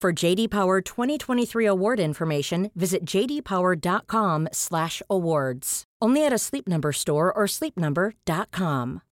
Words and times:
For 0.00 0.14
JD 0.14 0.48
Power 0.48 0.80
2023 0.80 1.66
award 1.66 2.00
information, 2.00 2.70
visit 2.74 3.04
jdpower.com/awards. 3.04 5.84
Only 6.00 6.24
at 6.24 6.32
a 6.32 6.38
Sleep 6.38 6.66
Number 6.66 6.92
store 6.92 7.30
or 7.30 7.44
sleepnumber.com. 7.44 9.02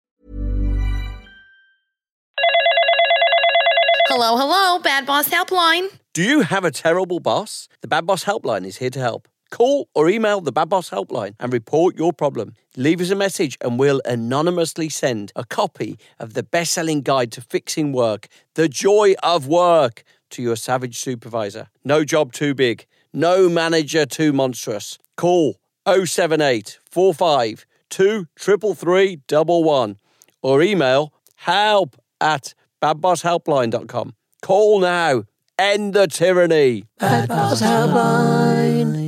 Hello, 4.08 4.38
hello, 4.38 4.78
Bad 4.78 5.04
Boss 5.04 5.28
Helpline. 5.28 5.88
Do 6.14 6.22
you 6.22 6.40
have 6.40 6.64
a 6.64 6.70
terrible 6.70 7.20
boss? 7.20 7.68
The 7.82 7.88
Bad 7.88 8.06
Boss 8.06 8.24
Helpline 8.24 8.64
is 8.64 8.78
here 8.78 8.88
to 8.88 8.98
help. 8.98 9.28
Call 9.50 9.90
or 9.94 10.08
email 10.08 10.40
the 10.40 10.52
Bad 10.52 10.70
Boss 10.70 10.88
Helpline 10.88 11.34
and 11.38 11.52
report 11.52 11.98
your 11.98 12.14
problem. 12.14 12.54
Leave 12.76 13.02
us 13.02 13.10
a 13.10 13.14
message 13.14 13.58
and 13.60 13.78
we'll 13.78 14.00
anonymously 14.06 14.88
send 14.88 15.32
a 15.36 15.44
copy 15.44 15.98
of 16.18 16.32
the 16.32 16.42
best 16.42 16.72
selling 16.72 17.02
guide 17.02 17.30
to 17.32 17.42
fixing 17.42 17.92
work, 17.92 18.28
The 18.54 18.68
Joy 18.68 19.16
of 19.22 19.46
Work, 19.46 20.02
to 20.30 20.42
your 20.42 20.56
savage 20.56 20.98
supervisor. 20.98 21.68
No 21.84 22.04
job 22.04 22.32
too 22.32 22.54
big, 22.54 22.86
no 23.12 23.48
manager 23.48 24.06
too 24.06 24.32
monstrous. 24.32 24.98
Call 25.16 25.56
078 25.86 26.78
45 26.90 27.64
23311 27.90 29.96
or 30.42 30.62
email 30.62 31.12
help 31.36 31.96
at 32.20 32.54
badbosshelpline.com. 32.82 34.14
Call 34.42 34.80
now. 34.80 35.24
End 35.58 35.94
the 35.94 36.06
tyranny. 36.06 36.84
Bad 36.98 37.28
Boss 37.28 37.60
Helpline. 37.60 39.07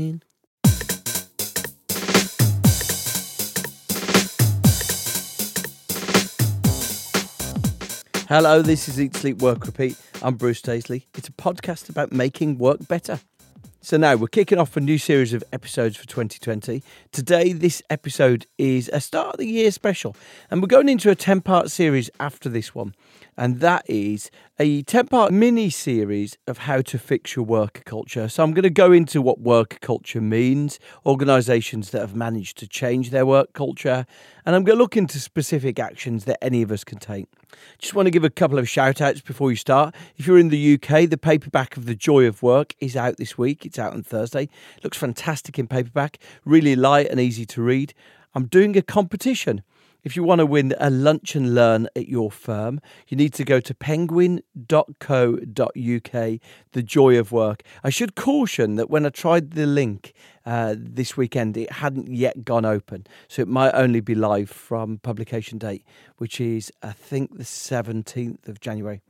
Hello, 8.30 8.62
this 8.62 8.88
is 8.88 9.00
Eat, 9.00 9.16
Sleep, 9.16 9.42
Work, 9.42 9.66
Repeat. 9.66 9.96
I'm 10.22 10.36
Bruce 10.36 10.62
Daisley. 10.62 11.06
It's 11.16 11.26
a 11.26 11.32
podcast 11.32 11.88
about 11.88 12.12
making 12.12 12.58
work 12.58 12.86
better. 12.86 13.18
So 13.80 13.96
now 13.96 14.14
we're 14.14 14.28
kicking 14.28 14.56
off 14.56 14.76
a 14.76 14.80
new 14.80 14.98
series 14.98 15.32
of 15.32 15.42
episodes 15.52 15.96
for 15.96 16.06
2020. 16.06 16.80
Today, 17.10 17.52
this 17.52 17.82
episode 17.90 18.46
is 18.56 18.88
a 18.92 19.00
start 19.00 19.34
of 19.34 19.38
the 19.38 19.46
year 19.46 19.72
special, 19.72 20.14
and 20.48 20.62
we're 20.62 20.68
going 20.68 20.88
into 20.88 21.10
a 21.10 21.16
10 21.16 21.40
part 21.40 21.72
series 21.72 22.08
after 22.20 22.48
this 22.48 22.72
one 22.72 22.94
and 23.40 23.60
that 23.60 23.82
is 23.88 24.30
a 24.58 24.82
10 24.82 25.06
part 25.06 25.32
mini 25.32 25.70
series 25.70 26.36
of 26.46 26.58
how 26.58 26.82
to 26.82 26.98
fix 26.98 27.34
your 27.34 27.44
work 27.46 27.82
culture. 27.86 28.28
So, 28.28 28.44
I'm 28.44 28.52
going 28.52 28.64
to 28.64 28.70
go 28.70 28.92
into 28.92 29.22
what 29.22 29.40
work 29.40 29.78
culture 29.80 30.20
means, 30.20 30.78
organizations 31.06 31.90
that 31.90 32.00
have 32.00 32.14
managed 32.14 32.58
to 32.58 32.68
change 32.68 33.08
their 33.08 33.24
work 33.24 33.54
culture, 33.54 34.04
and 34.44 34.54
I'm 34.54 34.62
going 34.62 34.76
to 34.76 34.82
look 34.82 34.94
into 34.94 35.18
specific 35.18 35.78
actions 35.78 36.26
that 36.26 36.36
any 36.44 36.60
of 36.60 36.70
us 36.70 36.84
can 36.84 36.98
take. 36.98 37.28
Just 37.78 37.94
want 37.94 38.06
to 38.06 38.10
give 38.10 38.24
a 38.24 38.30
couple 38.30 38.58
of 38.58 38.68
shout 38.68 39.00
outs 39.00 39.22
before 39.22 39.50
you 39.50 39.56
start. 39.56 39.94
If 40.18 40.26
you're 40.26 40.38
in 40.38 40.50
the 40.50 40.74
UK, 40.74 41.08
the 41.08 41.18
paperback 41.18 41.78
of 41.78 41.86
The 41.86 41.94
Joy 41.94 42.26
of 42.26 42.42
Work 42.42 42.74
is 42.78 42.94
out 42.94 43.16
this 43.16 43.38
week. 43.38 43.64
It's 43.64 43.78
out 43.78 43.94
on 43.94 44.02
Thursday. 44.02 44.44
It 44.76 44.84
looks 44.84 44.98
fantastic 44.98 45.58
in 45.58 45.66
paperback, 45.66 46.18
really 46.44 46.76
light 46.76 47.06
and 47.06 47.18
easy 47.18 47.46
to 47.46 47.62
read. 47.62 47.94
I'm 48.34 48.46
doing 48.46 48.76
a 48.76 48.82
competition. 48.82 49.62
If 50.02 50.16
you 50.16 50.22
want 50.22 50.38
to 50.38 50.46
win 50.46 50.74
a 50.78 50.88
lunch 50.88 51.34
and 51.34 51.54
learn 51.54 51.86
at 51.94 52.08
your 52.08 52.30
firm, 52.30 52.80
you 53.08 53.16
need 53.18 53.34
to 53.34 53.44
go 53.44 53.60
to 53.60 53.74
penguin.co.uk, 53.74 54.90
the 56.72 56.82
joy 56.82 57.18
of 57.18 57.32
work. 57.32 57.62
I 57.84 57.90
should 57.90 58.14
caution 58.14 58.76
that 58.76 58.88
when 58.88 59.04
I 59.04 59.10
tried 59.10 59.50
the 59.50 59.66
link 59.66 60.14
uh, 60.46 60.74
this 60.78 61.18
weekend, 61.18 61.56
it 61.58 61.70
hadn't 61.70 62.08
yet 62.08 62.46
gone 62.46 62.64
open. 62.64 63.06
So 63.28 63.42
it 63.42 63.48
might 63.48 63.72
only 63.72 64.00
be 64.00 64.14
live 64.14 64.48
from 64.48 64.98
publication 64.98 65.58
date, 65.58 65.84
which 66.16 66.40
is, 66.40 66.72
I 66.82 66.92
think, 66.92 67.36
the 67.36 67.44
17th 67.44 68.48
of 68.48 68.58
January. 68.60 69.02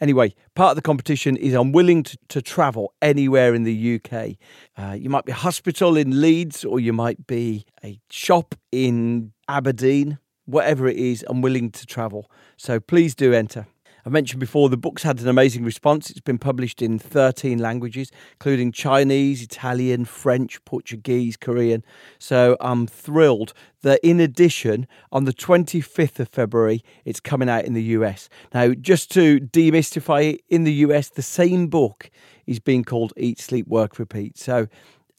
Anyway, 0.00 0.34
part 0.54 0.70
of 0.70 0.76
the 0.76 0.82
competition 0.82 1.36
is 1.36 1.54
I'm 1.54 1.72
willing 1.72 2.04
to, 2.04 2.18
to 2.28 2.42
travel 2.42 2.92
anywhere 3.02 3.54
in 3.54 3.64
the 3.64 3.94
UK. 3.96 4.36
Uh, 4.76 4.92
you 4.92 5.10
might 5.10 5.24
be 5.24 5.32
a 5.32 5.36
hospital 5.36 5.96
in 5.96 6.20
Leeds, 6.20 6.64
or 6.64 6.78
you 6.78 6.92
might 6.92 7.26
be 7.26 7.64
a 7.82 7.98
shop 8.08 8.54
in 8.70 9.32
Aberdeen. 9.48 10.18
Whatever 10.44 10.88
it 10.88 10.96
is, 10.96 11.24
I'm 11.28 11.42
willing 11.42 11.70
to 11.72 11.86
travel. 11.86 12.30
So 12.56 12.80
please 12.80 13.14
do 13.14 13.32
enter. 13.32 13.66
I 14.08 14.10
mentioned 14.10 14.40
before 14.40 14.70
the 14.70 14.78
book's 14.78 15.02
had 15.02 15.20
an 15.20 15.28
amazing 15.28 15.64
response. 15.64 16.08
It's 16.08 16.20
been 16.20 16.38
published 16.38 16.80
in 16.80 16.98
13 16.98 17.58
languages, 17.58 18.10
including 18.32 18.72
Chinese, 18.72 19.42
Italian, 19.42 20.06
French, 20.06 20.64
Portuguese, 20.64 21.36
Korean. 21.36 21.84
So 22.18 22.56
I'm 22.58 22.86
thrilled 22.86 23.52
that 23.82 24.00
in 24.02 24.18
addition, 24.18 24.86
on 25.12 25.24
the 25.24 25.34
25th 25.34 26.20
of 26.20 26.30
February, 26.30 26.82
it's 27.04 27.20
coming 27.20 27.50
out 27.50 27.66
in 27.66 27.74
the 27.74 27.82
US. 27.82 28.30
Now, 28.54 28.72
just 28.72 29.10
to 29.12 29.40
demystify 29.40 30.32
it, 30.32 30.40
in 30.48 30.64
the 30.64 30.72
US, 30.74 31.10
the 31.10 31.20
same 31.20 31.66
book 31.66 32.10
is 32.46 32.60
being 32.60 32.84
called 32.84 33.12
Eat, 33.18 33.38
Sleep, 33.38 33.66
Work, 33.66 33.98
Repeat. 33.98 34.38
So 34.38 34.68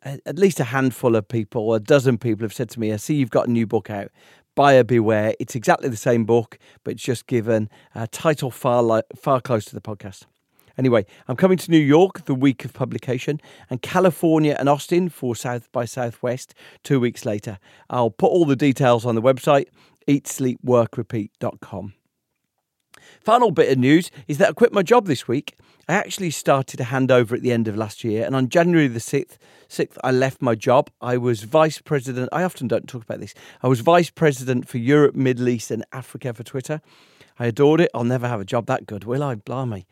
at 0.04 0.40
least 0.40 0.60
a 0.60 0.66
handful 0.66 1.16
of 1.16 1.28
people, 1.28 1.74
a 1.74 1.80
dozen 1.80 2.18
people 2.18 2.44
have 2.44 2.54
said 2.54 2.70
to 2.72 2.80
me, 2.80 2.94
I 2.94 2.98
see 2.98 3.16
you've 3.16 3.30
got 3.30 3.48
a 3.48 3.52
new 3.52 3.68
book 3.68 3.90
out 3.90 4.12
buyer 4.56 4.84
beware. 4.84 5.34
It's 5.40 5.56
exactly 5.56 5.88
the 5.90 5.96
same 5.96 6.26
book, 6.26 6.60
but 6.84 6.92
it's 6.92 7.04
just 7.04 7.28
given 7.28 7.70
a 7.96 8.08
title 8.08 8.52
far 8.52 8.84
li- 8.84 9.04
far 9.16 9.40
close 9.40 9.66
to 9.66 9.76
the 9.76 9.82
podcast. 9.82 10.26
Anyway, 10.78 11.06
I'm 11.28 11.36
coming 11.36 11.58
to 11.58 11.72
New 11.72 11.78
York 11.78 12.26
the 12.26 12.36
week 12.36 12.64
of 12.64 12.74
publication 12.74 13.42
and 13.70 13.82
California 13.82 14.56
and 14.58 14.70
Austin 14.70 15.10
for 15.10 15.36
South 15.36 15.72
by 15.72 15.86
Southwest 15.86 16.54
two 16.84 17.00
weeks 17.00 17.26
later. 17.26 17.60
I'll 17.90 18.10
put 18.10 18.28
all 18.28 18.46
the 18.46 18.56
details 18.56 19.06
on 19.06 19.16
the 19.16 19.22
website 19.22 19.68
eatsleepworkrepeat.com. 20.08 21.94
Final 23.22 23.52
bit 23.52 23.72
of 23.72 23.78
news 23.78 24.12
is 24.28 24.38
that 24.40 24.50
I 24.50 24.54
quit 24.54 24.74
my 24.74 24.84
job 24.84 25.06
this 25.06 25.28
week. 25.28 25.56
I 25.90 25.94
actually 25.94 26.30
started 26.30 26.80
a 26.80 26.84
handover 26.84 27.32
at 27.32 27.42
the 27.42 27.52
end 27.52 27.68
of 27.68 27.76
last 27.76 28.04
year, 28.04 28.24
and 28.24 28.36
on 28.36 28.50
January 28.50 28.88
the 28.88 29.00
6th, 29.00 29.40
6th, 29.70 29.98
I 30.04 30.12
left 30.12 30.40
my 30.40 30.54
job. 30.54 30.92
I 31.02 31.18
was 31.18 31.42
vice 31.42 31.82
president. 31.82 32.30
I 32.32 32.44
often 32.44 32.68
don't 32.68 32.88
talk 32.88 33.02
about 33.02 33.20
this. 33.20 33.34
I 33.64 33.68
was 33.70 33.80
vice 33.80 34.12
president 34.12 34.68
for 34.68 34.78
Europe, 34.78 35.16
Middle 35.16 35.50
East, 35.50 35.72
and 35.72 35.84
Africa 35.92 36.32
for 36.36 36.44
Twitter. 36.44 36.82
I 37.40 37.48
adored 37.48 37.82
it. 37.82 37.90
I'll 37.96 38.04
never 38.04 38.28
have 38.28 38.40
a 38.40 38.46
job 38.46 38.68
that 38.68 38.86
good, 38.86 39.04
will 39.04 39.24
I? 39.24 39.34
Blimey. 39.34 39.88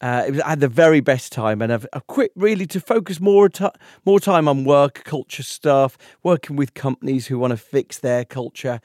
Uh, 0.00 0.26
was, 0.28 0.40
I 0.42 0.50
had 0.50 0.60
the 0.60 0.68
very 0.68 1.00
best 1.00 1.32
time, 1.32 1.60
and 1.60 1.72
I've, 1.72 1.88
I've 1.92 2.06
quit 2.06 2.30
really 2.36 2.66
to 2.66 2.78
focus 2.78 3.20
more 3.20 3.48
t- 3.48 3.66
more 4.06 4.20
time 4.20 4.46
on 4.46 4.62
work 4.62 5.02
culture 5.02 5.42
stuff, 5.42 5.98
working 6.22 6.54
with 6.54 6.74
companies 6.74 7.26
who 7.26 7.36
want 7.36 7.50
to 7.50 7.56
fix 7.56 7.98
their 7.98 8.24
culture, 8.24 8.80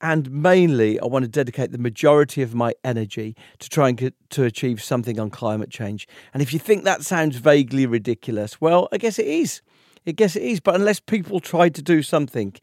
and 0.00 0.30
mainly 0.30 1.00
I 1.00 1.06
want 1.06 1.24
to 1.24 1.28
dedicate 1.28 1.72
the 1.72 1.78
majority 1.78 2.42
of 2.42 2.54
my 2.54 2.74
energy 2.84 3.34
to 3.58 3.68
trying 3.68 3.96
to, 3.96 4.12
achieve 4.42 4.82
something 4.82 5.18
on 5.18 5.30
climate 5.30 5.70
change. 5.70 6.06
And 6.34 6.42
if 6.42 6.52
you 6.52 6.58
think 6.58 6.84
that 6.84 7.02
sounds 7.02 7.36
vaguely 7.36 7.86
ridiculous, 7.86 8.60
well, 8.60 8.88
I 8.92 8.98
guess 8.98 9.18
it 9.18 9.26
is. 9.26 9.62
I 10.06 10.12
guess 10.12 10.36
it 10.36 10.42
is. 10.42 10.60
But 10.60 10.74
unless 10.74 11.00
people 11.00 11.40
try 11.40 11.70
to 11.70 11.82
do 11.82 12.02
something, 12.02 12.54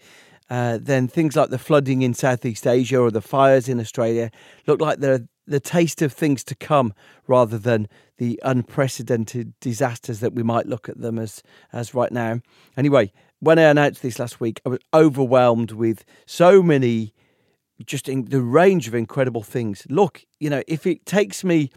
uh, 0.50 0.78
then 0.80 1.08
things 1.08 1.36
like 1.36 1.50
the 1.50 1.58
flooding 1.58 2.04
in 2.04 2.14
Southeast 2.14 2.68
Asia 2.68 3.00
or 3.00 3.10
the 3.10 3.22
fires 3.22 3.68
in 3.68 3.80
Australia 3.80 4.30
look 4.68 4.80
like 4.80 5.00
they're 5.00 5.28
the 5.46 5.60
taste 5.60 6.02
of 6.02 6.14
things 6.14 6.44
to 6.46 6.56
come 6.56 6.94
rather 7.28 7.58
than 7.58 7.88
the 8.18 8.40
unprecedented 8.44 9.54
disasters 9.60 10.20
that 10.20 10.34
we 10.34 10.44
might 10.44 10.68
look 10.68 10.88
at 10.88 11.02
them 11.02 11.20
as 11.20 11.44
as 11.74 11.94
right 11.94 12.12
now. 12.12 12.40
Anyway, 12.78 13.12
when 13.40 13.60
I 13.60 13.64
announced 13.64 14.02
this 14.02 14.20
last 14.20 14.40
week, 14.40 14.62
I 14.66 14.70
was 14.70 14.80
overwhelmed 14.94 15.72
with 15.72 16.06
so 16.26 16.64
many 16.64 17.14
just 17.86 18.08
in 18.08 18.26
the 18.26 18.42
range 18.42 18.88
of 18.88 18.96
incredible 18.96 19.44
things. 19.44 19.86
Look, 19.90 20.24
you 20.40 20.50
know, 20.50 20.62
if 20.68 20.86
it 20.86 21.06
takes 21.06 21.44
me 21.44 21.72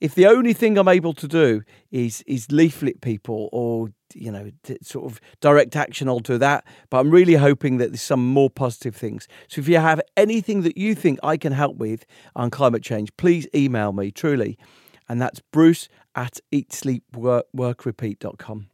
if 0.00 0.14
the 0.14 0.26
only 0.26 0.52
thing 0.52 0.76
I'm 0.78 0.88
able 0.88 1.12
to 1.14 1.28
do 1.28 1.62
is 1.90 2.22
is 2.26 2.52
leaflet 2.52 3.00
people 3.00 3.48
or 3.52 3.88
you 4.14 4.30
know 4.30 4.50
sort 4.82 5.10
of 5.10 5.18
direct 5.40 5.74
action, 5.76 6.08
I'll 6.08 6.20
do 6.20 6.38
that. 6.38 6.64
But 6.90 7.00
I'm 7.00 7.10
really 7.10 7.34
hoping 7.34 7.78
that 7.78 7.90
there's 7.90 8.02
some 8.02 8.24
more 8.26 8.50
positive 8.50 8.94
things. 8.96 9.26
So 9.48 9.60
if 9.60 9.68
you 9.68 9.78
have 9.78 10.00
anything 10.16 10.62
that 10.62 10.76
you 10.76 10.94
think 10.94 11.18
I 11.22 11.36
can 11.36 11.52
help 11.52 11.76
with 11.76 12.04
on 12.34 12.50
climate 12.50 12.82
change, 12.82 13.10
please 13.16 13.46
email 13.54 13.92
me 13.92 14.10
truly, 14.10 14.58
and 15.08 15.20
that's 15.20 15.40
Bruce 15.52 15.88
at 16.14 16.40
eatsleepworkrepeat.com. 16.52 18.68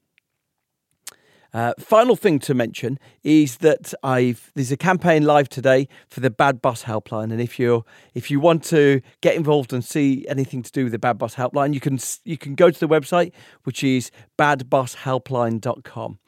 Uh, 1.53 1.75
final 1.79 2.17
thing 2.17 2.39
to 2.39 2.55
mention 2.55 2.99
is 3.23 3.59
that 3.59 3.93
I've 4.03 4.51
there's 4.55 4.73
a 4.73 4.77
campaign 4.77 5.25
live 5.25 5.51
today 5.51 5.87
for 6.09 6.21
the 6.21 6.31
Bad 6.31 6.63
Boss 6.63 6.85
Helpline, 6.85 7.31
and 7.31 7.43
if 7.43 7.59
you 7.59 7.85
if 8.15 8.31
you 8.31 8.41
want 8.41 8.65
to 8.65 9.03
get 9.21 9.35
involved 9.37 9.73
and 9.73 9.85
see 9.85 10.25
anything 10.29 10.63
to 10.63 10.73
do 10.73 10.85
with 10.85 10.93
the 10.93 10.99
Bad 10.99 11.19
Boss 11.19 11.35
Helpline, 11.35 11.75
you 11.75 11.81
can 11.81 11.99
you 12.25 12.39
can 12.39 12.55
go 12.55 12.71
to 12.71 12.81
the 12.81 12.89
website, 12.89 13.33
which 13.65 13.85
is 13.85 14.11
badbosshelpline.com. 14.39 16.19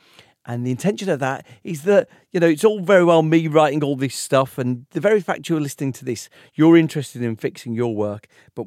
And 0.46 0.66
the 0.66 0.70
intention 0.70 1.08
of 1.08 1.20
that 1.20 1.46
is 1.62 1.84
that, 1.84 2.08
you 2.30 2.38
know, 2.38 2.48
it's 2.48 2.64
all 2.64 2.80
very 2.80 3.02
well 3.02 3.22
me 3.22 3.48
writing 3.48 3.82
all 3.82 3.96
this 3.96 4.14
stuff. 4.14 4.58
And 4.58 4.84
the 4.90 5.00
very 5.00 5.22
fact 5.22 5.48
you're 5.48 5.60
listening 5.60 5.92
to 5.92 6.04
this, 6.04 6.28
you're 6.52 6.76
interested 6.76 7.22
in 7.22 7.36
fixing 7.36 7.72
your 7.72 7.94
work. 7.94 8.26
But 8.54 8.66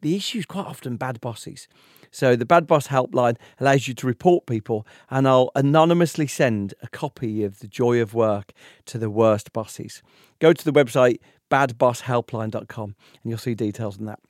the 0.00 0.16
issue 0.16 0.38
is 0.38 0.46
quite 0.46 0.66
often 0.66 0.96
bad 0.96 1.20
bosses. 1.20 1.68
So 2.12 2.36
the 2.36 2.46
Bad 2.46 2.66
Boss 2.68 2.86
Helpline 2.88 3.36
allows 3.58 3.88
you 3.88 3.94
to 3.94 4.06
report 4.06 4.46
people, 4.46 4.86
and 5.10 5.26
I'll 5.26 5.50
anonymously 5.56 6.28
send 6.28 6.74
a 6.82 6.88
copy 6.88 7.42
of 7.42 7.58
the 7.58 7.66
joy 7.66 8.00
of 8.00 8.14
work 8.14 8.52
to 8.86 8.98
the 8.98 9.10
worst 9.10 9.52
bosses. 9.52 10.02
Go 10.38 10.52
to 10.52 10.64
the 10.64 10.72
website 10.72 11.18
badbosshelpline.com 11.50 12.94
and 13.22 13.30
you'll 13.30 13.38
see 13.38 13.54
details 13.54 13.98
on 13.98 14.06
that. 14.06 14.20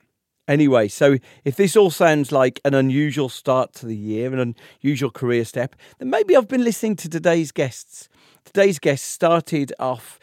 Anyway, 0.48 0.88
so 0.88 1.18
if 1.44 1.54
this 1.54 1.76
all 1.76 1.90
sounds 1.90 2.32
like 2.32 2.60
an 2.64 2.74
unusual 2.74 3.28
start 3.28 3.72
to 3.74 3.86
the 3.86 3.96
year, 3.96 4.32
an 4.32 4.56
unusual 4.82 5.10
career 5.10 5.44
step, 5.44 5.76
then 5.98 6.10
maybe 6.10 6.36
I've 6.36 6.48
been 6.48 6.64
listening 6.64 6.96
to 6.96 7.08
today's 7.08 7.52
guests. 7.52 8.08
Today's 8.44 8.80
guests 8.80 9.06
started 9.06 9.72
off 9.78 10.18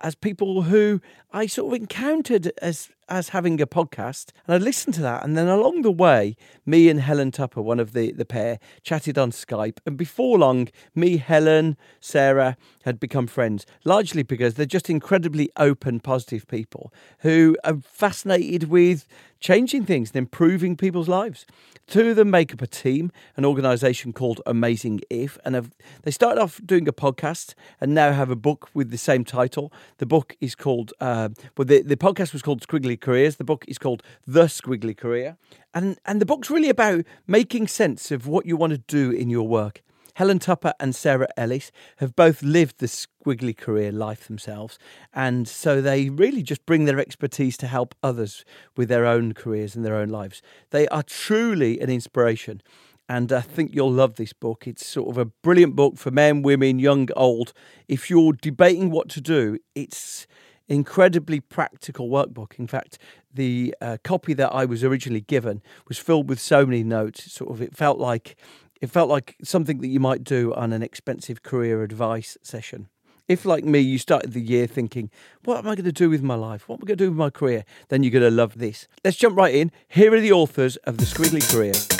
as 0.00 0.14
people 0.14 0.62
who 0.62 1.02
I 1.32 1.46
sort 1.46 1.74
of 1.74 1.80
encountered 1.82 2.50
as 2.62 2.88
as 3.08 3.30
having 3.30 3.60
a 3.60 3.66
podcast, 3.66 4.32
and 4.46 4.54
I 4.54 4.58
listened 4.58 4.94
to 4.94 5.02
that, 5.02 5.24
and 5.24 5.36
then 5.36 5.48
along 5.48 5.82
the 5.82 5.90
way, 5.90 6.36
me 6.66 6.88
and 6.88 7.00
Helen 7.00 7.30
Tupper, 7.30 7.62
one 7.62 7.80
of 7.80 7.92
the 7.92 8.12
the 8.12 8.24
pair, 8.24 8.58
chatted 8.82 9.18
on 9.18 9.30
Skype, 9.30 9.78
and 9.86 9.96
before 9.96 10.38
long, 10.38 10.68
me, 10.94 11.16
Helen, 11.16 11.76
Sarah 12.00 12.56
had 12.84 13.00
become 13.00 13.26
friends, 13.26 13.66
largely 13.84 14.22
because 14.22 14.54
they're 14.54 14.66
just 14.66 14.90
incredibly 14.90 15.50
open, 15.56 16.00
positive 16.00 16.46
people 16.46 16.92
who 17.20 17.56
are 17.64 17.78
fascinated 17.82 18.64
with 18.64 19.06
changing 19.40 19.84
things 19.84 20.10
and 20.10 20.16
improving 20.16 20.76
people's 20.76 21.08
lives. 21.08 21.46
Two 21.86 22.10
of 22.10 22.16
them 22.16 22.30
make 22.30 22.52
up 22.52 22.60
a 22.60 22.66
team, 22.66 23.12
an 23.36 23.44
organisation 23.44 24.12
called 24.12 24.40
Amazing 24.46 25.00
If, 25.08 25.38
and 25.44 25.54
have, 25.54 25.70
they 26.02 26.10
started 26.10 26.40
off 26.40 26.60
doing 26.64 26.88
a 26.88 26.92
podcast 26.92 27.54
and 27.80 27.94
now 27.94 28.12
have 28.12 28.30
a 28.30 28.36
book 28.36 28.68
with 28.74 28.90
the 28.90 28.98
same 28.98 29.24
title. 29.24 29.72
The 29.98 30.06
book 30.06 30.36
is 30.40 30.54
called, 30.54 30.92
uh, 31.00 31.30
well, 31.56 31.64
the, 31.64 31.82
the 31.82 31.96
podcast 31.96 32.32
was 32.32 32.42
called 32.42 32.66
Squiggly 32.66 32.97
Careers. 33.00 33.36
The 33.36 33.44
book 33.44 33.64
is 33.68 33.78
called 33.78 34.02
The 34.26 34.44
Squiggly 34.44 34.96
Career, 34.96 35.36
and 35.72 35.98
and 36.04 36.20
the 36.20 36.26
book's 36.26 36.50
really 36.50 36.68
about 36.68 37.04
making 37.26 37.68
sense 37.68 38.10
of 38.10 38.26
what 38.26 38.46
you 38.46 38.56
want 38.56 38.72
to 38.72 38.78
do 38.78 39.10
in 39.10 39.30
your 39.30 39.46
work. 39.46 39.82
Helen 40.18 40.40
Tupper 40.40 40.74
and 40.80 40.96
Sarah 40.96 41.28
Ellis 41.36 41.70
have 41.98 42.16
both 42.16 42.42
lived 42.42 42.78
the 42.78 42.88
squiggly 42.88 43.56
career 43.56 43.92
life 43.92 44.26
themselves, 44.26 44.76
and 45.14 45.46
so 45.46 45.80
they 45.80 46.10
really 46.10 46.42
just 46.42 46.66
bring 46.66 46.86
their 46.86 46.98
expertise 46.98 47.56
to 47.58 47.68
help 47.68 47.94
others 48.02 48.44
with 48.76 48.88
their 48.88 49.06
own 49.06 49.32
careers 49.32 49.76
and 49.76 49.84
their 49.84 49.94
own 49.94 50.08
lives. 50.08 50.42
They 50.70 50.88
are 50.88 51.04
truly 51.04 51.78
an 51.78 51.88
inspiration. 51.88 52.62
And 53.08 53.32
I 53.32 53.40
think 53.40 53.74
you'll 53.74 53.92
love 53.92 54.16
this 54.16 54.34
book. 54.34 54.66
It's 54.66 54.84
sort 54.84 55.08
of 55.08 55.16
a 55.16 55.24
brilliant 55.24 55.74
book 55.74 55.96
for 55.96 56.10
men, 56.10 56.42
women, 56.42 56.78
young, 56.78 57.08
old. 57.16 57.54
If 57.86 58.10
you're 58.10 58.34
debating 58.34 58.90
what 58.90 59.08
to 59.10 59.20
do, 59.20 59.58
it's 59.74 60.26
incredibly 60.68 61.40
practical 61.40 62.08
workbook. 62.08 62.58
In 62.58 62.66
fact, 62.66 62.98
the 63.32 63.74
uh, 63.80 63.96
copy 64.04 64.34
that 64.34 64.52
I 64.52 64.64
was 64.64 64.84
originally 64.84 65.22
given 65.22 65.62
was 65.88 65.98
filled 65.98 66.28
with 66.28 66.40
so 66.40 66.64
many 66.66 66.84
notes. 66.84 67.32
Sort 67.32 67.50
of, 67.50 67.62
it 67.62 67.76
felt 67.76 67.98
like 67.98 68.36
it 68.80 68.90
felt 68.90 69.08
like 69.08 69.36
something 69.42 69.78
that 69.78 69.88
you 69.88 70.00
might 70.00 70.22
do 70.22 70.54
on 70.54 70.72
an 70.72 70.82
expensive 70.82 71.42
career 71.42 71.82
advice 71.82 72.36
session. 72.42 72.88
If, 73.26 73.44
like 73.44 73.64
me, 73.64 73.80
you 73.80 73.98
started 73.98 74.32
the 74.32 74.40
year 74.40 74.66
thinking, 74.66 75.10
what 75.44 75.58
am 75.58 75.66
I 75.68 75.74
going 75.74 75.84
to 75.84 75.92
do 75.92 76.08
with 76.08 76.22
my 76.22 76.34
life? 76.34 76.66
What 76.66 76.76
am 76.76 76.84
I 76.84 76.86
going 76.86 76.98
to 76.98 77.04
do 77.04 77.10
with 77.10 77.18
my 77.18 77.28
career? 77.28 77.64
Then 77.88 78.02
you're 78.02 78.12
going 78.12 78.24
to 78.24 78.30
love 78.30 78.56
this. 78.58 78.88
Let's 79.04 79.18
jump 79.18 79.36
right 79.36 79.54
in. 79.54 79.70
Here 79.88 80.14
are 80.14 80.20
the 80.20 80.32
authors 80.32 80.76
of 80.78 80.96
The 80.96 81.04
Squiggly 81.04 81.42
Career. 81.52 81.97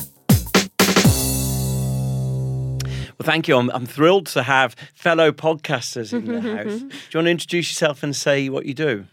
Well, 3.19 3.27
thank 3.27 3.49
you. 3.49 3.57
I'm, 3.57 3.69
I'm 3.71 3.85
thrilled 3.85 4.27
to 4.29 4.45
have 4.45 4.77
fellow 4.95 5.33
podcasters 5.33 6.13
in 6.13 6.27
the 6.27 6.41
house. 6.57 6.81
Do 6.81 6.87
you 6.87 7.19
want 7.19 7.27
to 7.27 7.31
introduce 7.31 7.71
yourself 7.71 8.05
and 8.05 8.15
say 8.15 8.49
what 8.49 8.65
you 8.65 8.75
do? 8.75 9.07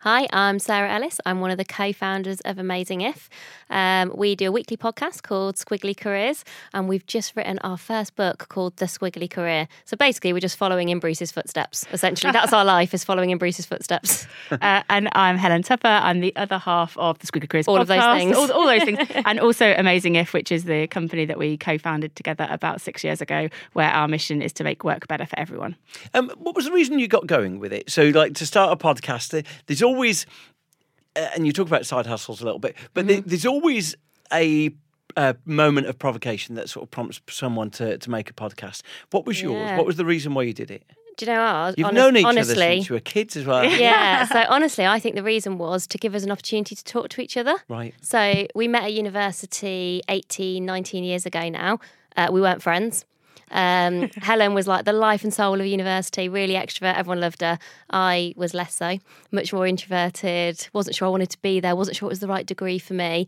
Hi, 0.00 0.28
I'm 0.30 0.58
Sarah 0.58 0.92
Ellis. 0.92 1.20
I'm 1.24 1.40
one 1.40 1.50
of 1.50 1.56
the 1.56 1.64
co 1.64 1.92
founders 1.92 2.40
of 2.42 2.58
Amazing 2.58 3.00
If. 3.00 3.30
Um, 3.70 4.12
we 4.14 4.36
do 4.36 4.48
a 4.48 4.52
weekly 4.52 4.76
podcast 4.76 5.22
called 5.22 5.56
Squiggly 5.56 5.96
Careers, 5.96 6.44
and 6.72 6.88
we've 6.88 7.06
just 7.06 7.36
written 7.36 7.58
our 7.60 7.76
first 7.76 8.16
book 8.16 8.48
called 8.48 8.76
The 8.76 8.86
Squiggly 8.86 9.28
Career. 9.28 9.68
So 9.84 9.96
basically, 9.96 10.32
we're 10.32 10.40
just 10.40 10.56
following 10.56 10.88
in 10.88 10.98
Bruce's 10.98 11.32
footsteps. 11.32 11.86
Essentially, 11.92 12.32
that's 12.32 12.52
our 12.52 12.64
life, 12.76 12.94
is 12.94 13.04
following 13.04 13.30
in 13.30 13.38
Bruce's 13.38 13.66
footsteps. 13.66 14.26
Uh, 14.50 14.82
and 14.88 15.08
I'm 15.12 15.36
Helen 15.36 15.62
Tupper. 15.62 15.88
I'm 15.88 16.20
the 16.20 16.34
other 16.36 16.58
half 16.58 16.96
of 16.98 17.18
the 17.18 17.26
Squiggly 17.26 17.48
Careers 17.48 17.68
All 17.68 17.78
podcast. 17.78 17.80
of 17.80 17.88
those 17.88 18.18
things. 18.18 18.36
All, 18.36 18.52
all 18.52 18.66
those 18.66 18.84
things. 18.84 18.98
and 19.24 19.40
also 19.40 19.74
Amazing 19.76 20.16
If, 20.16 20.32
which 20.32 20.52
is 20.52 20.64
the 20.64 20.86
company 20.86 21.24
that 21.24 21.38
we 21.38 21.56
co 21.56 21.78
founded 21.78 22.14
together 22.16 22.46
about 22.50 22.80
six 22.80 23.02
years 23.02 23.20
ago, 23.20 23.48
where 23.72 23.90
our 23.90 24.08
mission 24.08 24.42
is 24.42 24.52
to 24.54 24.64
make 24.64 24.84
work 24.84 25.08
better 25.08 25.26
for 25.26 25.38
everyone. 25.38 25.76
Um, 26.14 26.30
what 26.38 26.54
was 26.54 26.64
the 26.66 26.72
reason 26.72 26.98
you 26.98 27.08
got 27.08 27.26
going 27.26 27.58
with 27.58 27.72
it? 27.72 27.90
So, 27.90 28.04
like, 28.04 28.34
to 28.34 28.46
start 28.46 28.72
a 28.72 28.76
podcast, 28.76 29.44
there's 29.66 29.82
always, 29.82 30.26
and 31.16 31.46
you 31.46 31.52
talk 31.52 31.66
about 31.66 31.86
side 31.86 32.06
hustles 32.06 32.40
a 32.40 32.44
little 32.44 32.60
bit, 32.60 32.76
but 32.94 33.06
there- 33.06 33.20
there's 33.22 33.46
always 33.46 33.94
a, 34.32 34.70
a 35.16 35.34
moment 35.44 35.86
of 35.86 35.98
provocation 35.98 36.54
that 36.56 36.68
sort 36.68 36.84
of 36.84 36.90
prompts 36.90 37.20
someone 37.30 37.70
to, 37.70 37.96
to 37.98 38.10
make 38.10 38.28
a 38.30 38.32
podcast. 38.34 38.82
What 39.10 39.26
was 39.26 39.40
yours? 39.40 39.54
Yeah. 39.54 39.76
What 39.76 39.86
was 39.86 39.96
the 39.96 40.04
reason 40.04 40.34
why 40.34 40.42
you 40.42 40.52
did 40.52 40.70
it? 40.70 40.84
Do 41.16 41.24
you 41.24 41.32
know 41.32 41.42
what? 41.42 41.78
You've 41.78 41.86
Honest- 41.86 41.96
known 42.04 42.16
each 42.18 42.24
honestly, 42.26 42.52
other 42.52 42.74
since 42.74 42.88
you 42.90 42.94
were 42.94 43.00
kids 43.00 43.36
as 43.36 43.46
well. 43.46 43.64
yeah. 43.70 44.26
So 44.32 44.44
honestly, 44.50 44.84
I 44.84 44.98
think 45.00 45.14
the 45.14 45.22
reason 45.22 45.56
was 45.56 45.86
to 45.86 45.96
give 45.98 46.14
us 46.14 46.24
an 46.24 46.30
opportunity 46.30 46.74
to 46.74 46.84
talk 46.84 47.08
to 47.10 47.22
each 47.22 47.36
other. 47.38 47.54
Right. 47.68 47.94
So 48.02 48.46
we 48.54 48.68
met 48.68 48.82
at 48.84 48.92
university 48.92 50.02
18, 50.08 50.64
19 50.64 51.04
years 51.04 51.24
ago 51.26 51.48
now. 51.48 51.78
Uh, 52.16 52.28
we 52.30 52.40
weren't 52.40 52.62
friends. 52.62 53.04
Um, 53.50 54.10
Helen 54.16 54.54
was 54.54 54.66
like 54.66 54.84
the 54.84 54.92
life 54.92 55.24
and 55.24 55.32
soul 55.32 55.60
of 55.60 55.66
university, 55.66 56.28
really 56.28 56.54
extrovert. 56.54 56.96
Everyone 56.96 57.20
loved 57.20 57.40
her. 57.40 57.58
I 57.90 58.34
was 58.36 58.54
less 58.54 58.74
so, 58.74 58.98
much 59.30 59.52
more 59.52 59.66
introverted. 59.66 60.68
Wasn't 60.72 60.96
sure 60.96 61.06
I 61.06 61.10
wanted 61.10 61.30
to 61.30 61.42
be 61.42 61.60
there. 61.60 61.76
Wasn't 61.76 61.96
sure 61.96 62.08
it 62.08 62.10
was 62.10 62.20
the 62.20 62.28
right 62.28 62.46
degree 62.46 62.78
for 62.78 62.94
me. 62.94 63.26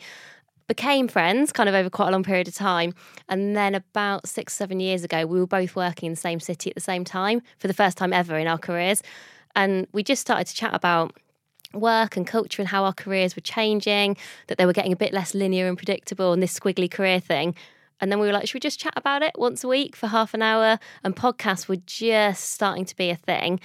Became 0.67 1.09
friends 1.09 1.51
kind 1.51 1.69
of 1.69 1.75
over 1.75 1.89
quite 1.89 2.09
a 2.09 2.13
long 2.13 2.25
period 2.25 2.47
of 2.49 2.55
time. 2.55 2.93
And 3.29 3.57
then 3.57 3.75
about 3.75 4.29
six, 4.29 4.53
seven 4.53 4.81
years 4.81 5.03
ago, 5.03 5.25
we 5.25 5.41
were 5.41 5.47
both 5.47 5.75
working 5.75 6.09
in 6.09 6.13
the 6.13 6.17
same 6.17 6.41
city 6.41 6.71
at 6.71 6.75
the 6.75 6.81
same 6.81 7.05
time 7.05 7.41
for 7.57 7.69
the 7.69 7.75
first 7.75 7.97
time 7.97 8.13
ever 8.13 8.37
in 8.37 8.47
our 8.47 8.59
careers. 8.59 9.03
And 9.57 9.87
we 9.93 10.03
just 10.03 10.21
started 10.21 10.47
to 10.47 10.55
chat 10.55 10.75
about 10.75 11.17
work 11.73 12.17
and 12.17 12.27
culture 12.27 12.63
and 12.63 12.69
how 12.69 12.85
our 12.85 12.93
careers 12.93 13.37
were 13.37 13.43
changing, 13.43 14.17
that 14.47 14.59
they 14.59 14.67
were 14.67 14.73
getting 14.73 14.93
a 14.93 14.97
bit 14.97 15.13
less 15.13 15.35
linear 15.35 15.69
and 15.69 15.77
predictable, 15.77 16.33
and 16.33 16.43
this 16.43 16.59
squiggly 16.59 16.91
career 16.91 17.21
thing. 17.21 17.55
And 18.01 18.11
then 18.11 18.19
we 18.21 18.27
were 18.27 18.33
like, 18.33 18.47
should 18.47 18.55
we 18.55 18.61
just 18.61 18.81
chat 18.81 18.95
about 18.97 19.23
it 19.23 19.33
once 19.37 19.65
a 19.65 19.69
week 19.69 19.97
for 19.97 20.07
half 20.07 20.35
an 20.35 20.43
hour? 20.43 20.79
And 21.05 21.17
podcasts 21.17 21.69
were 21.69 21.77
just 21.77 22.51
starting 22.51 22.85
to 22.85 22.97
be 22.97 23.11
a 23.11 23.17
thing. 23.17 23.61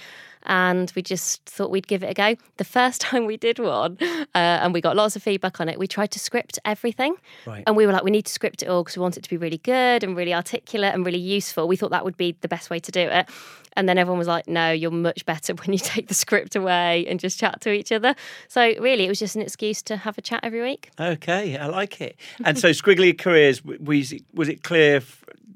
And 0.46 0.92
we 0.94 1.02
just 1.02 1.44
thought 1.46 1.70
we'd 1.70 1.86
give 1.86 2.02
it 2.02 2.10
a 2.10 2.14
go. 2.14 2.36
The 2.56 2.64
first 2.64 3.00
time 3.00 3.26
we 3.26 3.36
did 3.36 3.58
one, 3.58 3.98
uh, 4.00 4.24
and 4.34 4.72
we 4.72 4.80
got 4.80 4.96
lots 4.96 5.16
of 5.16 5.22
feedback 5.22 5.60
on 5.60 5.68
it, 5.68 5.78
we 5.78 5.86
tried 5.86 6.10
to 6.12 6.18
script 6.18 6.58
everything. 6.64 7.16
Right. 7.46 7.62
And 7.66 7.76
we 7.76 7.86
were 7.86 7.92
like, 7.92 8.04
we 8.04 8.10
need 8.10 8.26
to 8.26 8.32
script 8.32 8.62
it 8.62 8.68
all 8.68 8.82
because 8.82 8.96
we 8.96 9.02
want 9.02 9.16
it 9.16 9.22
to 9.22 9.30
be 9.30 9.36
really 9.36 9.58
good 9.58 10.04
and 10.04 10.16
really 10.16 10.34
articulate 10.34 10.94
and 10.94 11.04
really 11.04 11.18
useful. 11.18 11.68
We 11.68 11.76
thought 11.76 11.90
that 11.90 12.04
would 12.04 12.16
be 12.16 12.36
the 12.40 12.48
best 12.48 12.70
way 12.70 12.78
to 12.80 12.92
do 12.92 13.00
it. 13.00 13.28
And 13.76 13.88
then 13.88 13.98
everyone 13.98 14.18
was 14.18 14.28
like, 14.28 14.46
no, 14.46 14.70
you're 14.70 14.90
much 14.90 15.26
better 15.26 15.54
when 15.64 15.72
you 15.72 15.78
take 15.78 16.08
the 16.08 16.14
script 16.14 16.56
away 16.56 17.06
and 17.06 17.18
just 17.20 17.38
chat 17.38 17.60
to 17.62 17.72
each 17.72 17.92
other. 17.92 18.14
So 18.48 18.62
really, 18.78 19.04
it 19.04 19.08
was 19.08 19.18
just 19.18 19.36
an 19.36 19.42
excuse 19.42 19.82
to 19.82 19.96
have 19.96 20.18
a 20.18 20.22
chat 20.22 20.40
every 20.42 20.62
week. 20.62 20.90
Okay, 20.98 21.56
I 21.56 21.66
like 21.66 22.00
it. 22.00 22.16
And 22.44 22.58
so, 22.58 22.70
Squiggly 22.70 23.16
Careers, 23.16 23.64
was 23.64 24.12
it, 24.12 24.22
was 24.32 24.48
it 24.48 24.62
clear? 24.62 25.02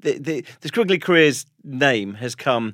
The, 0.01 0.17
the, 0.17 0.45
the 0.61 0.69
Squiggly 0.69 1.01
Careers 1.01 1.45
name 1.63 2.13
has 2.15 2.35
come 2.35 2.73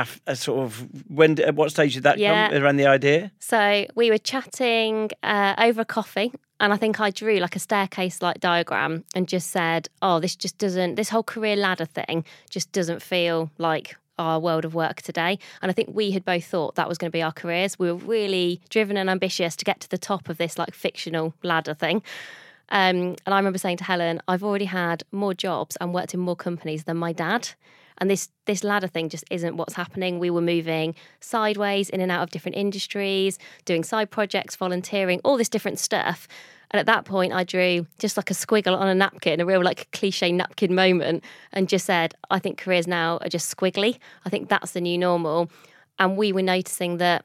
af, 0.00 0.20
a 0.26 0.36
sort 0.36 0.58
of 0.64 0.86
when? 1.08 1.40
At 1.40 1.54
what 1.54 1.70
stage 1.70 1.94
did 1.94 2.02
that 2.04 2.18
Yeah. 2.18 2.48
come 2.50 2.62
around 2.62 2.76
the 2.76 2.86
idea? 2.86 3.30
So 3.38 3.86
we 3.94 4.10
were 4.10 4.18
chatting 4.18 5.10
uh, 5.22 5.54
over 5.58 5.80
a 5.82 5.84
coffee, 5.84 6.32
and 6.60 6.72
I 6.72 6.76
think 6.76 7.00
I 7.00 7.10
drew 7.10 7.36
like 7.38 7.56
a 7.56 7.58
staircase 7.60 8.22
like 8.26 8.40
diagram 8.40 9.04
and 9.14 9.28
just 9.28 9.50
said, 9.50 9.88
"Oh, 10.00 10.20
this 10.20 10.36
just 10.36 10.58
doesn't. 10.58 10.94
This 10.96 11.08
whole 11.10 11.22
career 11.24 11.56
ladder 11.56 11.86
thing 11.86 12.24
just 12.50 12.72
doesn't 12.72 13.02
feel 13.02 13.50
like." 13.58 13.96
Our 14.18 14.40
world 14.40 14.64
of 14.64 14.72
work 14.74 15.02
today. 15.02 15.38
And 15.60 15.70
I 15.70 15.74
think 15.74 15.90
we 15.92 16.10
had 16.12 16.24
both 16.24 16.46
thought 16.46 16.74
that 16.76 16.88
was 16.88 16.96
going 16.96 17.10
to 17.10 17.18
be 17.18 17.22
our 17.22 17.32
careers. 17.34 17.78
We 17.78 17.92
were 17.92 17.98
really 18.16 18.62
driven 18.70 18.96
and 18.96 19.10
ambitious 19.10 19.54
to 19.56 19.64
get 19.66 19.78
to 19.80 19.88
the 19.90 19.98
top 19.98 20.30
of 20.30 20.38
this 20.38 20.56
like 20.58 20.72
fictional 20.74 21.34
ladder 21.42 21.74
thing. 21.74 21.96
Um, 22.70 22.96
and 23.26 23.34
I 23.34 23.36
remember 23.36 23.58
saying 23.58 23.76
to 23.76 23.84
Helen, 23.84 24.22
I've 24.26 24.42
already 24.42 24.64
had 24.64 25.02
more 25.12 25.34
jobs 25.34 25.76
and 25.82 25.92
worked 25.92 26.14
in 26.14 26.20
more 26.20 26.34
companies 26.36 26.84
than 26.84 26.96
my 26.96 27.12
dad. 27.12 27.50
And 27.98 28.10
this 28.10 28.28
this 28.46 28.62
ladder 28.62 28.86
thing 28.86 29.08
just 29.08 29.24
isn't 29.30 29.56
what's 29.56 29.74
happening. 29.74 30.18
We 30.18 30.30
were 30.30 30.40
moving 30.40 30.94
sideways 31.20 31.88
in 31.88 32.00
and 32.00 32.12
out 32.12 32.22
of 32.22 32.30
different 32.30 32.56
industries, 32.56 33.38
doing 33.64 33.84
side 33.84 34.10
projects, 34.10 34.56
volunteering, 34.56 35.20
all 35.24 35.36
this 35.36 35.48
different 35.48 35.78
stuff. 35.78 36.28
And 36.70 36.80
at 36.80 36.86
that 36.86 37.04
point, 37.04 37.32
I 37.32 37.44
drew 37.44 37.86
just 37.98 38.16
like 38.16 38.30
a 38.30 38.34
squiggle 38.34 38.76
on 38.76 38.88
a 38.88 38.94
napkin, 38.94 39.40
a 39.40 39.46
real 39.46 39.62
like 39.62 39.90
cliche 39.92 40.32
napkin 40.32 40.74
moment, 40.74 41.22
and 41.52 41.68
just 41.68 41.86
said, 41.86 42.14
I 42.30 42.38
think 42.38 42.58
careers 42.58 42.86
now 42.86 43.18
are 43.18 43.28
just 43.28 43.54
squiggly. 43.54 43.98
I 44.24 44.30
think 44.30 44.48
that's 44.48 44.72
the 44.72 44.80
new 44.80 44.98
normal. 44.98 45.50
And 45.98 46.16
we 46.16 46.32
were 46.32 46.42
noticing 46.42 46.98
that 46.98 47.24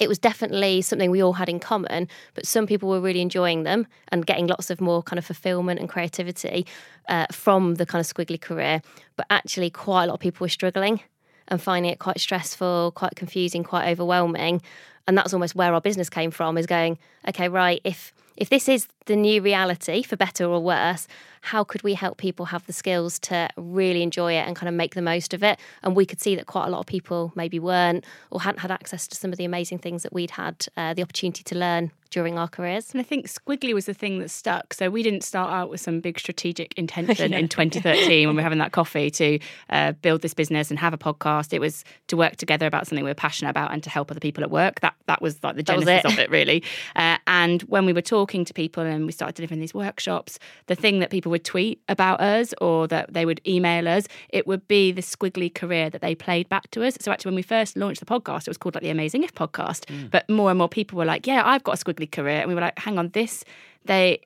it 0.00 0.08
was 0.08 0.18
definitely 0.18 0.80
something 0.80 1.10
we 1.10 1.22
all 1.22 1.34
had 1.34 1.48
in 1.48 1.60
common, 1.60 2.08
but 2.34 2.46
some 2.46 2.66
people 2.66 2.88
were 2.88 3.00
really 3.00 3.20
enjoying 3.20 3.64
them 3.64 3.86
and 4.08 4.26
getting 4.26 4.46
lots 4.46 4.70
of 4.70 4.80
more 4.80 5.02
kind 5.02 5.18
of 5.18 5.26
fulfillment 5.26 5.78
and 5.78 5.88
creativity 5.88 6.66
uh, 7.08 7.26
from 7.30 7.74
the 7.74 7.84
kind 7.84 8.00
of 8.00 8.06
squiggly 8.06 8.40
career. 8.40 8.80
But 9.16 9.26
actually, 9.28 9.68
quite 9.68 10.04
a 10.04 10.06
lot 10.06 10.14
of 10.14 10.20
people 10.20 10.46
were 10.46 10.48
struggling 10.48 11.00
and 11.48 11.60
finding 11.60 11.92
it 11.92 11.98
quite 11.98 12.18
stressful, 12.18 12.92
quite 12.92 13.14
confusing, 13.14 13.62
quite 13.62 13.90
overwhelming. 13.90 14.62
And 15.10 15.18
that's 15.18 15.34
almost 15.34 15.56
where 15.56 15.74
our 15.74 15.80
business 15.80 16.08
came 16.08 16.30
from 16.30 16.56
is 16.56 16.66
going, 16.66 16.96
okay, 17.26 17.48
right, 17.48 17.80
if 17.82 18.12
if 18.36 18.48
this 18.48 18.68
is 18.68 18.86
the 19.06 19.16
new 19.16 19.42
reality, 19.42 20.04
for 20.04 20.16
better 20.16 20.44
or 20.44 20.60
worse, 20.60 21.08
how 21.40 21.64
could 21.64 21.82
we 21.82 21.94
help 21.94 22.16
people 22.16 22.46
have 22.46 22.64
the 22.66 22.72
skills 22.72 23.18
to 23.18 23.48
really 23.56 24.02
enjoy 24.02 24.34
it 24.34 24.46
and 24.46 24.54
kind 24.54 24.68
of 24.68 24.74
make 24.74 24.94
the 24.94 25.02
most 25.02 25.34
of 25.34 25.42
it? 25.42 25.58
And 25.82 25.96
we 25.96 26.06
could 26.06 26.20
see 26.20 26.36
that 26.36 26.46
quite 26.46 26.66
a 26.66 26.70
lot 26.70 26.78
of 26.78 26.86
people 26.86 27.32
maybe 27.34 27.58
weren't 27.58 28.04
or 28.30 28.40
hadn't 28.40 28.60
had 28.60 28.70
access 28.70 29.08
to 29.08 29.16
some 29.16 29.32
of 29.32 29.36
the 29.36 29.44
amazing 29.44 29.78
things 29.78 30.04
that 30.04 30.12
we'd 30.12 30.30
had 30.30 30.64
uh, 30.76 30.94
the 30.94 31.02
opportunity 31.02 31.42
to 31.42 31.58
learn 31.58 31.90
during 32.10 32.38
our 32.38 32.48
careers. 32.48 32.92
And 32.92 33.00
I 33.00 33.04
think 33.04 33.26
squiggly 33.26 33.72
was 33.72 33.86
the 33.86 33.94
thing 33.94 34.18
that 34.18 34.30
stuck. 34.30 34.74
So 34.74 34.90
we 34.90 35.02
didn't 35.02 35.22
start 35.22 35.52
out 35.52 35.70
with 35.70 35.80
some 35.80 36.00
big 36.00 36.18
strategic 36.18 36.74
intention 36.76 37.32
in 37.32 37.48
2013 37.48 38.26
when 38.26 38.36
we 38.36 38.40
were 38.40 38.42
having 38.42 38.58
that 38.58 38.72
coffee 38.72 39.10
to 39.12 39.38
uh, 39.70 39.92
build 39.92 40.22
this 40.22 40.34
business 40.34 40.70
and 40.70 40.78
have 40.78 40.92
a 40.92 40.98
podcast. 40.98 41.52
It 41.52 41.60
was 41.60 41.84
to 42.08 42.16
work 42.16 42.36
together 42.36 42.66
about 42.66 42.86
something 42.86 43.04
we 43.04 43.10
were 43.10 43.14
passionate 43.14 43.50
about 43.50 43.72
and 43.72 43.82
to 43.82 43.90
help 43.90 44.10
other 44.10 44.20
people 44.20 44.42
at 44.42 44.50
work. 44.50 44.80
That 44.80 44.94
that 45.06 45.20
was 45.22 45.42
like 45.42 45.56
the 45.56 45.62
genesis 45.62 45.88
it. 45.88 46.04
of 46.04 46.18
it, 46.18 46.30
really. 46.30 46.62
Uh, 46.96 47.18
and 47.26 47.62
when 47.62 47.86
we 47.86 47.92
were 47.92 48.02
talking 48.02 48.44
to 48.44 48.54
people 48.54 48.82
and 48.82 49.06
we 49.06 49.12
started 49.12 49.34
delivering 49.34 49.60
these 49.60 49.74
workshops, 49.74 50.38
the 50.66 50.74
thing 50.74 51.00
that 51.00 51.10
people 51.10 51.30
would 51.30 51.44
tweet 51.44 51.80
about 51.88 52.20
us 52.20 52.54
or 52.60 52.86
that 52.88 53.12
they 53.12 53.24
would 53.24 53.40
email 53.46 53.88
us, 53.88 54.06
it 54.28 54.46
would 54.46 54.66
be 54.68 54.92
the 54.92 55.02
squiggly 55.02 55.52
career 55.52 55.90
that 55.90 56.00
they 56.00 56.14
played 56.14 56.48
back 56.48 56.70
to 56.70 56.84
us. 56.84 56.96
So 57.00 57.10
actually, 57.10 57.30
when 57.30 57.36
we 57.36 57.42
first 57.42 57.76
launched 57.76 58.00
the 58.00 58.06
podcast, 58.06 58.42
it 58.42 58.48
was 58.48 58.58
called 58.58 58.74
like 58.74 58.82
the 58.82 58.90
Amazing 58.90 59.24
If 59.24 59.34
podcast. 59.34 59.86
Mm. 59.86 60.10
But 60.10 60.28
more 60.28 60.50
and 60.50 60.58
more 60.58 60.68
people 60.68 60.98
were 60.98 61.04
like, 61.04 61.26
"Yeah, 61.26 61.42
I've 61.44 61.64
got 61.64 61.80
a 61.80 61.84
squiggly 61.84 62.10
career," 62.10 62.40
and 62.40 62.48
we 62.48 62.54
were 62.54 62.60
like, 62.60 62.78
"Hang 62.78 62.98
on, 62.98 63.10
this." 63.10 63.44
They 63.84 64.20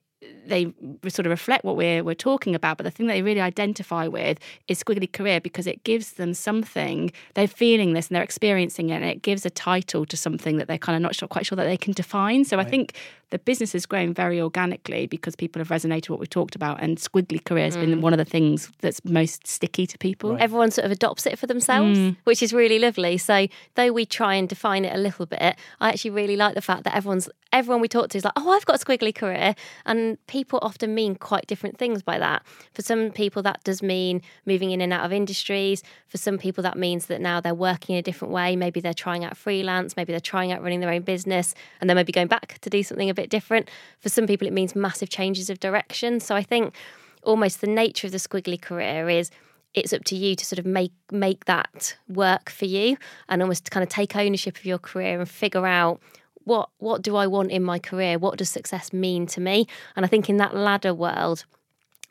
they 0.47 0.73
sort 1.09 1.27
of 1.27 1.31
reflect 1.31 1.65
what 1.65 1.77
we're 1.77 2.03
we're 2.05 2.15
talking 2.15 2.55
about, 2.55 2.77
but 2.77 2.85
the 2.85 2.91
thing 2.91 3.07
that 3.07 3.15
they 3.15 3.23
really 3.23 3.41
identify 3.41 4.07
with 4.07 4.39
is 4.69 4.83
squiggly 4.83 5.11
career 5.11 5.41
because 5.41 5.67
it 5.67 5.85
gives 5.85 6.13
them 6.15 6.35
something. 6.35 7.11
They're 7.35 7.49
feeling 7.49 7.93
this 7.93 8.09
and 8.09 8.17
they're 8.17 8.23
experiencing 8.23 8.91
it, 8.91 8.97
and 8.97 9.05
it 9.05 9.23
gives 9.23 9.45
a 9.47 9.51
title 9.51 10.07
to 10.07 10.17
something 10.17 10.57
that 10.59 10.69
they're 10.69 10.79
kind 10.79 10.97
of 10.97 11.03
not 11.03 11.15
sure, 11.15 11.29
quite 11.29 11.47
sure 11.47 11.57
that 11.57 11.65
they 11.65 11.77
can 11.77 11.93
define. 11.93 12.45
So 12.45 12.57
right. 12.57 12.67
I 12.67 12.71
think 12.71 12.95
the 13.35 13.39
business 13.41 13.73
has 13.73 13.85
grown 13.85 14.15
very 14.15 14.41
organically 14.41 15.07
because 15.07 15.35
people 15.35 15.59
have 15.59 15.67
resonated 15.67 16.09
what 16.09 16.21
we 16.21 16.27
talked 16.29 16.55
about, 16.55 16.81
and 16.81 16.99
squiggly 16.99 17.45
career 17.45 17.65
has 17.65 17.77
mm. 17.77 17.81
been 17.81 18.01
one 18.01 18.13
of 18.13 18.19
the 18.19 18.25
things 18.25 18.71
that's 18.81 19.05
most 19.05 19.45
sticky 19.45 19.89
to 19.89 19.99
people. 19.99 20.35
Right. 20.35 20.41
Everyone 20.41 20.71
sort 20.71 20.85
of 20.85 20.93
adopts 20.93 21.27
it 21.27 21.37
for 21.37 21.49
themselves, 21.49 21.99
mm. 21.99 22.17
which 22.23 22.45
is 22.45 22.53
really 22.53 22.79
lovely. 22.79 23.19
So 23.19 23.49
though 23.75 23.91
we 23.91 24.07
try 24.07 24.37
and 24.37 24.49
define 24.49 24.85
it 24.85 24.95
a 24.95 24.99
little 24.99 25.27
bit, 25.27 25.57
I 25.81 25.89
actually 25.89 26.13
really 26.13 26.37
like 26.37 26.55
the 26.55 26.63
fact 26.63 26.85
that 26.85 26.95
everyone's 26.95 27.29
everyone 27.53 27.81
we 27.81 27.89
talk 27.89 28.09
to 28.11 28.19
is 28.19 28.25
like, 28.25 28.33
oh, 28.37 28.51
I've 28.51 28.67
got 28.67 28.81
a 28.81 28.85
squiggly 28.85 29.15
career, 29.15 29.57
and 29.85 30.25
people 30.29 30.61
often 30.63 30.95
mean 30.95 31.17
quite 31.17 31.49
different 31.49 31.77
things 31.77 32.03
by 32.03 32.19
that. 32.19 32.45
For 32.73 32.83
some 32.83 33.11
people, 33.11 33.43
that 33.43 33.63
does 33.65 33.83
mean 33.83 34.23
moving 34.47 34.71
in 34.71 34.81
and 34.81 34.93
out 34.93 35.05
of 35.05 35.13
industries. 35.13 35.83
For 36.09 36.19
some 36.19 36.39
people, 36.39 36.63
that 36.63 36.77
means 36.77 37.07
that 37.07 37.21
now 37.21 37.41
they're 37.41 37.55
working 37.55 37.97
in 37.97 37.99
a 37.99 38.03
different 38.03 38.33
way. 38.33 38.55
Maybe 38.55 38.81
they're 38.81 38.95
trying 38.95 39.25
out 39.25 39.37
freelance, 39.37 39.97
maybe 39.97 40.13
they're 40.13 40.21
trying 40.21 40.53
out 40.53 40.63
running 40.63 40.81
their 40.81 40.91
own 40.91 41.03
business, 41.03 41.55
and 41.81 41.91
they 41.91 41.95
might 41.95 42.07
be 42.07 42.13
going 42.13 42.29
back 42.29 42.59
to 42.61 42.71
do 42.71 42.83
something 42.83 43.11
a 43.11 43.15
bit 43.15 43.24
different. 43.31 43.71
For 44.01 44.09
some 44.09 44.27
people, 44.27 44.47
it 44.47 44.53
means 44.53 44.75
massive 44.75 45.09
changes 45.09 45.51
of 45.51 45.61
direction. 45.61 46.21
So 46.21 46.35
I 46.35 46.43
think 46.43 46.75
almost 47.23 47.61
the 47.61 47.67
nature 47.67 48.07
of 48.07 48.13
the 48.13 48.19
squiggly 48.19 48.61
career 48.61 49.09
is 49.09 49.31
it's 49.75 49.93
up 49.93 50.05
to 50.05 50.17
you 50.17 50.37
to 50.37 50.45
sort 50.45 50.59
of 50.59 50.67
make 50.67 50.93
make 51.11 51.47
that 51.47 51.97
work 52.09 52.49
for 52.49 52.65
you 52.65 52.97
and 53.29 53.43
almost 53.43 53.65
to 53.65 53.71
kind 53.71 53.83
of 53.83 53.89
take 53.89 54.15
ownership 54.15 54.57
of 54.57 54.65
your 54.65 54.79
career 54.79 55.19
and 55.19 55.29
figure 55.29 55.67
out 55.67 56.01
what 56.45 56.71
what 56.79 57.03
do 57.03 57.17
I 57.17 57.27
want 57.27 57.51
in 57.51 57.63
my 57.63 57.79
career? 57.79 58.19
What 58.19 58.39
does 58.39 58.51
success 58.51 58.93
mean 58.93 59.27
to 59.29 59.41
me? 59.41 59.67
And 59.97 60.05
I 60.05 60.09
think 60.09 60.29
in 60.29 60.37
that 60.37 60.55
ladder 60.55 60.95
world, 60.95 61.45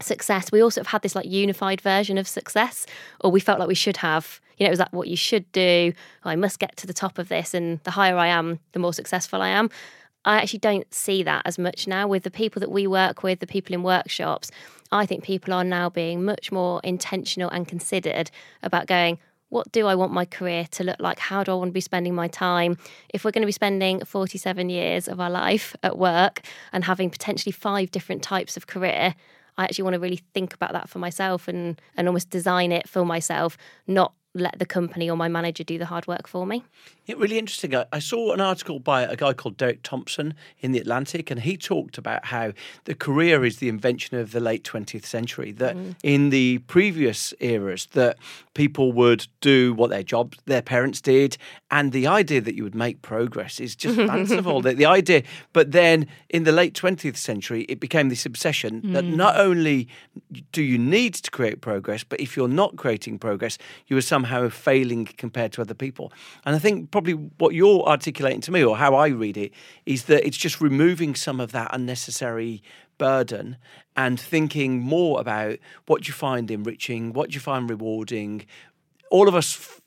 success, 0.01 0.51
we 0.51 0.61
also 0.61 0.81
have 0.81 0.87
had 0.87 1.01
this 1.01 1.15
like 1.15 1.25
unified 1.25 1.81
version 1.81 2.17
of 2.17 2.27
success, 2.27 2.85
or 3.21 3.31
we 3.31 3.39
felt 3.39 3.59
like 3.59 3.67
we 3.67 3.75
should 3.75 3.97
have. 3.97 4.39
You 4.57 4.65
know, 4.65 4.69
it 4.69 4.71
was 4.71 4.79
like 4.79 4.93
what 4.93 5.07
you 5.07 5.15
should 5.15 5.51
do. 5.51 5.93
I 6.23 6.35
must 6.35 6.59
get 6.59 6.75
to 6.77 6.87
the 6.87 6.93
top 6.93 7.17
of 7.17 7.29
this, 7.29 7.53
and 7.53 7.79
the 7.83 7.91
higher 7.91 8.17
I 8.17 8.27
am, 8.27 8.59
the 8.73 8.79
more 8.79 8.93
successful 8.93 9.41
I 9.41 9.49
am. 9.49 9.69
I 10.25 10.37
actually 10.37 10.59
don't 10.59 10.91
see 10.93 11.23
that 11.23 11.41
as 11.45 11.57
much 11.57 11.87
now 11.87 12.07
with 12.07 12.23
the 12.23 12.31
people 12.31 12.59
that 12.61 12.71
we 12.71 12.87
work 12.87 13.23
with, 13.23 13.39
the 13.39 13.47
people 13.47 13.73
in 13.73 13.83
workshops. 13.83 14.51
I 14.91 15.05
think 15.05 15.23
people 15.23 15.53
are 15.53 15.63
now 15.63 15.89
being 15.89 16.23
much 16.23 16.51
more 16.51 16.79
intentional 16.83 17.49
and 17.49 17.67
considered 17.67 18.31
about 18.61 18.87
going, 18.87 19.19
what 19.49 19.71
do 19.71 19.85
I 19.85 19.93
want 19.93 20.11
my 20.11 20.25
career 20.25 20.65
to 20.71 20.83
look 20.83 20.99
like? 20.99 21.19
How 21.19 21.43
do 21.43 21.51
I 21.51 21.55
want 21.55 21.69
to 21.69 21.73
be 21.73 21.81
spending 21.81 22.15
my 22.15 22.27
time? 22.27 22.77
If 23.09 23.23
we're 23.23 23.31
going 23.31 23.43
to 23.43 23.47
be 23.47 23.51
spending 23.51 24.03
47 24.03 24.69
years 24.69 25.07
of 25.07 25.19
our 25.19 25.29
life 25.29 25.75
at 25.83 25.97
work 25.97 26.41
and 26.71 26.83
having 26.85 27.09
potentially 27.09 27.51
five 27.51 27.91
different 27.91 28.23
types 28.23 28.57
of 28.57 28.65
career, 28.65 29.13
I 29.57 29.65
actually 29.65 29.83
want 29.83 29.93
to 29.93 29.99
really 29.99 30.21
think 30.33 30.55
about 30.55 30.71
that 30.71 30.89
for 30.89 30.97
myself 30.99 31.47
and, 31.47 31.79
and 31.95 32.07
almost 32.07 32.31
design 32.31 32.71
it 32.71 32.89
for 32.89 33.05
myself, 33.05 33.57
not 33.85 34.13
let 34.33 34.57
the 34.59 34.65
company 34.65 35.09
or 35.09 35.15
my 35.15 35.27
manager 35.27 35.63
do 35.63 35.77
the 35.77 35.85
hard 35.85 36.07
work 36.07 36.27
for 36.27 36.45
me. 36.45 36.63
Yeah, 37.05 37.15
really 37.17 37.37
interesting. 37.37 37.75
I, 37.75 37.85
I, 37.91 37.99
saw 37.99 38.31
an 38.31 38.39
article 38.39 38.79
by 38.79 39.01
a 39.01 39.17
guy 39.17 39.33
called 39.33 39.57
Derek 39.57 39.83
Thompson 39.83 40.33
in 40.59 40.71
the 40.71 40.79
Atlantic, 40.79 41.29
and 41.29 41.41
he 41.41 41.57
talked 41.57 41.97
about 41.97 42.25
how 42.25 42.53
the 42.85 42.95
career 42.95 43.43
is 43.43 43.57
the 43.57 43.67
invention 43.67 44.17
of 44.17 44.31
the 44.31 44.39
late 44.39 44.63
20th 44.63 45.05
century. 45.05 45.51
That 45.51 45.75
mm. 45.75 45.95
in 46.01 46.29
the 46.29 46.59
previous 46.59 47.33
eras, 47.41 47.87
that 47.87 48.17
people 48.53 48.93
would 48.93 49.27
do 49.41 49.73
what 49.73 49.89
their 49.89 50.03
job, 50.03 50.35
their 50.45 50.61
parents 50.61 51.01
did, 51.01 51.37
and 51.69 51.91
the 51.91 52.07
idea 52.07 52.39
that 52.39 52.55
you 52.55 52.63
would 52.63 52.75
make 52.75 53.01
progress 53.01 53.59
is 53.59 53.75
just 53.75 53.97
fanciful. 54.07 54.61
the, 54.61 54.73
the 54.73 54.85
idea, 54.85 55.23
but 55.51 55.73
then 55.73 56.07
in 56.29 56.45
the 56.45 56.53
late 56.53 56.73
20th 56.73 57.17
century, 57.17 57.63
it 57.63 57.81
became 57.81 58.07
this 58.07 58.25
obsession 58.25 58.81
mm. 58.81 58.93
that 58.93 59.03
not 59.03 59.37
only 59.37 59.89
do 60.53 60.63
you 60.63 60.77
need 60.77 61.15
to 61.15 61.31
create 61.31 61.59
progress, 61.59 62.05
but 62.05 62.21
if 62.21 62.37
you're 62.37 62.47
not 62.47 62.77
creating 62.77 63.19
progress, 63.19 63.57
you 63.87 63.97
are 63.97 64.01
somehow 64.01 64.22
failing 64.49 65.05
compared 65.05 65.51
to 65.53 65.61
other 65.61 65.73
people. 65.73 66.11
And 66.45 66.55
I 66.55 66.59
think 66.59 66.91
probably 66.91 67.13
what 67.13 67.53
you're 67.53 67.83
articulating 67.83 68.41
to 68.41 68.51
me, 68.51 68.63
or 68.63 68.77
how 68.77 68.95
I 68.95 69.07
read 69.07 69.37
it, 69.37 69.51
is 69.85 70.05
that 70.05 70.25
it's 70.25 70.37
just 70.37 70.61
removing 70.61 71.15
some 71.15 71.39
of 71.39 71.51
that 71.51 71.69
unnecessary 71.73 72.61
burden 72.97 73.57
and 73.95 74.19
thinking 74.19 74.79
more 74.79 75.19
about 75.19 75.59
what 75.87 76.07
you 76.07 76.13
find 76.13 76.49
enriching, 76.49 77.13
what 77.13 77.33
you 77.33 77.39
find 77.39 77.69
rewarding. 77.69 78.45
All 79.09 79.27
of 79.27 79.35
us 79.35 79.79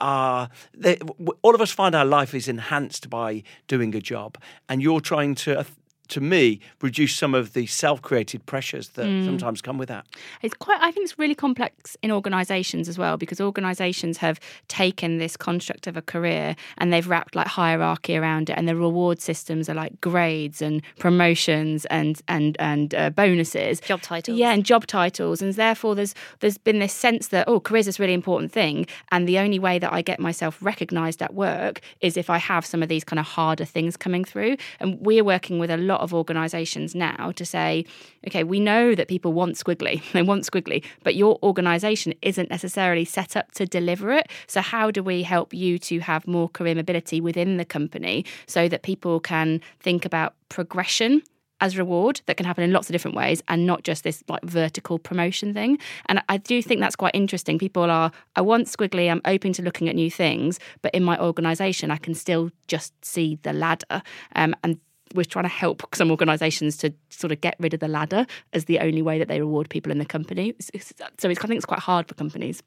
are 0.00 0.48
they, 0.74 0.96
all 1.42 1.54
of 1.54 1.60
us 1.60 1.70
find 1.70 1.94
our 1.94 2.04
life 2.04 2.34
is 2.34 2.48
enhanced 2.48 3.10
by 3.10 3.42
doing 3.66 3.94
a 3.94 4.00
job, 4.00 4.38
and 4.68 4.80
you're 4.82 5.00
trying 5.00 5.34
to 5.34 5.60
uh, 5.60 5.64
to 6.08 6.20
me, 6.20 6.60
reduce 6.80 7.14
some 7.14 7.34
of 7.34 7.52
the 7.52 7.66
self-created 7.66 8.44
pressures 8.46 8.90
that 8.90 9.06
mm. 9.06 9.24
sometimes 9.24 9.62
come 9.62 9.78
with 9.78 9.88
that. 9.88 10.06
It's 10.42 10.54
quite. 10.54 10.80
I 10.80 10.90
think 10.90 11.04
it's 11.04 11.18
really 11.18 11.34
complex 11.34 11.96
in 12.02 12.10
organisations 12.10 12.88
as 12.88 12.98
well 12.98 13.16
because 13.16 13.40
organisations 13.40 14.18
have 14.18 14.40
taken 14.68 15.18
this 15.18 15.36
construct 15.36 15.86
of 15.86 15.96
a 15.96 16.02
career 16.02 16.56
and 16.78 16.92
they've 16.92 17.06
wrapped 17.06 17.34
like 17.34 17.46
hierarchy 17.46 18.16
around 18.16 18.50
it, 18.50 18.54
and 18.58 18.68
the 18.68 18.76
reward 18.76 19.20
systems 19.20 19.68
are 19.68 19.74
like 19.74 20.00
grades 20.00 20.62
and 20.62 20.82
promotions 20.98 21.84
and 21.86 22.20
and 22.28 22.56
and 22.58 22.94
uh, 22.94 23.10
bonuses, 23.10 23.80
job 23.80 24.00
titles. 24.02 24.38
Yeah, 24.38 24.52
and 24.52 24.64
job 24.64 24.86
titles, 24.86 25.42
and 25.42 25.52
therefore 25.54 25.94
there's 25.94 26.14
there's 26.40 26.58
been 26.58 26.78
this 26.78 26.92
sense 26.92 27.28
that 27.28 27.48
oh, 27.48 27.60
careers 27.60 27.86
is 27.86 27.98
a 27.98 28.02
really 28.02 28.14
important 28.14 28.52
thing, 28.52 28.86
and 29.10 29.28
the 29.28 29.38
only 29.38 29.58
way 29.58 29.78
that 29.78 29.92
I 29.92 30.02
get 30.02 30.20
myself 30.20 30.58
recognised 30.60 31.22
at 31.22 31.34
work 31.34 31.80
is 32.00 32.16
if 32.16 32.30
I 32.30 32.38
have 32.38 32.64
some 32.64 32.82
of 32.82 32.88
these 32.88 33.04
kind 33.04 33.20
of 33.20 33.26
harder 33.26 33.64
things 33.64 33.96
coming 33.96 34.24
through, 34.24 34.56
and 34.80 34.98
we're 35.00 35.24
working 35.24 35.58
with 35.58 35.70
a 35.70 35.76
lot 35.76 35.97
lot 35.98 36.04
of 36.04 36.14
organisations 36.14 36.94
now 36.94 37.32
to 37.34 37.44
say, 37.44 37.84
okay, 38.26 38.44
we 38.44 38.60
know 38.60 38.94
that 38.94 39.08
people 39.08 39.32
want 39.32 39.56
squiggly, 39.56 40.02
they 40.12 40.22
want 40.22 40.44
squiggly, 40.44 40.84
but 41.02 41.14
your 41.14 41.38
organisation 41.42 42.14
isn't 42.22 42.50
necessarily 42.50 43.04
set 43.04 43.36
up 43.36 43.50
to 43.52 43.66
deliver 43.66 44.12
it. 44.12 44.28
So, 44.46 44.60
how 44.60 44.90
do 44.90 45.02
we 45.02 45.22
help 45.22 45.52
you 45.52 45.78
to 45.80 45.98
have 46.00 46.26
more 46.26 46.48
career 46.48 46.74
mobility 46.74 47.20
within 47.20 47.56
the 47.56 47.64
company 47.64 48.24
so 48.46 48.68
that 48.68 48.82
people 48.82 49.20
can 49.20 49.60
think 49.80 50.04
about 50.04 50.34
progression? 50.48 51.22
as 51.60 51.76
reward 51.76 52.20
that 52.26 52.36
can 52.36 52.46
happen 52.46 52.62
in 52.62 52.72
lots 52.72 52.88
of 52.88 52.92
different 52.92 53.16
ways 53.16 53.42
and 53.48 53.66
not 53.66 53.82
just 53.82 54.04
this 54.04 54.22
like 54.28 54.42
vertical 54.44 54.96
promotion 54.96 55.52
thing. 55.52 55.76
And 56.06 56.22
I 56.28 56.36
do 56.36 56.62
think 56.62 56.80
that's 56.80 56.94
quite 56.94 57.14
interesting. 57.14 57.58
People 57.58 57.90
are, 57.90 58.12
I 58.36 58.42
want 58.42 58.68
squiggly, 58.68 59.10
I'm 59.10 59.20
open 59.24 59.52
to 59.54 59.62
looking 59.62 59.88
at 59.88 59.96
new 59.96 60.08
things, 60.08 60.60
but 60.82 60.94
in 60.94 61.02
my 61.02 61.18
organization, 61.18 61.90
I 61.90 61.96
can 61.96 62.14
still 62.14 62.50
just 62.68 62.92
see 63.04 63.40
the 63.42 63.52
ladder. 63.52 64.02
Um, 64.36 64.54
and 64.62 64.78
we're 65.14 65.24
trying 65.24 65.44
to 65.44 65.48
help 65.50 65.94
some 65.94 66.10
organisations 66.10 66.76
to 66.78 66.92
sort 67.10 67.32
of 67.32 67.40
get 67.40 67.56
rid 67.58 67.74
of 67.74 67.80
the 67.80 67.88
ladder 67.88 68.26
as 68.52 68.66
the 68.66 68.78
only 68.80 69.02
way 69.02 69.18
that 69.18 69.28
they 69.28 69.40
reward 69.40 69.68
people 69.68 69.92
in 69.92 69.98
the 69.98 70.04
company. 70.04 70.54
So 70.60 70.70
it's, 70.74 70.92
I 71.00 71.34
think 71.34 71.56
it's 71.56 71.66
quite 71.66 71.80
hard 71.80 72.08
for 72.08 72.14
companies. 72.14 72.62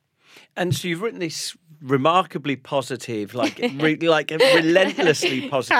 And 0.56 0.76
so 0.76 0.88
you've 0.88 1.02
written 1.02 1.20
this 1.20 1.56
remarkably 1.82 2.56
positive, 2.56 3.34
like 3.34 3.58
re- 3.58 3.98
like 3.98 4.32
relentlessly 4.32 5.50
positive, 5.50 5.78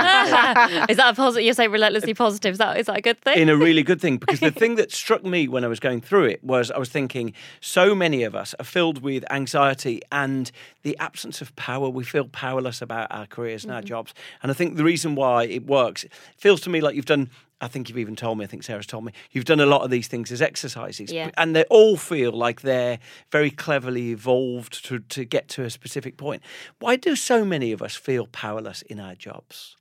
is 0.90 0.98
that 0.98 1.10
a 1.12 1.14
positive? 1.14 1.46
You 1.46 1.54
say 1.54 1.68
relentlessly 1.68 2.14
positive. 2.14 2.54
Is 2.54 2.58
that 2.58 2.78
is 2.78 2.88
that 2.88 2.98
a 2.98 3.02
good 3.02 3.20
thing? 3.22 3.38
in 3.38 3.50
a 3.50 3.56
really 3.56 3.84
good 3.84 4.02
thing. 4.02 4.18
Because 4.18 4.40
the 4.40 4.52
thing 4.62 4.76
that 4.76 4.92
struck 4.92 5.24
me 5.24 5.48
when 5.48 5.64
I 5.64 5.68
was 5.68 5.80
going 5.80 6.02
through 6.02 6.26
it 6.26 6.44
was 6.44 6.72
I 6.72 6.78
was 6.78 6.90
thinking, 6.90 7.34
so 7.60 7.94
many 7.94 8.24
of 8.24 8.36
us 8.36 8.56
are 8.60 8.66
filled 8.66 9.02
with 9.02 9.24
anxiety 9.32 10.02
and 10.12 10.52
the 10.84 10.98
absence 11.00 11.42
of 11.42 11.56
power. 11.56 11.90
We 11.90 12.04
feel 12.04 12.26
powerless 12.26 12.82
about 12.82 13.12
our 13.12 13.28
careers 13.28 13.64
and 13.64 13.72
our 13.72 13.80
mm-hmm. 13.80 13.88
jobs. 13.88 14.14
And 14.42 14.52
I 14.52 14.56
think 14.56 14.78
the 14.78 14.84
reason 14.84 15.16
why 15.16 15.46
it 15.46 15.68
works, 15.68 16.04
it 16.04 16.12
feels 16.38 16.62
to 16.62 16.70
me 16.70 16.82
like 16.82 16.96
you've 16.96 17.06
done. 17.06 17.30
I 17.62 17.68
think 17.68 17.88
you've 17.88 17.98
even 18.00 18.16
told 18.16 18.38
me. 18.40 18.44
I 18.44 18.48
think 18.48 18.64
Sarah's 18.64 18.88
told 18.88 19.06
me 19.06 19.12
you've 19.32 19.46
done 19.46 19.60
a 19.60 19.66
lot 19.66 19.84
of 19.84 19.92
these 19.92 20.08
things 20.08 20.32
as 20.32 20.42
exercises, 20.42 21.12
Yeah. 21.12 21.30
and 21.38 21.56
they 21.56 21.64
all 21.66 21.96
feel 21.96 22.32
like 22.32 22.62
they're 22.62 22.98
very 23.32 23.52
cleverly 23.52 24.12
evolved 24.12 24.84
to 24.86 25.00
to 25.00 25.24
get 25.26 25.48
to 25.50 25.64
a 25.64 25.70
specific 25.70 26.18
point. 26.18 26.42
Why 26.80 26.96
do 26.96 27.16
so 27.16 27.46
many 27.46 27.72
of 27.72 27.82
us 27.82 27.96
feel 27.96 28.26
powerless 28.28 28.82
in 28.82 29.00
our 29.00 29.16
jobs? 29.16 29.76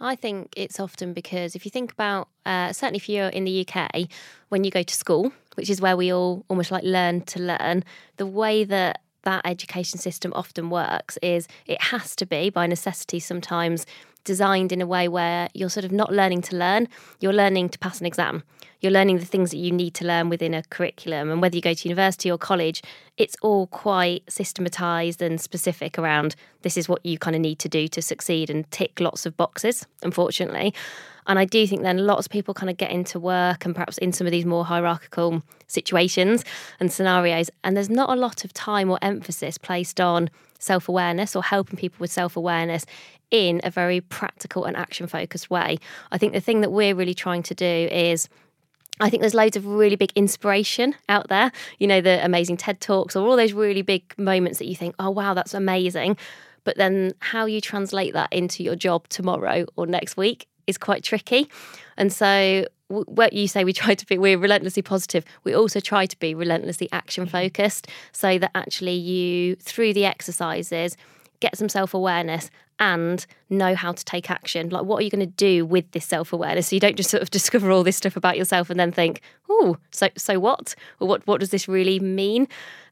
I 0.00 0.16
think 0.16 0.52
it's 0.56 0.80
often 0.80 1.12
because 1.12 1.54
if 1.54 1.64
you 1.64 1.70
think 1.70 1.92
about, 1.92 2.28
uh, 2.44 2.72
certainly 2.72 2.96
if 2.96 3.08
you're 3.08 3.28
in 3.28 3.44
the 3.44 3.64
UK, 3.66 4.08
when 4.48 4.64
you 4.64 4.70
go 4.70 4.82
to 4.82 4.94
school, 4.94 5.32
which 5.54 5.70
is 5.70 5.80
where 5.80 5.96
we 5.96 6.12
all 6.12 6.44
almost 6.48 6.70
like 6.72 6.82
learn 6.84 7.20
to 7.22 7.38
learn, 7.40 7.84
the 8.16 8.26
way 8.26 8.64
that 8.64 9.00
that 9.22 9.40
education 9.46 9.98
system 9.98 10.32
often 10.34 10.68
works 10.68 11.16
is 11.22 11.48
it 11.66 11.80
has 11.80 12.14
to 12.16 12.26
be 12.26 12.50
by 12.50 12.66
necessity 12.66 13.18
sometimes 13.20 13.86
designed 14.24 14.72
in 14.72 14.80
a 14.80 14.86
way 14.86 15.08
where 15.08 15.48
you're 15.54 15.70
sort 15.70 15.84
of 15.84 15.92
not 15.92 16.12
learning 16.12 16.42
to 16.42 16.56
learn, 16.56 16.88
you're 17.20 17.32
learning 17.32 17.68
to 17.70 17.78
pass 17.78 18.00
an 18.00 18.06
exam. 18.06 18.42
You're 18.80 18.92
learning 18.92 19.18
the 19.18 19.24
things 19.24 19.50
that 19.50 19.56
you 19.56 19.72
need 19.72 19.94
to 19.94 20.04
learn 20.04 20.28
within 20.28 20.52
a 20.52 20.62
curriculum. 20.64 21.30
And 21.30 21.40
whether 21.40 21.56
you 21.56 21.62
go 21.62 21.72
to 21.72 21.88
university 21.88 22.30
or 22.30 22.36
college, 22.36 22.82
it's 23.16 23.34
all 23.40 23.66
quite 23.68 24.24
systematized 24.28 25.22
and 25.22 25.40
specific 25.40 25.98
around 25.98 26.36
this 26.62 26.76
is 26.76 26.86
what 26.86 27.04
you 27.04 27.18
kind 27.18 27.34
of 27.34 27.40
need 27.40 27.58
to 27.60 27.68
do 27.68 27.88
to 27.88 28.02
succeed 28.02 28.50
and 28.50 28.70
tick 28.70 29.00
lots 29.00 29.24
of 29.24 29.36
boxes, 29.36 29.86
unfortunately. 30.02 30.74
And 31.26 31.38
I 31.38 31.44
do 31.44 31.66
think 31.66 31.82
then 31.82 32.06
lots 32.06 32.26
of 32.26 32.32
people 32.32 32.54
kind 32.54 32.70
of 32.70 32.76
get 32.76 32.90
into 32.90 33.18
work 33.18 33.64
and 33.64 33.74
perhaps 33.74 33.98
in 33.98 34.12
some 34.12 34.26
of 34.26 34.30
these 34.30 34.44
more 34.44 34.64
hierarchical 34.64 35.42
situations 35.66 36.44
and 36.80 36.92
scenarios. 36.92 37.50
And 37.62 37.76
there's 37.76 37.90
not 37.90 38.10
a 38.10 38.20
lot 38.20 38.44
of 38.44 38.52
time 38.52 38.90
or 38.90 38.98
emphasis 39.02 39.58
placed 39.58 40.00
on 40.00 40.30
self 40.58 40.88
awareness 40.88 41.34
or 41.34 41.42
helping 41.42 41.76
people 41.78 41.96
with 41.98 42.12
self 42.12 42.36
awareness 42.36 42.84
in 43.30 43.60
a 43.64 43.70
very 43.70 44.00
practical 44.00 44.64
and 44.64 44.76
action 44.76 45.06
focused 45.06 45.50
way. 45.50 45.78
I 46.12 46.18
think 46.18 46.32
the 46.32 46.40
thing 46.40 46.60
that 46.60 46.70
we're 46.70 46.94
really 46.94 47.14
trying 47.14 47.42
to 47.44 47.54
do 47.54 47.88
is 47.90 48.28
I 49.00 49.10
think 49.10 49.22
there's 49.22 49.34
loads 49.34 49.56
of 49.56 49.66
really 49.66 49.96
big 49.96 50.12
inspiration 50.14 50.94
out 51.08 51.28
there. 51.28 51.50
You 51.78 51.86
know, 51.86 52.00
the 52.00 52.24
amazing 52.24 52.58
TED 52.58 52.80
Talks 52.80 53.16
or 53.16 53.26
all 53.26 53.36
those 53.36 53.52
really 53.52 53.82
big 53.82 54.14
moments 54.16 54.58
that 54.58 54.66
you 54.66 54.76
think, 54.76 54.94
oh, 54.98 55.10
wow, 55.10 55.34
that's 55.34 55.52
amazing. 55.52 56.16
But 56.62 56.76
then 56.76 57.12
how 57.18 57.46
you 57.46 57.60
translate 57.60 58.12
that 58.14 58.32
into 58.32 58.62
your 58.62 58.76
job 58.76 59.08
tomorrow 59.08 59.66
or 59.76 59.86
next 59.86 60.16
week 60.16 60.46
is 60.66 60.78
quite 60.78 61.02
tricky. 61.02 61.48
And 61.96 62.12
so, 62.12 62.66
w- 62.88 63.06
what 63.06 63.32
you 63.32 63.48
say, 63.48 63.64
we 63.64 63.72
try 63.84 63.94
to 63.94 64.06
be, 64.06 64.18
we're 64.18 64.38
relentlessly 64.38 64.82
positive. 64.82 65.24
We 65.44 65.54
also 65.54 65.80
try 65.80 66.06
to 66.06 66.18
be 66.18 66.34
relentlessly 66.34 66.88
action 66.92 67.26
focused 67.26 67.88
so 68.12 68.38
that 68.38 68.50
actually 68.54 68.94
you, 68.94 69.56
through 69.56 69.94
the 69.94 70.04
exercises, 70.04 70.96
get 71.40 71.56
some 71.56 71.68
self 71.68 71.94
awareness 71.94 72.50
and 72.78 73.24
know 73.50 73.74
how 73.74 73.92
to 73.92 74.04
take 74.04 74.30
action. 74.30 74.68
Like, 74.68 74.84
what 74.84 74.98
are 74.98 75.02
you 75.02 75.10
going 75.10 75.20
to 75.20 75.26
do 75.26 75.64
with 75.64 75.90
this 75.92 76.04
self 76.04 76.32
awareness? 76.32 76.68
So 76.68 76.76
you 76.76 76.80
don't 76.80 76.96
just 76.96 77.10
sort 77.10 77.22
of 77.22 77.30
discover 77.38 77.70
all 77.70 77.82
this 77.82 77.96
stuff 77.96 78.16
about 78.16 78.36
yourself 78.36 78.70
and 78.70 78.78
then 78.78 78.92
think, 78.92 79.20
oh, 79.48 79.76
so 79.90 80.08
so 80.16 80.38
what? 80.38 80.74
Or 81.00 81.08
what 81.08 81.26
what 81.26 81.40
does 81.40 81.50
this 81.50 81.68
really 81.68 82.00
mean? 82.00 82.48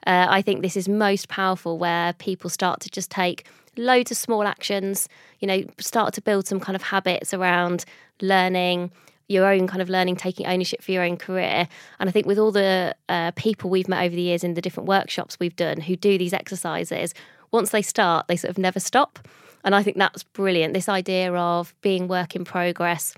Uh, 0.07 0.27
I 0.29 0.43
think 0.43 0.63
this 0.63 0.77
is 0.77 0.89
most 0.89 1.29
powerful 1.29 1.79
where 1.79 2.13
people 2.15 2.51
start 2.51 2.81
to 2.81 2.91
just 2.91 3.11
take 3.11 3.47
loads 3.77 4.11
of 4.11 4.17
small 4.17 4.45
actions. 4.45 5.09
You 5.41 5.49
know, 5.49 5.65
start 5.79 6.15
to 6.15 6.23
build 6.23 6.47
some 6.47 6.61
kind 6.61 6.77
of 6.77 6.83
habits 6.83 7.35
around 7.35 7.85
learning 8.21 8.93
your 9.29 9.47
own 9.47 9.67
kind 9.67 9.81
of 9.81 9.89
learning, 9.89 10.17
taking 10.17 10.47
ownership 10.47 10.83
for 10.83 10.93
your 10.93 11.03
own 11.03 11.17
career. 11.17 11.67
And 11.99 12.09
I 12.09 12.13
think 12.13 12.27
with 12.27 12.39
all 12.39 12.53
the 12.53 12.95
uh, 13.09 13.33
people 13.33 13.71
we've 13.71 13.89
met 13.89 14.05
over 14.05 14.15
the 14.15 14.23
years 14.23 14.45
in 14.45 14.55
the 14.55 14.61
different 14.61 14.89
workshops 14.89 15.39
we've 15.41 15.57
done 15.57 15.81
who 15.81 15.97
do 15.97 16.19
these 16.19 16.33
exercises, 16.33 17.15
once 17.51 17.71
they 17.71 17.83
start, 17.83 18.29
they 18.29 18.37
sort 18.37 18.51
of 18.51 18.59
never 18.59 18.79
stop. 18.79 19.19
And 19.65 19.75
I 19.75 19.83
think 19.83 19.97
that's 19.97 20.23
brilliant. 20.23 20.75
This 20.75 20.89
idea 20.89 21.33
of 21.33 21.75
being 21.81 22.09
work 22.09 22.35
in 22.37 22.45
progress, 22.45 23.15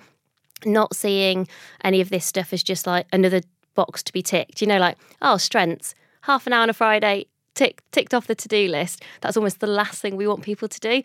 not 0.64 0.94
seeing 0.94 1.48
any 1.82 2.00
of 2.00 2.10
this 2.10 2.24
stuff 2.24 2.52
as 2.52 2.62
just 2.62 2.86
like 2.86 3.06
another 3.12 3.40
box 3.74 4.02
to 4.04 4.12
be 4.12 4.22
ticked. 4.22 4.60
You 4.60 4.66
know, 4.66 4.78
like, 4.78 4.96
oh, 5.22 5.36
strengths, 5.36 5.94
half 6.22 6.46
an 6.46 6.52
hour 6.52 6.62
on 6.62 6.70
a 6.70 6.74
Friday, 6.74 7.26
tick, 7.54 7.82
ticked 7.92 8.14
off 8.14 8.26
the 8.26 8.34
to 8.34 8.48
do 8.48 8.68
list. 8.68 9.02
That's 9.20 9.36
almost 9.36 9.60
the 9.60 9.66
last 9.66 10.00
thing 10.00 10.16
we 10.16 10.26
want 10.26 10.42
people 10.42 10.68
to 10.68 10.80
do. 10.80 11.02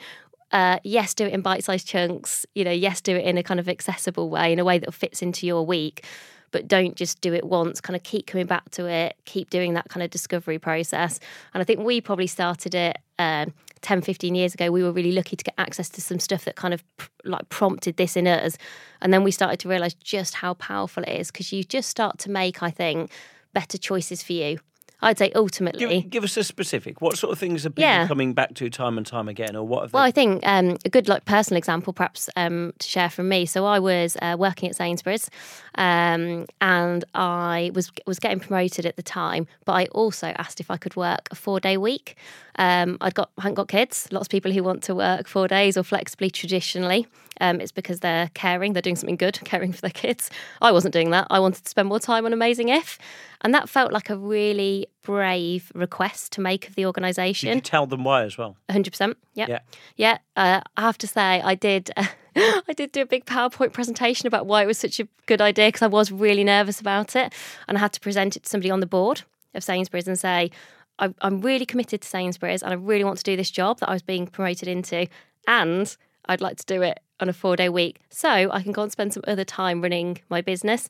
Uh, 0.52 0.80
yes, 0.84 1.14
do 1.14 1.26
it 1.26 1.34
in 1.34 1.42
bite 1.42 1.64
sized 1.64 1.88
chunks. 1.88 2.46
You 2.56 2.64
know, 2.64 2.72
yes, 2.72 3.02
do 3.02 3.16
it 3.16 3.26
in 3.26 3.38
a 3.38 3.44
kind 3.44 3.60
of 3.60 3.70
accessible 3.70 4.30
way, 4.30 4.52
in 4.52 4.60
a 4.60 4.66
way 4.66 4.80
that 4.80 4.94
fits 4.94 5.22
into 5.22 5.46
your 5.46 5.66
week. 5.66 6.06
But 6.52 6.68
don't 6.68 6.96
just 6.96 7.22
do 7.22 7.34
it 7.34 7.46
once, 7.46 7.80
kind 7.80 7.96
of 7.96 8.02
keep 8.02 8.26
coming 8.26 8.48
back 8.48 8.72
to 8.72 8.88
it, 8.88 9.16
keep 9.26 9.52
doing 9.52 9.76
that 9.76 9.90
kind 9.90 10.02
of 10.04 10.10
discovery 10.10 10.58
process. 10.58 11.20
And 11.54 11.62
I 11.62 11.64
think 11.64 11.82
we 11.82 12.02
probably 12.02 12.26
started 12.26 12.74
it 12.74 12.98
um, 13.20 13.54
10, 13.82 14.02
15 14.02 14.34
years 14.34 14.56
ago. 14.56 14.72
We 14.72 14.82
were 14.82 14.92
really 14.92 15.12
lucky 15.12 15.36
to 15.36 15.44
get 15.44 15.54
access 15.60 15.90
to 15.90 16.02
some 16.02 16.20
stuff 16.20 16.46
that 16.46 16.56
kind 16.56 16.74
of 16.74 16.84
pr- 16.98 17.10
like 17.24 17.48
prompted 17.50 17.98
this 17.98 18.18
in 18.18 18.26
us. 18.26 18.58
And 19.00 19.14
then 19.14 19.24
we 19.24 19.30
started 19.30 19.60
to 19.60 19.70
realize 19.70 19.94
just 19.94 20.34
how 20.34 20.56
powerful 20.56 21.04
it 21.04 21.10
is 21.10 21.30
because 21.30 21.54
you 21.54 21.64
just 21.64 21.88
start 21.88 22.18
to 22.20 22.32
make, 22.32 22.64
I 22.64 22.72
think, 22.72 23.12
better 23.54 23.78
choices 23.78 24.24
for 24.24 24.34
you. 24.34 24.60
I'd 25.02 25.18
say 25.18 25.32
ultimately. 25.34 26.02
Give, 26.02 26.10
give 26.10 26.24
us 26.26 26.36
a 26.38 26.44
specific. 26.44 27.02
What 27.02 27.18
sort 27.18 27.32
of 27.32 27.40
things 27.40 27.66
are 27.66 27.70
people 27.70 27.84
Yeah. 27.84 28.08
coming 28.08 28.34
back 28.34 28.54
to 28.56 28.70
time 28.70 28.98
and 28.98 29.08
time 29.08 29.30
again, 29.30 29.56
or 29.56 29.66
what 29.66 29.84
have 29.84 29.94
Well. 29.94 30.04
I 30.04 30.12
think 30.12 30.46
um, 30.46 30.78
a 30.84 30.90
good 30.90 31.08
like 31.08 31.24
personal 31.26 31.58
example, 31.58 31.94
perhaps 31.94 32.30
um, 32.36 32.74
to 32.80 32.88
share 32.88 33.10
from 33.10 33.30
me. 33.30 33.46
So 33.46 33.66
I 33.66 33.80
was 33.80 34.18
uh, 34.22 34.36
working 34.38 34.70
at 34.70 34.76
Sainsbury's, 34.76 35.30
um, 35.76 36.46
and 36.60 37.06
I 37.16 37.72
was 37.74 37.92
was 38.06 38.20
getting 38.20 38.40
promoted 38.40 38.86
at 38.86 38.96
the 38.98 39.04
time. 39.04 39.48
But 39.66 39.74
I 39.74 39.86
also 39.88 40.28
asked 40.38 40.60
if 40.60 40.70
I 40.70 40.78
could 40.78 40.96
work 40.96 41.30
a 41.32 41.36
four 41.36 41.60
day 41.60 41.78
week. 41.78 42.16
Um, 42.58 42.98
I'd 43.00 43.16
got 43.16 43.30
I 43.38 43.44
hadn't 43.44 43.56
got 43.56 43.70
kids. 43.70 44.10
Lots 44.12 44.26
of 44.28 44.32
people 44.32 44.52
who 44.52 44.64
want 44.64 44.84
to 44.84 44.96
work 44.96 45.28
four 45.28 45.48
days 45.48 45.78
or 45.78 45.84
flexibly 45.84 46.30
traditionally. 46.30 47.08
Um, 47.42 47.62
it's 47.62 47.72
because 47.72 48.02
they're 48.02 48.30
caring, 48.34 48.74
they're 48.74 48.82
doing 48.82 48.96
something 48.98 49.16
good, 49.16 49.40
caring 49.46 49.72
for 49.72 49.82
their 49.82 49.90
kids. 49.92 50.30
I 50.62 50.72
wasn't 50.72 50.94
doing 50.94 51.12
that. 51.12 51.28
I 51.30 51.40
wanted 51.40 51.64
to 51.64 51.70
spend 51.70 51.88
more 51.88 52.00
time 52.00 52.26
on 52.26 52.34
Amazing 52.34 52.70
If, 52.70 52.98
and 53.42 53.54
that 53.54 53.70
felt 53.70 53.94
like 53.94 54.10
a 54.10 54.18
really 54.18 54.88
brave 55.04 55.72
request 55.74 56.32
to 56.34 56.42
make 56.42 56.68
of 56.68 56.76
the 56.76 56.82
Did 56.82 56.88
organisation. 56.88 57.56
you 57.56 57.62
tell 57.62 57.88
them 57.88 58.04
why 58.04 58.24
as 58.24 58.38
well? 58.38 58.58
hundred 58.70 58.92
percent. 58.92 59.18
Yeah, 59.34 59.46
Yeah. 59.48 59.60
yeah. 59.96 60.18
Uh, 60.36 60.62
I 60.78 60.82
have 60.82 60.98
to 61.00 61.08
say, 61.08 61.42
I 61.42 61.56
did. 61.56 61.92
I 62.36 62.74
did 62.76 62.92
do 62.92 63.02
a 63.02 63.06
big 63.06 63.26
PowerPoint 63.26 63.74
presentation 63.74 64.28
about 64.28 64.46
why 64.46 64.62
it 64.64 64.68
was 64.68 64.78
such 64.78 65.00
a 65.00 65.08
good 65.26 65.42
idea 65.42 65.68
because 65.68 65.82
I 65.82 65.88
was 65.88 66.12
really 66.12 66.44
nervous 66.44 66.80
about 66.80 67.16
it, 67.16 67.34
and 67.68 67.78
I 67.78 67.82
had 67.82 67.92
to 67.94 68.00
present 68.00 68.36
it 68.38 68.44
to 68.44 68.50
somebody 68.50 68.70
on 68.72 68.80
the 68.82 68.86
board 68.86 69.24
of 69.56 69.64
Sainsbury's 69.64 70.08
and 70.08 70.18
say, 70.18 70.52
I, 71.00 71.14
"I'm 71.22 71.42
really 71.42 71.66
committed 71.66 72.02
to 72.02 72.08
Sainsbury's, 72.08 72.62
and 72.64 72.72
I 72.72 72.76
really 72.76 73.04
want 73.04 73.18
to 73.18 73.24
do 73.24 73.36
this 73.36 73.50
job 73.50 73.80
that 73.80 73.90
I 73.90 73.94
was 73.94 74.04
being 74.04 74.28
promoted 74.28 74.68
into, 74.68 75.08
and 75.48 75.96
I'd 76.28 76.40
like 76.42 76.58
to 76.58 76.66
do 76.66 76.82
it." 76.82 77.00
On 77.20 77.30
a 77.30 77.34
four 77.34 77.56
day 77.56 77.70
week, 77.70 78.00
so 78.10 78.30
I 78.30 78.62
can 78.64 78.72
go 78.72 78.82
and 78.82 78.92
spend 78.92 79.14
some 79.14 79.24
other 79.28 79.44
time 79.44 79.82
running 79.82 80.20
my 80.30 80.42
business. 80.42 80.88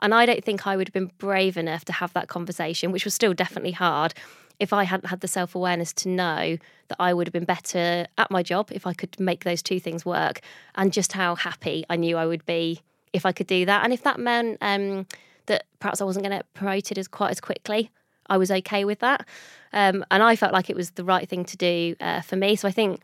And 0.00 0.14
I 0.14 0.26
don't 0.26 0.44
think 0.44 0.66
I 0.66 0.76
would 0.76 0.88
have 0.88 0.92
been 0.92 1.10
brave 1.18 1.56
enough 1.56 1.84
to 1.86 1.92
have 1.92 2.12
that 2.12 2.28
conversation, 2.28 2.92
which 2.92 3.04
was 3.04 3.14
still 3.14 3.34
definitely 3.34 3.72
hard, 3.72 4.14
if 4.60 4.72
I 4.72 4.84
hadn't 4.84 5.08
had 5.08 5.20
the 5.20 5.28
self 5.28 5.54
awareness 5.54 5.92
to 5.94 6.08
know 6.08 6.56
that 6.88 6.96
I 7.00 7.12
would 7.12 7.26
have 7.26 7.32
been 7.32 7.44
better 7.44 8.06
at 8.16 8.30
my 8.30 8.42
job 8.42 8.70
if 8.70 8.86
I 8.86 8.92
could 8.92 9.18
make 9.18 9.42
those 9.44 9.62
two 9.62 9.80
things 9.80 10.06
work, 10.06 10.40
and 10.76 10.92
just 10.92 11.12
how 11.14 11.34
happy 11.34 11.84
I 11.90 11.96
knew 11.96 12.16
I 12.16 12.26
would 12.26 12.46
be 12.46 12.80
if 13.12 13.26
I 13.26 13.32
could 13.32 13.46
do 13.46 13.66
that. 13.66 13.82
And 13.82 13.92
if 13.92 14.02
that 14.04 14.20
meant 14.20 14.58
um, 14.60 15.06
that 15.46 15.64
perhaps 15.80 16.00
I 16.00 16.04
wasn't 16.04 16.24
going 16.24 16.30
to 16.30 16.38
get 16.38 16.54
promoted 16.54 16.96
as 16.96 17.08
quite 17.08 17.30
as 17.30 17.40
quickly, 17.40 17.90
I 18.28 18.36
was 18.38 18.50
okay 18.50 18.84
with 18.84 19.00
that. 19.00 19.26
Um, 19.72 20.04
and 20.10 20.22
I 20.22 20.36
felt 20.36 20.52
like 20.52 20.70
it 20.70 20.76
was 20.76 20.92
the 20.92 21.04
right 21.04 21.28
thing 21.28 21.44
to 21.44 21.56
do 21.56 21.96
uh, 22.00 22.20
for 22.20 22.36
me. 22.36 22.56
So 22.56 22.68
I 22.68 22.70
think 22.70 23.02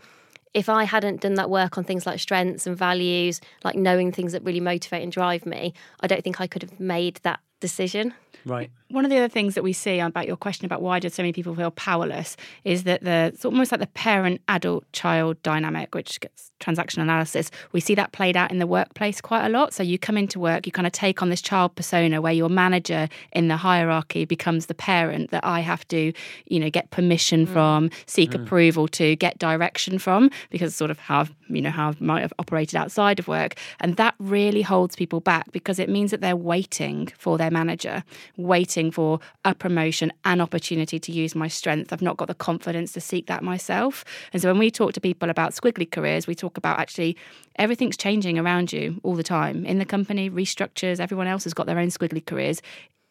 if 0.59 0.69
I 0.69 0.83
hadn't 0.83 1.21
done 1.21 1.35
that 1.35 1.49
work 1.49 1.79
on 1.79 1.85
things 1.85 2.05
like 2.05 2.19
strengths 2.19 2.67
and 2.67 2.77
values, 2.77 3.41
like 3.63 3.77
knowing 3.77 4.11
things 4.11 4.33
that 4.33 4.43
really 4.43 4.59
motivate 4.59 5.05
and 5.05 5.13
drive 5.13 5.47
me, 5.47 5.73
I 6.01 6.09
don't 6.09 6.25
think 6.25 6.41
I 6.41 6.49
could 6.49 6.63
have 6.63 6.81
made 6.81 7.21
that 7.23 7.39
decision. 7.61 8.13
Right. 8.45 8.69
One 8.91 9.05
of 9.05 9.11
the 9.11 9.19
other 9.19 9.29
things 9.29 9.55
that 9.55 9.63
we 9.63 9.75
see 9.75 10.01
about 10.01 10.27
your 10.27 10.37
question 10.37 10.65
about 10.65 10.81
why 10.81 10.99
do 10.99 11.11
so 11.11 11.23
many 11.23 11.33
people 11.35 11.55
feel 11.55 11.71
powerless 11.71 12.37
is 12.65 12.85
that 12.85 13.05
the 13.05 13.31
it's 13.35 13.45
almost 13.45 13.71
like 13.71 13.81
the 13.81 13.87
parent 13.89 14.41
adult 14.49 14.91
child 14.93 15.43
dynamic, 15.43 15.95
which 15.95 16.21
gets 16.21 16.51
transactional 16.59 17.03
analysis. 17.03 17.51
We 17.73 17.81
see 17.81 17.95
that 17.97 18.13
played 18.13 18.37
out 18.37 18.51
in 18.51 18.59
the 18.59 18.67
workplace 18.67 19.21
quite 19.21 19.45
a 19.45 19.51
lot. 19.51 19.75
So 19.75 19.83
you 19.83 19.99
come 19.99 20.17
into 20.17 20.41
work, 20.41 20.65
you 20.67 20.73
kind 20.73 20.87
of 20.87 20.93
take 20.93 21.21
on 21.23 21.29
this 21.29 21.43
child 21.43 21.77
persona 21.77 22.21
where 22.23 22.33
your 22.33 22.49
manager 22.49 23.09
in 23.33 23.49
the 23.49 23.59
hierarchy 23.59 24.25
becomes 24.25 24.67
the 24.67 24.75
parent 24.75 25.31
that 25.33 25.45
I 25.45 25.61
have 25.61 25.87
to, 25.89 26.13
you 26.47 26.59
know, 26.59 26.71
get 26.71 26.91
permission 26.91 27.47
Mm. 27.47 27.53
from, 27.53 27.91
seek 28.07 28.35
approval 28.35 28.89
to, 28.89 29.15
get 29.17 29.39
direction 29.39 29.99
from, 29.99 30.31
because 30.51 30.75
sort 30.75 30.91
of 30.91 30.99
how 30.99 31.27
you 31.51 31.63
know 31.63 31.71
how 31.71 31.91
I 31.91 31.95
might 32.01 32.21
have 32.23 32.33
operated 32.39 32.77
outside 32.77 33.19
of 33.19 33.29
work, 33.29 33.55
and 33.81 33.97
that 33.97 34.15
really 34.19 34.63
holds 34.63 34.97
people 34.97 35.21
back 35.21 35.51
because 35.53 35.79
it 35.79 35.89
means 35.89 36.11
that 36.11 36.21
they're 36.21 36.37
waiting 36.55 37.09
for 37.19 37.39
their 37.39 37.51
manager, 37.51 38.03
waiting 38.37 38.78
for 38.93 39.19
a 39.45 39.55
promotion, 39.55 40.13
an 40.25 40.41
opportunity 40.41 40.99
to 40.99 41.13
use 41.13 41.35
my 41.35 41.49
strength. 41.49 41.93
I've 41.93 42.03
not 42.03 42.17
got 42.17 42.29
the 42.29 42.35
confidence 42.35 42.93
to 42.93 43.01
seek 43.01 43.27
that 43.27 43.43
myself. 43.43 44.05
And 44.33 44.41
so 44.41 44.49
when 44.49 44.59
we 44.59 44.71
talk 44.71 44.93
to 44.93 45.01
people 45.01 45.29
about 45.31 45.53
squiggly 45.53 45.91
careers, 45.91 46.27
we 46.27 46.35
talk 46.35 46.57
about 46.57 46.79
actually 46.79 47.17
everything's 47.57 47.97
changing 47.97 48.39
around 48.39 48.73
you 48.73 49.01
all 49.03 49.17
the 49.17 49.23
time 49.23 49.67
in 49.67 49.79
the 49.79 49.85
company, 49.85 50.31
restructures, 50.31 51.01
everyone 51.01 51.27
else 51.27 51.45
has 51.45 51.55
got 51.55 51.67
their 51.67 51.79
own 51.79 51.89
squiggly 51.89 52.25
careers. 52.25 52.63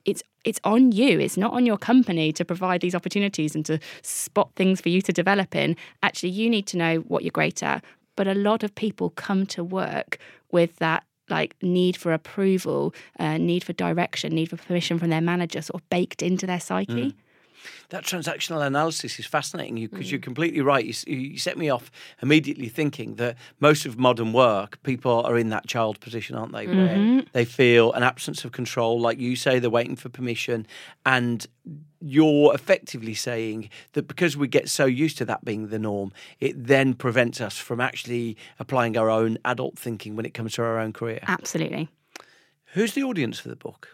It's 0.05 0.23
it's 0.45 0.61
on 0.63 0.93
you. 0.93 1.19
It's 1.19 1.35
not 1.35 1.51
on 1.51 1.65
your 1.65 1.77
company 1.77 2.31
to 2.31 2.45
provide 2.45 2.79
these 2.79 2.95
opportunities 2.95 3.53
and 3.53 3.65
to 3.65 3.79
spot 4.01 4.49
things 4.55 4.79
for 4.79 4.87
you 4.87 5.01
to 5.01 5.11
develop 5.11 5.53
in. 5.53 5.75
Actually, 6.01 6.29
you 6.29 6.49
need 6.49 6.65
to 6.67 6.77
know 6.77 6.99
what 7.09 7.23
you're 7.23 7.31
great 7.31 7.61
at. 7.61 7.83
But 8.15 8.27
a 8.27 8.33
lot 8.33 8.63
of 8.63 8.73
people 8.73 9.09
come 9.09 9.45
to 9.47 9.63
work 9.63 10.17
with 10.49 10.77
that 10.77 11.03
like 11.29 11.55
need 11.61 11.97
for 11.97 12.13
approval, 12.13 12.93
uh, 13.19 13.37
need 13.37 13.63
for 13.63 13.73
direction, 13.73 14.33
need 14.33 14.49
for 14.49 14.57
permission 14.57 14.97
from 14.99 15.09
their 15.09 15.21
manager, 15.21 15.61
sort 15.61 15.81
of 15.81 15.89
baked 15.89 16.21
into 16.21 16.45
their 16.45 16.59
psyche. 16.59 17.15
That 17.89 18.03
transactional 18.03 18.65
analysis 18.65 19.19
is 19.19 19.25
fascinating 19.25 19.77
you 19.77 19.89
because 19.89 20.11
you're 20.11 20.19
mm. 20.19 20.23
completely 20.23 20.61
right. 20.61 20.85
You, 20.85 20.93
you 21.15 21.37
set 21.37 21.57
me 21.57 21.69
off 21.69 21.91
immediately 22.21 22.69
thinking 22.69 23.15
that 23.15 23.37
most 23.59 23.85
of 23.85 23.97
modern 23.97 24.33
work, 24.33 24.81
people 24.83 25.23
are 25.23 25.37
in 25.37 25.49
that 25.49 25.67
child 25.67 25.99
position, 25.99 26.35
aren't 26.35 26.53
they? 26.53 26.67
Where 26.67 26.75
mm-hmm. 26.75 27.19
they 27.33 27.45
feel 27.45 27.93
an 27.93 28.03
absence 28.03 28.43
of 28.45 28.51
control, 28.51 28.99
like 28.99 29.19
you 29.19 29.35
say, 29.35 29.59
they're 29.59 29.69
waiting 29.69 29.95
for 29.95 30.09
permission, 30.09 30.67
and 31.05 31.45
you're 31.99 32.53
effectively 32.53 33.13
saying 33.13 33.69
that 33.93 34.07
because 34.07 34.37
we 34.37 34.47
get 34.47 34.69
so 34.69 34.85
used 34.85 35.17
to 35.17 35.25
that 35.25 35.43
being 35.43 35.67
the 35.69 35.79
norm, 35.79 36.11
it 36.39 36.67
then 36.67 36.93
prevents 36.93 37.41
us 37.41 37.57
from 37.57 37.81
actually 37.81 38.37
applying 38.59 38.97
our 38.97 39.09
own 39.09 39.37
adult 39.45 39.77
thinking 39.77 40.15
when 40.15 40.25
it 40.25 40.33
comes 40.33 40.53
to 40.53 40.61
our 40.61 40.79
own 40.79 40.93
career. 40.93 41.19
Absolutely. 41.27 41.89
Who's 42.73 42.93
the 42.93 43.03
audience 43.03 43.39
for 43.39 43.49
the 43.49 43.55
book? 43.55 43.89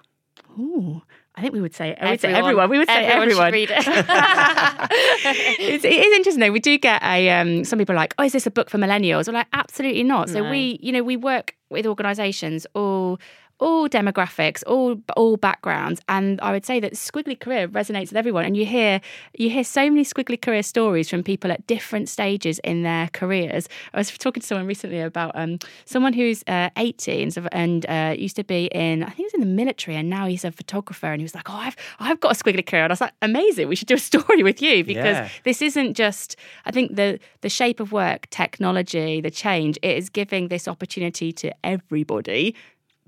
Ooh, 0.59 1.01
I 1.35 1.41
think 1.41 1.53
we 1.53 1.61
would 1.61 1.73
say 1.73 1.95
I 1.99 2.11
would 2.11 2.21
say 2.21 2.27
Everyone. 2.29 2.49
everyone. 2.49 2.69
We 2.69 2.77
would 2.79 2.87
say 2.87 3.05
Everyone 3.05 3.29
should 3.45 3.53
read 3.53 3.69
it. 3.71 3.77
it's, 5.59 5.83
it 5.85 5.91
is 5.91 6.13
interesting 6.17 6.39
though. 6.41 6.51
We 6.51 6.59
do 6.59 6.77
get 6.77 7.01
a 7.03 7.29
um, 7.31 7.63
some 7.63 7.79
people 7.79 7.93
are 7.93 7.97
like, 7.97 8.13
oh, 8.19 8.23
is 8.23 8.33
this 8.33 8.45
a 8.45 8.51
book 8.51 8.69
for 8.69 8.77
millennials? 8.77 9.27
We're 9.27 9.33
like, 9.33 9.47
absolutely 9.53 10.03
not. 10.03 10.29
So 10.29 10.43
No. 10.43 10.49
we, 10.51 10.79
you 10.81 10.91
know, 10.91 11.03
we 11.03 11.17
work 11.17 11.55
with 11.69 11.87
organisations 11.87 12.67
all 12.75 13.19
all 13.63 13.87
demographics, 13.89 14.61
all 14.67 14.89
all 15.15 15.37
backgrounds, 15.37 15.99
and 16.09 16.39
I 16.41 16.51
would 16.51 16.65
say 16.65 16.79
that 16.81 16.93
squiggly 16.93 17.37
career 17.39 17.67
resonates 17.79 18.09
with 18.09 18.17
everyone. 18.17 18.45
And 18.45 18.55
you 18.57 18.65
hear 18.65 18.99
you 19.37 19.49
hear 19.49 19.63
so 19.63 19.83
many 19.89 20.03
squiggly 20.03 20.39
career 20.45 20.63
stories 20.63 21.09
from 21.09 21.23
people 21.23 21.49
at 21.51 21.65
different 21.67 22.09
stages 22.09 22.59
in 22.59 22.83
their 22.83 23.07
careers. 23.19 23.69
I 23.93 23.97
was 23.97 24.11
talking 24.25 24.41
to 24.41 24.47
someone 24.47 24.67
recently 24.67 24.99
about 24.99 25.31
um, 25.35 25.59
someone 25.85 26.13
who's 26.13 26.43
uh, 26.47 26.69
18 26.77 27.31
and, 27.37 27.49
and 27.51 27.85
uh, 27.87 28.15
used 28.17 28.35
to 28.35 28.43
be 28.43 28.65
in 28.85 29.03
I 29.03 29.07
think 29.07 29.17
he 29.17 29.23
was 29.23 29.33
in 29.33 29.39
the 29.39 29.55
military, 29.63 29.95
and 29.97 30.09
now 30.09 30.25
he's 30.27 30.43
a 30.45 30.51
photographer. 30.51 31.07
And 31.13 31.21
he 31.21 31.23
was 31.23 31.35
like, 31.35 31.49
"Oh, 31.49 31.55
I've 31.67 31.75
I've 31.99 32.19
got 32.19 32.31
a 32.37 32.43
squiggly 32.43 32.65
career," 32.65 32.83
and 32.83 32.91
I 32.91 32.93
was 32.93 33.01
like, 33.01 33.13
"Amazing! 33.21 33.67
We 33.69 33.75
should 33.77 33.87
do 33.87 33.95
a 33.95 34.05
story 34.11 34.43
with 34.43 34.61
you 34.61 34.83
because 34.83 35.17
Yeah. 35.17 35.29
this 35.45 35.61
isn't 35.61 35.93
just 35.95 36.35
I 36.65 36.71
think 36.71 36.95
the 36.95 37.19
the 37.41 37.49
shape 37.49 37.79
of 37.79 37.91
work, 37.91 38.29
technology, 38.29 39.21
the 39.21 39.31
change. 39.31 39.77
It 39.81 39.97
is 39.97 40.09
giving 40.09 40.49
this 40.49 40.67
opportunity 40.67 41.31
to 41.41 41.47
everybody." 41.63 42.55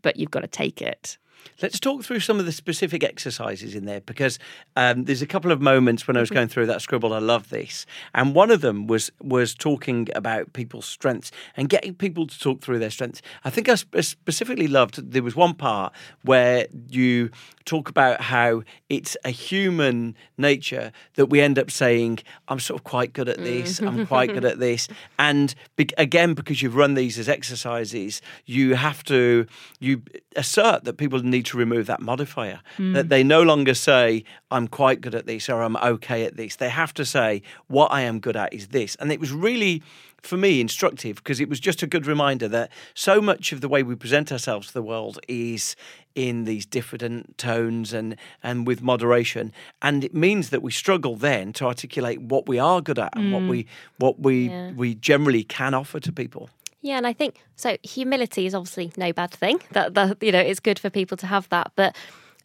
But 0.06 0.18
you've 0.18 0.30
got 0.30 0.42
to 0.42 0.48
take 0.48 0.84
it. 0.84 1.18
Let's 1.62 1.80
talk 1.80 2.04
through 2.04 2.20
some 2.20 2.40
of 2.40 2.46
the 2.46 2.52
specific 2.52 3.04
exercises 3.04 3.76
in 3.76 3.86
there 3.86 4.02
because 4.02 4.40
um, 4.76 5.06
there's 5.06 5.22
a 5.22 5.28
couple 5.28 5.52
of 5.52 5.62
moments 5.62 6.08
when 6.08 6.18
I 6.18 6.20
was 6.20 6.30
going 6.30 6.48
through 6.48 6.66
that 6.68 6.82
scribble. 6.82 7.14
I 7.14 7.20
love 7.20 7.50
this, 7.50 7.86
and 8.14 8.36
one 8.36 8.52
of 8.52 8.62
them 8.62 8.88
was 8.88 9.12
was 9.22 9.54
talking 9.56 10.10
about 10.16 10.54
people's 10.54 10.86
strengths 10.86 11.32
and 11.56 11.70
getting 11.70 11.94
people 11.94 12.28
to 12.28 12.40
talk 12.40 12.62
through 12.62 12.80
their 12.80 12.90
strengths. 12.90 13.22
I 13.44 13.50
think 13.50 13.70
I 13.70 13.76
sp- 13.76 14.02
specifically 14.02 14.68
loved. 14.68 15.12
There 15.12 15.24
was 15.24 15.36
one 15.36 15.54
part 15.54 15.94
where 16.24 16.68
you 16.90 17.30
talk 17.66 17.90
about 17.90 18.22
how 18.22 18.64
it's 18.90 19.18
a 19.26 19.32
human 19.32 20.16
nature 20.38 20.92
that 21.16 21.28
we 21.28 21.42
end 21.42 21.58
up 21.58 21.72
saying, 21.72 22.20
"I'm 22.48 22.60
sort 22.60 22.80
of 22.80 22.84
quite 22.84 23.14
good 23.14 23.30
at 23.30 23.38
this. 23.38 23.80
I'm 23.80 24.06
quite 24.06 24.34
good 24.34 24.46
at 24.46 24.60
this," 24.60 24.88
and 25.18 25.54
be- 25.76 25.90
again 25.98 26.34
because 26.34 26.62
you've 26.62 26.76
run 26.76 26.96
these 26.96 27.18
as 27.18 27.30
exercises, 27.30 28.22
you 28.46 28.76
have 28.76 29.04
to 29.06 29.46
you 29.80 30.02
assert 30.36 30.84
that 30.84 30.98
people 30.98 31.20
need 31.20 31.35
to 31.44 31.58
remove 31.58 31.86
that 31.88 32.02
modifier. 32.02 32.62
That 32.78 33.04
hmm. 33.04 33.08
they 33.08 33.24
no 33.24 33.42
longer 33.42 33.74
say, 33.74 34.24
I'm 34.52 34.68
quite 34.68 35.02
good 35.02 35.16
at 35.16 35.26
this 35.26 35.50
or 35.50 35.62
I'm 35.62 35.78
okay 35.78 36.26
at 36.26 36.38
this. 36.38 36.56
They 36.56 36.70
have 36.70 36.94
to 36.96 37.06
say, 37.06 37.42
what 37.68 37.92
I 37.92 38.02
am 38.02 38.20
good 38.20 38.36
at 38.36 38.54
is 38.54 38.70
this. 38.70 38.96
And 38.96 39.12
it 39.12 39.20
was 39.20 39.32
really, 39.32 39.82
for 40.22 40.38
me, 40.38 40.62
instructive 40.62 41.18
because 41.18 41.40
it 41.40 41.50
was 41.50 41.60
just 41.60 41.84
a 41.84 41.88
good 41.88 42.06
reminder 42.06 42.48
that 42.50 42.72
so 42.94 43.22
much 43.22 43.52
of 43.52 43.62
the 43.62 43.68
way 43.68 43.84
we 43.84 43.96
present 43.96 44.32
ourselves 44.32 44.68
to 44.68 44.74
the 44.74 44.82
world 44.82 45.20
is 45.28 45.76
in 46.16 46.46
these 46.46 46.66
diffident 46.66 47.38
tones 47.38 47.94
and, 47.94 48.16
and 48.42 48.66
with 48.66 48.82
moderation. 48.82 49.52
And 49.82 50.04
it 50.04 50.14
means 50.14 50.50
that 50.50 50.62
we 50.62 50.72
struggle 50.72 51.16
then 51.16 51.54
to 51.54 51.66
articulate 51.66 52.22
what 52.22 52.48
we 52.48 52.58
are 52.58 52.82
good 52.82 53.00
at 53.00 53.16
and 53.18 53.34
what 53.34 53.42
hmm. 53.42 53.50
we 53.50 53.68
what 53.98 54.20
we 54.20 54.50
Yeah. 54.50 54.72
we 54.72 54.96
generally 54.96 55.44
can 55.44 55.74
offer 55.74 56.00
to 56.00 56.12
people. 56.12 56.50
Yeah, 56.86 56.98
and 56.98 57.08
I 57.08 57.14
think 57.14 57.42
so. 57.56 57.78
Humility 57.82 58.46
is 58.46 58.54
obviously 58.54 58.92
no 58.96 59.12
bad 59.12 59.32
thing. 59.32 59.60
That, 59.72 60.18
you 60.22 60.32
know, 60.32 60.40
it's 60.40 60.60
good 60.60 60.78
for 60.78 60.92
people 60.92 61.18
to 61.18 61.26
have 61.26 61.50
that. 61.50 61.72
But 61.76 61.96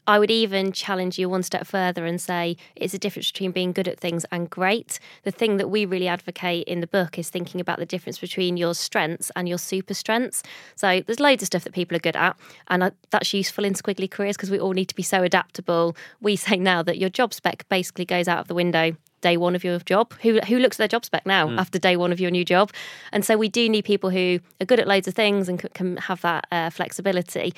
I 0.07 0.19
would 0.19 0.31
even 0.31 0.73
challenge 0.73 1.19
you 1.19 1.29
one 1.29 1.43
step 1.43 1.67
further 1.67 2.07
and 2.07 2.19
say 2.19 2.57
it's 2.75 2.95
a 2.95 2.99
difference 2.99 3.31
between 3.31 3.53
being 3.53 3.73
good 3.73 3.87
at 3.87 4.01
things 4.01 4.25
and 4.33 4.49
great. 4.49 4.99
The 5.25 5.31
thing 5.31 5.59
that 5.59 5.69
we 5.69 5.85
really 5.85 6.09
advocate 6.09 6.67
in 6.67 6.81
the 6.81 6.87
book 6.87 7.19
is 7.19 7.29
thinking 7.29 7.61
about 7.61 7.81
the 7.81 7.85
difference 7.85 8.19
between 8.19 8.57
your 8.57 8.73
strengths 8.73 9.31
and 9.37 9.47
your 9.47 9.59
super 9.59 9.93
strengths. 9.93 10.43
So 10.75 11.03
there's 11.03 11.21
loads 11.21 11.43
of 11.43 11.49
stuff 11.49 11.65
that 11.65 11.75
people 11.75 11.95
are 11.99 12.01
good 12.01 12.17
at, 12.17 12.35
and 12.69 12.93
that's 13.11 13.35
useful 13.35 13.67
in 13.67 13.75
squiggly 13.75 14.11
careers 14.11 14.39
because 14.39 14.51
we 14.51 14.59
all 14.59 14.73
need 14.73 14.89
to 14.89 14.97
be 14.97 15.03
so 15.03 15.23
adaptable. 15.23 15.95
We 16.23 16.37
say 16.37 16.57
now 16.57 16.83
that 16.85 16.97
your 16.97 17.11
job 17.11 17.35
spec 17.35 17.69
basically 17.69 18.07
goes 18.07 18.27
out 18.27 18.39
of 18.39 18.49
the 18.49 18.55
window 18.55 18.97
day 19.21 19.37
one 19.37 19.55
of 19.55 19.65
your 19.65 19.79
job. 19.81 20.13
Who 20.23 20.41
who 20.41 20.59
looks 20.59 20.77
at 20.77 20.79
their 20.79 20.89
job 20.89 21.05
spec 21.05 21.27
now 21.27 21.51
after 21.59 21.79
day 21.79 21.97
one 21.97 22.13
of 22.13 22.21
your 22.21 22.31
new 22.31 22.45
job? 22.45 22.73
And 23.13 23.25
so 23.25 23.37
we 23.37 23.49
do 23.49 23.69
need 23.69 23.85
people 23.85 24.11
who 24.11 24.41
are 24.61 24.67
good 24.67 24.81
at 24.81 24.89
loads 24.89 25.09
of 25.09 25.15
things 25.15 25.49
and 25.49 25.59
can 25.75 25.97
have 25.97 26.21
that 26.23 26.47
uh, 26.51 26.71
flexibility. 26.71 27.55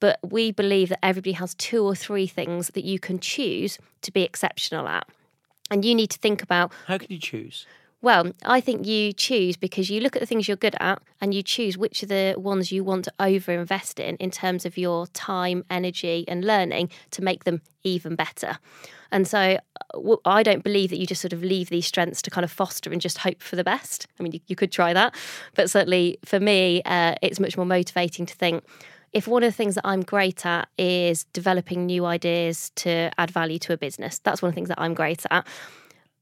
But 0.00 0.20
we 0.22 0.52
believe 0.52 0.90
that 0.90 1.04
everybody 1.04 1.32
has 1.32 1.54
two 1.54 1.84
or 1.84 1.94
three 1.94 2.26
things 2.26 2.68
that 2.68 2.84
you 2.84 2.98
can 2.98 3.18
choose 3.18 3.78
to 4.02 4.12
be 4.12 4.22
exceptional 4.22 4.86
at. 4.86 5.08
And 5.70 5.84
you 5.84 5.94
need 5.94 6.10
to 6.10 6.18
think 6.18 6.42
about 6.42 6.72
How 6.86 6.98
can 6.98 7.08
you 7.10 7.18
choose? 7.18 7.66
Well, 8.00 8.30
I 8.44 8.60
think 8.60 8.86
you 8.86 9.12
choose 9.12 9.56
because 9.56 9.90
you 9.90 10.00
look 10.00 10.14
at 10.14 10.20
the 10.20 10.26
things 10.26 10.46
you're 10.46 10.56
good 10.56 10.76
at 10.78 11.02
and 11.20 11.34
you 11.34 11.42
choose 11.42 11.76
which 11.76 12.02
are 12.02 12.06
the 12.06 12.34
ones 12.38 12.70
you 12.70 12.84
want 12.84 13.06
to 13.06 13.12
over 13.18 13.50
invest 13.50 13.98
in 13.98 14.14
in 14.16 14.30
terms 14.30 14.64
of 14.64 14.78
your 14.78 15.08
time, 15.08 15.64
energy, 15.68 16.24
and 16.28 16.44
learning 16.44 16.90
to 17.10 17.22
make 17.22 17.44
them 17.44 17.60
even 17.82 18.14
better. 18.14 18.58
And 19.10 19.26
so 19.26 19.58
I 20.24 20.42
don't 20.42 20.62
believe 20.62 20.90
that 20.90 20.98
you 20.98 21.06
just 21.06 21.22
sort 21.22 21.32
of 21.32 21.42
leave 21.42 21.70
these 21.70 21.86
strengths 21.86 22.22
to 22.22 22.30
kind 22.30 22.44
of 22.44 22.52
foster 22.52 22.92
and 22.92 23.00
just 23.00 23.18
hope 23.18 23.42
for 23.42 23.56
the 23.56 23.64
best. 23.64 24.06
I 24.20 24.22
mean, 24.22 24.32
you, 24.32 24.40
you 24.46 24.54
could 24.54 24.70
try 24.70 24.92
that. 24.92 25.14
But 25.54 25.70
certainly 25.70 26.18
for 26.24 26.38
me, 26.38 26.82
uh, 26.84 27.16
it's 27.20 27.40
much 27.40 27.56
more 27.56 27.66
motivating 27.66 28.26
to 28.26 28.34
think 28.34 28.64
if 29.12 29.26
one 29.26 29.42
of 29.42 29.48
the 29.48 29.56
things 29.56 29.74
that 29.74 29.86
I'm 29.86 30.02
great 30.02 30.44
at 30.44 30.68
is 30.76 31.24
developing 31.32 31.86
new 31.86 32.04
ideas 32.04 32.70
to 32.76 33.10
add 33.18 33.30
value 33.30 33.58
to 33.60 33.72
a 33.72 33.76
business, 33.76 34.18
that's 34.18 34.42
one 34.42 34.50
of 34.50 34.54
the 34.54 34.56
things 34.56 34.68
that 34.68 34.80
I'm 34.80 34.94
great 34.94 35.24
at. 35.30 35.46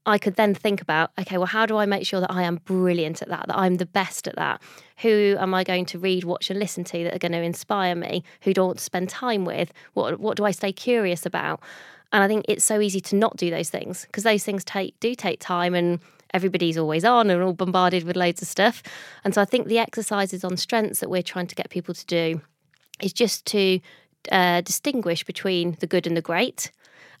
I 0.07 0.17
could 0.17 0.35
then 0.35 0.55
think 0.55 0.81
about, 0.81 1.11
okay, 1.19 1.37
well, 1.37 1.47
how 1.47 1.65
do 1.65 1.75
I 1.75 1.85
make 1.85 2.07
sure 2.07 2.21
that 2.21 2.31
I 2.31 2.43
am 2.43 2.61
brilliant 2.63 3.21
at 3.21 3.27
that, 3.27 3.47
that 3.47 3.57
I'm 3.57 3.75
the 3.75 3.85
best 3.85 4.25
at 4.25 4.37
that? 4.37 4.61
Who 4.99 5.35
am 5.37 5.53
I 5.53 5.65
going 5.65 5.85
to 5.87 5.99
read, 5.99 6.23
watch, 6.23 6.49
and 6.49 6.57
listen 6.57 6.85
to 6.85 7.03
that 7.03 7.13
are 7.13 7.19
going 7.19 7.33
to 7.33 7.41
inspire 7.41 7.93
me? 7.93 8.23
Who 8.41 8.53
do 8.53 8.63
I 8.63 8.65
want 8.67 8.77
to 8.77 8.83
spend 8.83 9.09
time 9.09 9.43
with? 9.43 9.73
What 9.93 10.19
what 10.19 10.37
do 10.37 10.45
I 10.45 10.51
stay 10.51 10.71
curious 10.71 11.25
about? 11.25 11.61
And 12.13 12.23
I 12.23 12.27
think 12.29 12.45
it's 12.47 12.63
so 12.63 12.79
easy 12.79 13.01
to 13.01 13.17
not 13.17 13.35
do 13.35 13.49
those 13.49 13.69
things 13.69 14.05
because 14.05 14.23
those 14.23 14.45
things 14.45 14.63
take 14.63 14.97
do 15.01 15.13
take 15.13 15.41
time 15.41 15.75
and 15.75 15.99
everybody's 16.33 16.77
always 16.77 17.03
on 17.03 17.29
and 17.29 17.43
all 17.43 17.53
bombarded 17.53 18.03
with 18.05 18.15
loads 18.15 18.41
of 18.41 18.47
stuff. 18.47 18.81
And 19.25 19.35
so 19.35 19.41
I 19.41 19.45
think 19.45 19.67
the 19.67 19.79
exercises 19.79 20.45
on 20.45 20.55
strengths 20.55 21.01
that 21.01 21.09
we're 21.09 21.21
trying 21.21 21.47
to 21.47 21.55
get 21.55 21.69
people 21.69 21.93
to 21.93 22.05
do 22.05 22.41
is 23.01 23.11
just 23.11 23.45
to 23.47 23.79
uh, 24.31 24.61
distinguish 24.61 25.23
between 25.25 25.77
the 25.79 25.87
good 25.87 26.07
and 26.07 26.15
the 26.15 26.21
great 26.21 26.71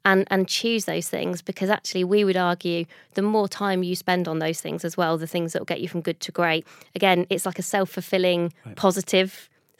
and 0.09 0.19
and 0.33 0.41
choose 0.59 0.83
those 0.91 1.07
things 1.15 1.35
because 1.49 1.69
actually 1.77 2.03
we 2.13 2.19
would 2.27 2.37
argue 2.51 2.81
the 3.19 3.21
more 3.35 3.47
time 3.63 3.79
you 3.89 3.95
spend 4.05 4.23
on 4.31 4.37
those 4.45 4.59
things 4.65 4.81
as 4.89 4.93
well 4.99 5.13
the 5.17 5.31
things 5.35 5.49
that 5.51 5.59
will 5.61 5.71
get 5.73 5.81
you 5.83 5.89
from 5.93 6.01
good 6.07 6.19
to 6.25 6.31
great 6.39 6.63
again 6.99 7.19
it's 7.33 7.45
like 7.49 7.59
a 7.59 7.67
self-fulfilling 7.75 8.41
positive 8.75 9.31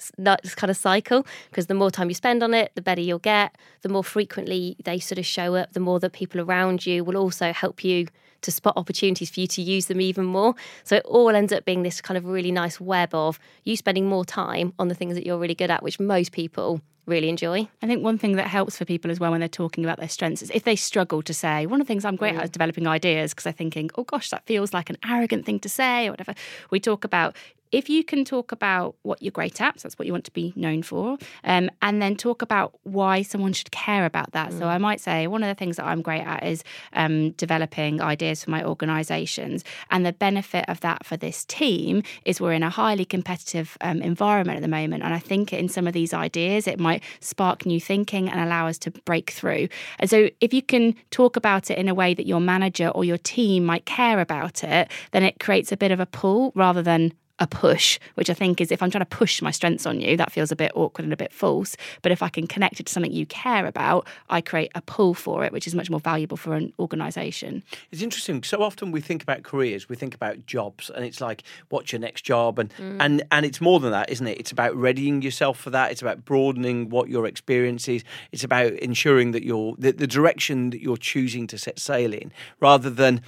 s- 0.06 0.12
that 0.28 0.42
kind 0.56 0.72
of 0.72 0.78
cycle 0.90 1.26
because 1.50 1.68
the 1.68 1.74
more 1.82 1.92
time 1.98 2.08
you 2.10 2.16
spend 2.16 2.40
on 2.44 2.54
it, 2.54 2.68
the 2.76 2.82
better 2.90 3.02
you'll 3.08 3.20
get. 3.36 3.50
The 3.82 3.90
more 3.96 4.04
frequently 4.04 4.76
they 4.84 5.00
sort 5.00 5.18
of 5.24 5.26
show 5.26 5.50
up, 5.56 5.68
the 5.74 5.80
more 5.80 6.00
that 6.00 6.14
people 6.22 6.40
around 6.42 6.86
you 6.86 7.04
will 7.04 7.18
also 7.18 7.48
help 7.64 7.84
you 7.84 8.08
to 8.46 8.52
spot 8.52 8.76
opportunities 8.78 9.30
for 9.32 9.40
you 9.40 9.48
to 9.48 9.62
use 9.76 9.86
them 9.88 10.00
even 10.10 10.26
more. 10.26 10.54
So 10.84 10.96
it 10.98 11.06
all 11.06 11.32
ends 11.42 11.52
up 11.52 11.66
being 11.66 11.82
this 11.84 12.02
kind 12.08 12.18
of 12.20 12.26
really 12.26 12.52
nice 12.52 12.78
web 12.80 13.12
of 13.26 13.40
you 13.64 13.76
spending 13.76 14.06
more 14.08 14.26
time 14.26 14.68
on 14.78 14.88
the 14.92 14.96
things 15.00 15.16
that 15.16 15.26
you're 15.26 15.40
really 15.44 15.56
good 15.56 15.72
at, 15.72 15.82
which 15.82 16.00
most 16.00 16.32
people 16.32 16.70
really 17.08 17.30
enjoy. 17.30 17.68
I 17.82 17.88
think 17.88 18.04
one 18.04 18.18
thing 18.18 18.36
that 18.36 18.48
helps 18.48 18.78
for 18.78 18.86
people 18.86 19.10
as 19.10 19.20
well 19.20 19.32
when 19.32 19.40
they're 19.40 19.50
talking 19.50 19.84
about 19.84 19.98
their 19.98 20.10
strengths 20.10 20.42
is 20.42 20.52
if 20.52 20.64
they 20.64 20.76
struggle 20.76 21.22
to 21.24 21.34
say, 21.34 21.66
one 21.66 21.82
of 21.82 21.88
the 21.88 21.92
things 21.92 22.06
I'm 22.06 22.18
great 22.18 22.36
at 22.36 22.42
mm. 22.42 22.44
is 22.44 22.50
developing 22.50 22.86
ideas 22.86 23.32
because 23.32 23.46
they're 23.46 23.54
thinking, 23.54 23.90
oh 23.96 24.04
gosh, 24.04 24.30
that 24.30 24.46
feels 24.46 24.74
like 24.74 24.90
an 24.90 24.98
arrogant 25.08 25.46
thing 25.46 25.60
to 25.62 25.70
say 25.70 26.08
or 26.08 26.12
whatever. 26.12 26.36
We 26.70 26.80
talk 26.80 27.04
about 27.04 27.36
if 27.72 27.90
you 27.90 28.04
can 28.04 28.26
talk 28.26 28.52
about 28.52 28.96
what 29.04 29.22
you're 29.22 29.32
great 29.32 29.62
at, 29.62 29.80
so 29.80 29.88
that's 29.88 30.00
what 30.00 30.06
you 30.06 30.12
want 30.12 30.26
to 30.26 30.32
be 30.32 30.54
known 30.56 30.84
for, 30.84 31.18
um, 31.44 31.70
and 31.82 32.02
then 32.02 32.16
talk 32.16 32.42
about 32.42 32.78
why 32.84 33.22
someone 33.22 33.54
should 33.54 33.72
care 33.72 34.06
about 34.06 34.32
that. 34.32 34.54
So 34.54 34.68
I 34.68 34.78
might 34.78 35.02
say 35.02 35.28
one 35.28 35.44
of 35.44 35.50
the 35.50 35.56
things 35.56 35.78
that 35.78 35.86
I'm 35.86 36.02
great 36.02 36.22
at 36.22 36.46
is 36.46 36.64
um, 36.94 37.32
developing 37.32 38.02
ideas 38.02 38.44
for 38.44 38.52
my 38.52 38.64
organisations, 38.64 39.64
and 39.92 40.06
the 40.06 40.14
benefit 40.14 40.66
of 40.68 40.80
that 40.82 41.06
for 41.06 41.18
this 41.18 41.46
team 41.46 42.04
is 42.26 42.40
we're 42.40 42.54
in 42.54 42.64
a 42.64 42.70
highly 42.70 43.06
competitive 43.06 43.78
um, 43.82 44.02
environment 44.02 44.58
at 44.58 44.62
the 44.62 44.68
moment, 44.68 45.04
and 45.04 45.14
I 45.14 45.20
think 45.20 45.54
in 45.54 45.70
some 45.70 45.88
of 45.88 45.94
these 45.94 46.14
ideas 46.14 46.68
it 46.68 46.80
might 46.80 47.04
spark 47.20 47.66
new 47.66 47.80
thinking 47.80 48.30
and 48.30 48.40
allow 48.40 48.68
us 48.68 48.78
to 48.80 48.92
break 48.92 49.32
through. 49.32 49.68
And 50.00 50.10
so 50.10 50.30
if 50.42 50.54
you 50.54 50.62
can 50.62 50.96
talk 51.12 51.36
about 51.36 51.70
it 51.70 51.78
in 51.78 51.88
a 51.88 51.94
way 51.94 52.14
that 52.14 52.26
your 52.26 52.40
manager 52.40 52.90
or 52.90 53.04
your 53.04 53.18
team 53.18 53.66
might 53.66 53.86
care 53.86 54.20
about 54.20 54.64
it, 54.64 54.90
then 55.12 55.24
it 55.24 55.40
creates 55.40 55.72
a 55.72 55.78
bit 55.78 55.92
of 55.92 56.00
a 56.00 56.06
pull 56.06 56.52
rather 56.56 56.82
than 56.82 57.14
a 57.40 57.48
push, 57.48 58.00
which 58.16 58.30
I 58.30 58.34
think 58.34 58.60
is 58.60 58.72
if 58.72 58.82
I'm 58.82 58.92
trying 58.92 59.06
to 59.06 59.18
push 59.18 59.42
my 59.42 59.52
strengths 59.52 59.86
on 59.86 60.00
you, 60.02 60.18
that 60.18 60.32
feels 60.32 60.52
a 60.52 60.56
bit 60.56 60.72
awkward 60.76 61.04
and 61.04 61.14
a 61.14 61.18
bit 61.18 61.32
false. 61.32 61.78
But 62.02 62.12
if 62.12 62.24
I 62.24 62.30
can 62.30 62.48
connect 62.48 62.80
it 62.80 62.88
to 62.88 62.94
something 62.94 63.12
you 63.12 63.26
care 63.26 63.66
about, 63.66 64.08
I 64.30 64.42
create 64.42 64.72
a 64.76 64.82
pull 64.82 65.14
for 65.14 65.46
it, 65.46 65.52
which 65.52 65.68
is 65.68 65.76
much 65.76 65.90
more 65.90 66.00
valuable 66.00 66.38
for 66.38 66.54
an 66.54 66.74
organisation. 66.80 67.64
It's 67.92 68.02
interesting. 68.02 68.44
So 68.44 68.62
often 68.62 68.92
we 68.92 69.02
think 69.02 69.24
about 69.24 69.44
careers, 69.44 69.90
we 69.90 69.96
think 69.96 70.16
about 70.16 70.46
jobs, 70.46 70.90
and 70.90 71.06
it's 71.06 71.22
like, 71.22 71.44
what's 71.70 71.92
your 71.92 72.00
next 72.00 72.24
job? 72.24 72.60
And 72.60 72.74
mm. 72.76 72.98
and 73.00 73.24
and 73.32 73.46
it's 73.46 73.62
more 73.62 73.80
than 73.80 73.92
that, 73.92 74.10
isn't 74.10 74.28
it? 74.28 74.38
It's 74.40 74.52
about 74.52 74.76
readying 74.76 75.22
yourself 75.22 75.60
for 75.60 75.70
that. 75.72 75.92
It's 75.92 76.02
about 76.02 76.26
broadening 76.26 76.90
what 76.90 77.10
your 77.10 77.26
experience 77.26 77.88
is. 77.88 78.04
It's 78.32 78.44
about 78.44 78.74
ensuring 78.74 79.32
that 79.32 79.44
you're 79.44 79.76
the, 79.78 79.92
the 79.92 80.08
direction 80.08 80.72
that 80.72 80.82
you're 80.82 80.98
choosing 80.98 81.48
to 81.48 81.58
set 81.58 81.80
sail 81.80 82.14
in, 82.14 82.32
rather 82.60 82.90
than 82.90 83.22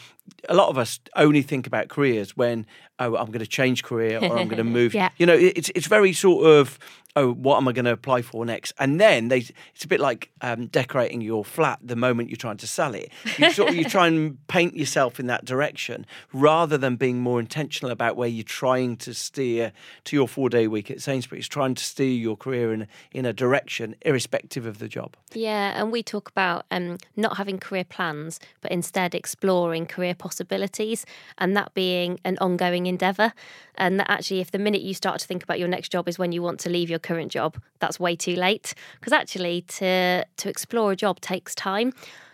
a 0.47 0.53
lot 0.53 0.69
of 0.69 0.77
us 0.77 0.99
only 1.15 1.41
think 1.41 1.67
about 1.67 1.89
careers 1.89 2.35
when 2.35 2.65
oh 2.99 3.15
I'm 3.15 3.27
going 3.27 3.39
to 3.39 3.47
change 3.47 3.83
career 3.83 4.19
or 4.19 4.37
I'm 4.37 4.47
going 4.47 4.57
to 4.57 4.63
move. 4.63 4.93
Yeah. 4.93 5.09
You 5.17 5.25
know, 5.25 5.35
it's 5.35 5.71
it's 5.75 5.87
very 5.87 6.13
sort 6.13 6.45
of 6.45 6.79
oh 7.15 7.31
what 7.33 7.57
am 7.57 7.67
I 7.67 7.71
going 7.71 7.85
to 7.85 7.91
apply 7.91 8.21
for 8.21 8.45
next? 8.45 8.73
And 8.79 8.99
then 8.99 9.27
they 9.29 9.39
it's 9.39 9.83
a 9.83 9.87
bit 9.87 9.99
like 9.99 10.31
um, 10.41 10.67
decorating 10.67 11.21
your 11.21 11.43
flat 11.43 11.79
the 11.81 11.95
moment 11.95 12.29
you're 12.29 12.37
trying 12.37 12.57
to 12.57 12.67
sell 12.67 12.93
it. 12.93 13.11
You 13.37 13.51
sort 13.51 13.69
of 13.69 13.75
you 13.75 13.85
try 13.85 14.07
and 14.07 14.45
paint 14.47 14.75
yourself 14.75 15.19
in 15.19 15.27
that 15.27 15.45
direction 15.45 16.05
rather 16.33 16.77
than 16.77 16.95
being 16.95 17.19
more 17.19 17.39
intentional 17.39 17.91
about 17.91 18.15
where 18.15 18.29
you're 18.29 18.43
trying 18.43 18.97
to 18.97 19.13
steer 19.13 19.71
to 20.05 20.15
your 20.15 20.27
four 20.27 20.49
day 20.49 20.67
week 20.67 20.91
at 20.91 21.01
Sainsbury's, 21.01 21.47
trying 21.47 21.75
to 21.75 21.83
steer 21.83 22.11
your 22.11 22.37
career 22.37 22.73
in 22.73 22.87
in 23.11 23.25
a 23.25 23.33
direction 23.33 23.95
irrespective 24.01 24.65
of 24.65 24.79
the 24.79 24.87
job. 24.87 25.15
Yeah, 25.33 25.79
and 25.79 25.91
we 25.91 26.03
talk 26.03 26.29
about 26.29 26.65
um, 26.71 26.97
not 27.15 27.37
having 27.37 27.59
career 27.59 27.83
plans, 27.83 28.39
but 28.61 28.71
instead 28.71 29.13
exploring 29.15 29.85
career 29.85 30.15
possibilities, 30.15 31.05
and 31.37 31.55
that 31.55 31.73
being 31.73 32.19
an 32.23 32.37
ongoing 32.39 32.85
endeavour. 32.85 33.33
And 33.75 33.99
that 33.99 34.09
actually, 34.09 34.41
if 34.41 34.51
the 34.51 34.59
minute 34.59 34.81
you 34.81 34.93
start 34.93 35.19
to 35.21 35.27
think 35.27 35.41
about 35.41 35.57
your 35.57 35.69
next 35.69 35.89
job 35.89 36.09
is 36.09 36.19
when 36.19 36.31
you 36.33 36.41
want 36.41 36.59
to 36.61 36.69
leave 36.69 36.89
your 36.89 36.98
current 36.99 37.31
job, 37.31 37.62
that's 37.79 37.99
way 37.99 38.15
too 38.15 38.35
late. 38.35 38.73
Because 38.99 39.13
actually, 39.13 39.62
to 39.63 40.25
to 40.38 40.49
explore 40.49 40.91
a 40.91 40.95
job 40.95 41.19
takes 41.21 41.55
time, 41.55 41.93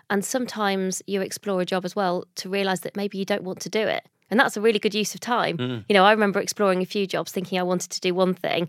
and 0.10 0.24
sometimes 0.24 1.02
you 1.08 1.22
explore 1.22 1.62
a 1.62 1.66
job 1.66 1.86
as 1.86 1.96
well 1.96 2.26
to 2.36 2.50
realise 2.50 2.82
that 2.82 2.96
maybe 2.96 3.18
you 3.18 3.26
don't 3.26 3.44
want 3.44 3.60
to 3.62 3.70
do 3.70 3.80
it. 3.80 4.06
And 4.32 4.40
that's 4.40 4.58
a 4.58 4.62
really 4.62 4.80
good 4.80 4.96
use 4.96 5.14
of 5.14 5.22
time. 5.22 5.58
Mm. 5.58 5.86
You 5.88 5.94
know, 5.94 6.04
I 6.04 6.12
remember 6.12 6.40
exploring 6.40 6.82
a 6.82 6.86
few 6.86 7.06
jobs 7.06 7.32
thinking 7.32 7.60
I 7.60 7.64
wanted 7.64 7.92
to 7.92 8.02
do 8.02 8.14
one 8.14 8.34
thing, 8.34 8.68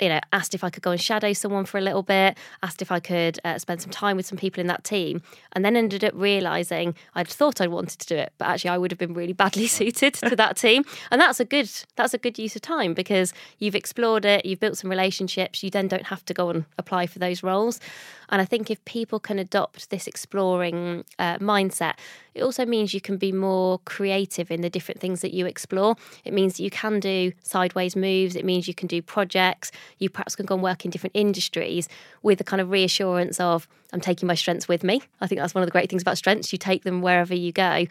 you 0.00 0.08
know, 0.08 0.20
asked 0.32 0.54
if 0.54 0.62
I 0.62 0.70
could 0.70 0.82
go 0.82 0.90
and 0.90 1.00
shadow 1.00 1.32
someone 1.32 1.64
for 1.64 1.78
a 1.78 1.80
little 1.80 2.02
bit, 2.02 2.36
asked 2.62 2.82
if 2.82 2.92
I 2.92 3.00
could 3.00 3.38
uh, 3.44 3.58
spend 3.58 3.80
some 3.80 3.90
time 3.90 4.16
with 4.16 4.26
some 4.26 4.36
people 4.36 4.60
in 4.60 4.66
that 4.66 4.84
team, 4.84 5.22
and 5.52 5.64
then 5.64 5.76
ended 5.76 6.04
up 6.04 6.12
realizing 6.14 6.94
I'd 7.14 7.28
thought 7.28 7.60
I 7.60 7.66
wanted 7.66 8.00
to 8.00 8.06
do 8.06 8.16
it, 8.16 8.32
but 8.38 8.46
actually 8.46 8.70
I 8.70 8.78
would 8.78 8.90
have 8.90 8.98
been 8.98 9.14
really 9.14 9.32
badly 9.32 9.66
suited 9.66 10.14
to 10.14 10.36
that 10.36 10.56
team. 10.56 10.84
And 11.10 11.20
that's 11.20 11.40
a 11.40 11.44
good 11.44 11.70
that's 11.96 12.14
a 12.14 12.18
good 12.18 12.38
use 12.38 12.56
of 12.56 12.62
time 12.62 12.94
because 12.94 13.32
you've 13.58 13.74
explored 13.74 14.24
it, 14.24 14.44
you've 14.44 14.60
built 14.60 14.78
some 14.78 14.90
relationships, 14.90 15.62
you 15.62 15.70
then 15.70 15.88
don't 15.88 16.06
have 16.06 16.24
to 16.26 16.34
go 16.34 16.50
and 16.50 16.64
apply 16.78 17.06
for 17.06 17.18
those 17.18 17.42
roles. 17.42 17.80
And 18.28 18.40
I 18.40 18.44
think 18.44 18.70
if 18.70 18.84
people 18.84 19.20
can 19.20 19.38
adopt 19.38 19.90
this 19.90 20.06
exploring 20.06 21.04
uh, 21.18 21.38
mindset, 21.38 21.94
it 22.34 22.42
also 22.42 22.66
means 22.66 22.92
you 22.92 23.00
can 23.00 23.16
be 23.16 23.32
more 23.32 23.78
creative 23.80 24.50
in 24.50 24.60
the 24.60 24.70
different 24.70 25.00
things 25.00 25.20
that 25.22 25.32
you 25.32 25.46
explore. 25.46 25.96
It 26.24 26.32
means 26.32 26.56
that 26.56 26.62
you 26.62 26.70
can 26.70 27.00
do 27.00 27.32
sideways 27.42 27.96
moves. 27.96 28.36
It 28.36 28.44
means 28.44 28.68
you 28.68 28.74
can 28.74 28.88
do 28.88 29.00
projects. 29.00 29.72
You 29.98 30.10
perhaps 30.10 30.36
can 30.36 30.46
go 30.46 30.54
and 30.54 30.62
work 30.62 30.84
in 30.84 30.90
different 30.90 31.16
industries 31.16 31.88
with 32.22 32.38
the 32.38 32.44
kind 32.44 32.60
of 32.60 32.70
reassurance 32.70 33.40
of, 33.40 33.68
I'm 33.92 34.00
taking 34.00 34.26
my 34.26 34.34
strengths 34.34 34.68
with 34.68 34.84
me. 34.84 35.02
I 35.20 35.26
think 35.26 35.40
that's 35.40 35.54
one 35.54 35.62
of 35.62 35.66
the 35.66 35.72
great 35.72 35.88
things 35.88 36.02
about 36.02 36.18
strengths. 36.18 36.52
You 36.52 36.58
take 36.58 36.84
them 36.84 37.00
wherever 37.00 37.34
you 37.34 37.52
go. 37.52 37.86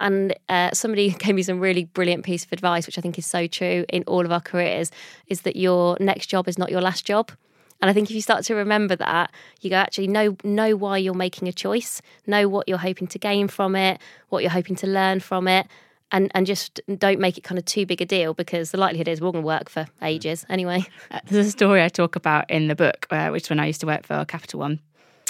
And 0.00 0.34
uh, 0.48 0.70
somebody 0.72 1.10
gave 1.18 1.34
me 1.34 1.42
some 1.42 1.60
really 1.60 1.84
brilliant 1.84 2.24
piece 2.24 2.44
of 2.44 2.52
advice, 2.52 2.86
which 2.86 2.98
I 2.98 3.00
think 3.00 3.18
is 3.18 3.26
so 3.26 3.46
true 3.46 3.84
in 3.88 4.02
all 4.06 4.24
of 4.24 4.32
our 4.32 4.40
careers, 4.40 4.90
is 5.26 5.42
that 5.42 5.56
your 5.56 5.96
next 6.00 6.26
job 6.26 6.48
is 6.48 6.58
not 6.58 6.70
your 6.70 6.80
last 6.80 7.04
job. 7.06 7.30
And 7.80 7.90
I 7.90 7.92
think 7.92 8.08
if 8.08 8.14
you 8.14 8.22
start 8.22 8.44
to 8.44 8.54
remember 8.54 8.96
that, 8.96 9.30
you 9.60 9.70
go 9.70 9.76
actually 9.76 10.08
know 10.08 10.36
know 10.42 10.74
why 10.76 10.98
you're 10.98 11.14
making 11.14 11.48
a 11.48 11.52
choice, 11.52 12.00
know 12.26 12.48
what 12.48 12.68
you're 12.68 12.78
hoping 12.78 13.08
to 13.08 13.18
gain 13.18 13.48
from 13.48 13.76
it, 13.76 14.00
what 14.28 14.42
you're 14.42 14.50
hoping 14.50 14.76
to 14.76 14.86
learn 14.86 15.20
from 15.20 15.48
it, 15.48 15.66
and 16.10 16.30
and 16.34 16.46
just 16.46 16.80
don't 16.98 17.20
make 17.20 17.36
it 17.36 17.42
kind 17.44 17.58
of 17.58 17.64
too 17.64 17.84
big 17.84 18.00
a 18.00 18.06
deal 18.06 18.32
because 18.34 18.70
the 18.70 18.78
likelihood 18.78 19.08
is 19.08 19.20
we're 19.20 19.32
going 19.32 19.42
to 19.42 19.46
work 19.46 19.68
for 19.68 19.86
ages 20.02 20.46
anyway. 20.48 20.84
Uh, 21.10 21.20
There's 21.26 21.48
a 21.48 21.50
story 21.50 21.82
I 21.82 21.88
talk 21.88 22.16
about 22.16 22.50
in 22.50 22.68
the 22.68 22.74
book, 22.74 23.06
uh, 23.10 23.28
which 23.30 23.44
is 23.44 23.50
when 23.50 23.60
I 23.60 23.66
used 23.66 23.80
to 23.80 23.86
work 23.86 24.06
for 24.06 24.24
Capital 24.24 24.60
One. 24.60 24.80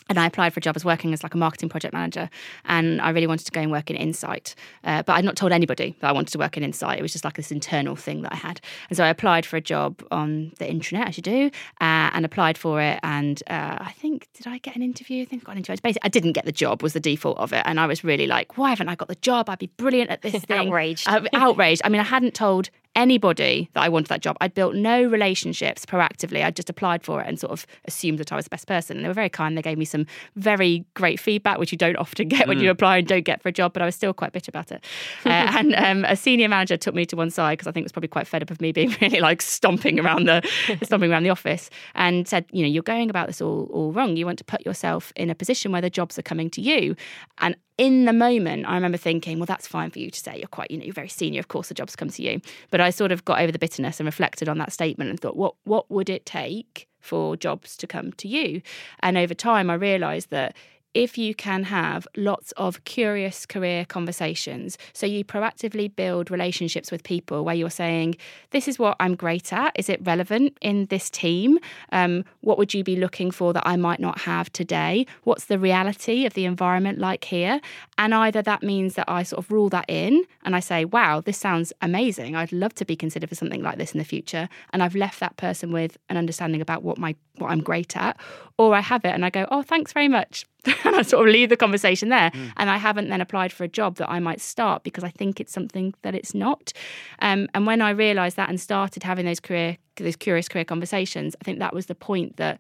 And 0.09 0.19
I 0.19 0.27
applied 0.27 0.53
for 0.53 0.59
a 0.59 0.63
job 0.63 0.77
as 0.77 0.85
working 0.85 1.13
as 1.13 1.23
like 1.23 1.35
a 1.35 1.39
marketing 1.39 1.69
project 1.69 1.95
manager, 1.95 2.29
and 2.67 3.01
I 3.01 3.11
really 3.11 3.27
wanted 3.27 3.47
to 3.47 3.53
go 3.53 3.61
and 3.61 3.71
work 3.71 3.91
in 3.91 3.97
Insight, 3.97 4.55
uh, 4.85 5.03
but 5.03 5.15
I'd 5.15 5.25
not 5.25 5.37
told 5.37 5.53
anybody 5.53 5.97
that 6.01 6.09
I 6.09 6.13
wanted 6.13 6.33
to 6.33 6.39
work 6.39 6.57
in 6.57 6.63
Insight. 6.63 6.99
It 6.99 7.03
was 7.03 7.13
just 7.13 7.25
like 7.25 7.35
this 7.35 7.51
internal 7.51 7.97
thing 7.97 8.23
that 8.23 8.33
I 8.33 8.37
had, 8.37 8.61
and 8.91 8.97
so 8.97 9.05
I 9.05 9.09
applied 9.09 9.47
for 9.47 9.57
a 9.57 9.61
job 9.61 10.03
on 10.11 10.53
the 10.59 10.67
intranet, 10.67 11.09
as 11.09 11.17
you 11.17 11.23
do, 11.23 11.47
uh, 11.81 12.11
and 12.13 12.25
applied 12.25 12.59
for 12.59 12.81
it. 12.83 13.01
And 13.03 13.43
uh, 13.47 13.79
I 13.81 13.93
think 13.97 14.29
did 14.35 14.47
I 14.47 14.59
get 14.59 14.77
an 14.77 14.83
interview? 14.83 15.23
I 15.23 15.25
think 15.25 15.43
I 15.43 15.45
got 15.47 15.53
an 15.53 15.59
interview. 15.59 15.81
Basically, 15.83 16.05
I 16.05 16.09
didn't 16.09 16.33
get 16.33 16.45
the 16.45 16.53
job 16.53 16.83
was 16.83 16.93
the 16.93 17.01
default 17.01 17.39
of 17.39 17.53
it, 17.53 17.63
and 17.65 17.81
I 17.81 17.87
was 17.87 18.05
really 18.05 18.27
like, 18.27 18.59
why 18.59 18.71
haven't 18.71 18.89
I 18.89 18.95
got 18.95 19.09
the 19.09 19.15
job? 19.17 19.49
I'd 19.49 19.59
be 19.59 19.71
brilliant 19.79 20.11
at 20.11 20.23
this 20.23 20.33
thing. 20.45 20.69
Outraged. 20.69 21.09
Uh, 21.09 21.23
outraged. 21.33 21.83
I 21.85 21.89
mean, 21.89 22.01
I 22.01 22.05
hadn't 22.05 22.35
told 22.35 22.71
anybody 22.95 23.69
that 23.75 23.83
I 23.83 23.89
wanted 23.89 24.09
that 24.09 24.21
job. 24.21 24.37
I'd 24.41 24.55
built 24.55 24.75
no 24.75 25.05
relationships 25.05 25.85
proactively. 25.85 26.45
I'd 26.45 26.57
just 26.57 26.71
applied 26.71 27.03
for 27.03 27.21
it 27.21 27.29
and 27.29 27.39
sort 27.39 27.53
of 27.53 27.67
assumed 27.87 28.19
that 28.19 28.33
I 28.33 28.37
was 28.37 28.47
the 28.47 28.51
best 28.51 28.67
person. 28.67 28.97
And 28.97 29.05
they 29.05 29.09
were 29.09 29.15
very 29.15 29.29
kind. 29.29 29.57
They 29.57 29.63
gave 29.63 29.79
me 29.79 29.85
some 29.85 30.07
very 30.37 30.85
great 30.95 31.19
feedback, 31.19 31.59
which 31.59 31.73
you 31.73 31.79
don't 31.79 31.97
often 31.97 32.29
get 32.35 32.47
when 32.47 32.61
you 32.61 32.71
apply 32.71 32.99
and 32.99 33.07
don't 33.07 33.25
get 33.25 33.43
for 33.43 33.49
a 33.49 33.53
job, 33.53 33.73
but 33.73 33.83
I 33.83 33.87
was 33.87 33.95
still 33.95 34.13
quite 34.13 34.33
bitter 34.33 34.51
about 34.51 34.73
it. 34.73 34.85
Uh, 35.25 35.29
and 35.59 35.75
um, 35.75 36.05
a 36.05 36.17
senior 36.17 36.49
manager 36.49 36.77
took 36.77 36.95
me 36.95 37.05
to 37.07 37.17
one 37.17 37.31
side 37.31 37.59
because 37.59 37.67
I 37.67 37.73
think 37.73 37.85
it 37.85 37.87
was 37.87 37.93
probably 37.93 38.09
quite 38.09 38.27
fed 38.27 38.43
up 38.43 38.51
of 38.51 38.61
me 38.61 38.73
being 38.73 38.95
really 39.01 39.21
like 39.21 39.43
stomping 39.43 39.99
around 39.99 40.27
the 40.27 40.43
stomping 40.83 41.11
around 41.11 41.25
the 41.25 41.31
office 41.31 41.71
and 41.95 42.27
said, 42.29 42.45
you 42.53 42.63
know, 42.63 42.69
you're 42.69 42.83
going 42.83 43.11
about 43.11 43.27
this 43.27 43.41
all, 43.41 43.69
all 43.73 43.93
wrong. 43.93 44.17
You 44.17 44.27
want 44.27 44.39
to 44.39 44.45
put 44.45 44.65
yourself 44.65 45.13
in 45.17 45.31
a 45.31 45.35
position 45.35 45.73
where 45.73 45.83
the 45.83 45.91
jobs 45.91 46.19
are 46.19 46.23
coming 46.23 46.51
to 46.51 46.61
you. 46.61 46.97
And 47.39 47.57
in 47.77 48.05
the 48.05 48.13
moment, 48.13 48.67
I 48.67 48.75
remember 48.75 48.99
thinking, 48.99 49.39
well, 49.39 49.47
that's 49.47 49.67
fine 49.67 49.91
for 49.91 49.99
you 49.99 50.11
to 50.11 50.19
say. 50.19 50.39
You're 50.39 50.49
quite, 50.49 50.71
you 50.71 50.79
know, 50.79 50.85
you're 50.85 50.95
very 50.95 51.09
senior. 51.09 51.41
Of 51.41 51.49
course, 51.49 51.69
the 51.69 51.75
jobs 51.75 51.97
come 51.97 52.11
to 52.11 52.23
you. 52.23 52.41
But 52.71 52.81
I 52.81 52.91
sort 52.91 53.11
of 53.11 53.25
got 53.25 53.41
over 53.41 53.51
the 53.51 53.59
bitterness 53.59 53.99
and 53.99 54.07
reflected 54.07 54.49
on 54.49 54.59
that 54.59 54.73
statement 54.73 55.11
and 55.11 55.19
thought, 55.19 55.37
what 55.37 55.55
what 55.65 55.91
would 55.91 56.09
it 56.09 56.25
take 56.25 56.89
for 57.01 57.37
jobs 57.37 57.77
to 57.79 57.87
come 57.87 58.13
to 58.13 58.29
you? 58.29 58.63
And 59.01 59.19
over 59.19 59.35
time, 59.35 59.71
I 59.71 59.75
realised 59.75 60.31
that 60.31 60.57
if 60.95 61.19
you 61.19 61.35
can 61.35 61.65
have 61.65 62.07
lots 62.17 62.53
of 62.53 62.85
curious 62.85 63.45
career 63.47 63.85
conversations, 63.85 64.79
so 64.93 65.07
you 65.07 65.25
proactively 65.25 65.95
build 65.95 66.31
relationships 66.31 66.93
with 66.93 67.03
people 67.03 67.45
where 67.45 67.55
you're 67.55 67.69
saying, 67.69 68.17
This 68.51 68.69
is 68.69 68.79
what 68.79 68.97
I'm 69.01 69.17
great 69.17 69.53
at. 69.53 69.73
Is 69.75 69.89
it 69.89 70.01
relevant 70.07 70.57
in 70.61 70.87
this 70.87 71.11
team? 71.11 71.59
Um, 71.91 72.25
what 72.41 72.59
would 72.59 72.73
you 72.73 72.85
be 72.85 72.97
looking 72.97 73.33
for 73.33 73.53
that 73.53 73.67
I 73.67 73.77
might 73.77 73.99
not 74.01 74.21
have 74.21 74.53
today? 74.53 75.07
What's 75.25 75.47
the 75.47 75.59
reality 75.59 76.25
of 76.27 76.35
the 76.35 76.45
environment 76.45 76.99
like 76.99 77.25
here? 77.25 77.61
And 77.99 78.15
either 78.15 78.41
that 78.43 78.63
means 78.63 78.95
that 78.95 79.11
I 79.11 79.25
sort 79.25 79.45
of 79.45 79.51
rule 79.51 79.69
that 79.71 79.87
in 79.89 80.25
and 80.45 80.55
I 80.55 80.61
say, 80.61 80.85
Wow, 80.85 81.21
this 81.21 81.39
sounds 81.39 81.73
amazing. 81.83 82.37
I'd 82.37 82.53
love 82.53 82.75
to 82.77 82.85
be 82.85 82.95
considered 82.95 83.29
for 83.29 83.35
something 83.35 83.63
like 83.63 83.79
this 83.79 83.93
in 83.93 83.99
the 83.99 84.05
future. 84.05 84.49
And 84.73 84.83
I've 84.83 84.95
left 84.95 85.19
that 85.21 85.37
person 85.37 85.73
with 85.73 85.99
an 86.09 86.17
understanding 86.17 86.61
about 86.61 86.85
what 86.85 86.99
my 86.99 87.17
what 87.39 87.51
I'm 87.51 87.63
great 87.63 87.97
at, 87.97 88.17
or 88.59 88.77
I 88.77 88.81
have 88.81 89.05
it 89.05 89.13
and 89.13 89.25
I 89.25 89.31
go, 89.31 89.49
Oh, 89.51 89.63
thanks 89.63 89.93
very 89.93 90.07
much 90.07 90.47
and 90.67 90.77
I 90.97 91.03
sort 91.03 91.29
of 91.29 91.33
leave 91.33 91.49
the 91.49 91.57
conversation 91.57 92.09
there. 92.09 92.31
And 92.57 92.71
I 92.71 92.77
haven't 92.77 93.09
then 93.09 93.21
applied 93.21 93.53
for 93.53 93.65
a 93.65 93.69
job 93.69 93.97
that 93.97 94.11
I 94.11 94.19
might 94.21 94.41
start 94.41 94.85
because 94.85 95.05
I 95.05 95.11
think 95.11 95.41
it's 95.41 95.53
something 95.53 95.95
that 96.03 96.15
it's 96.15 96.35
not. 96.35 96.73
Um, 97.21 97.49
and 97.55 97.67
when 97.67 97.81
I 97.81 97.91
realised 97.91 98.37
that 98.37 98.49
and 98.49 98.61
started 98.61 99.03
having 99.03 99.27
those 99.27 99.41
career, 99.41 99.79
those 99.97 100.17
curious 100.17 100.49
career 100.49 100.65
conversations, 100.65 101.37
I 101.41 101.45
think 101.45 101.59
that 101.59 101.75
was 101.75 101.87
the 101.87 101.95
point 101.95 102.37
that 102.37 102.59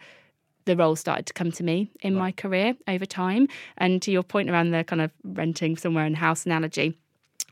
the 0.67 0.77
role 0.77 0.97
started 0.97 1.27
to 1.27 1.33
come 1.35 1.53
to 1.53 1.63
me 1.63 1.91
in 2.01 2.15
my 2.15 2.33
career 2.33 2.75
over 2.89 3.05
time. 3.05 3.49
And 3.77 4.01
to 4.03 4.11
your 4.11 4.23
point 4.23 4.51
around 4.51 4.71
the 4.71 4.85
kind 4.85 5.03
of 5.03 5.11
renting 5.23 5.77
somewhere 5.77 6.07
in 6.07 6.15
house 6.15 6.47
analogy. 6.47 6.97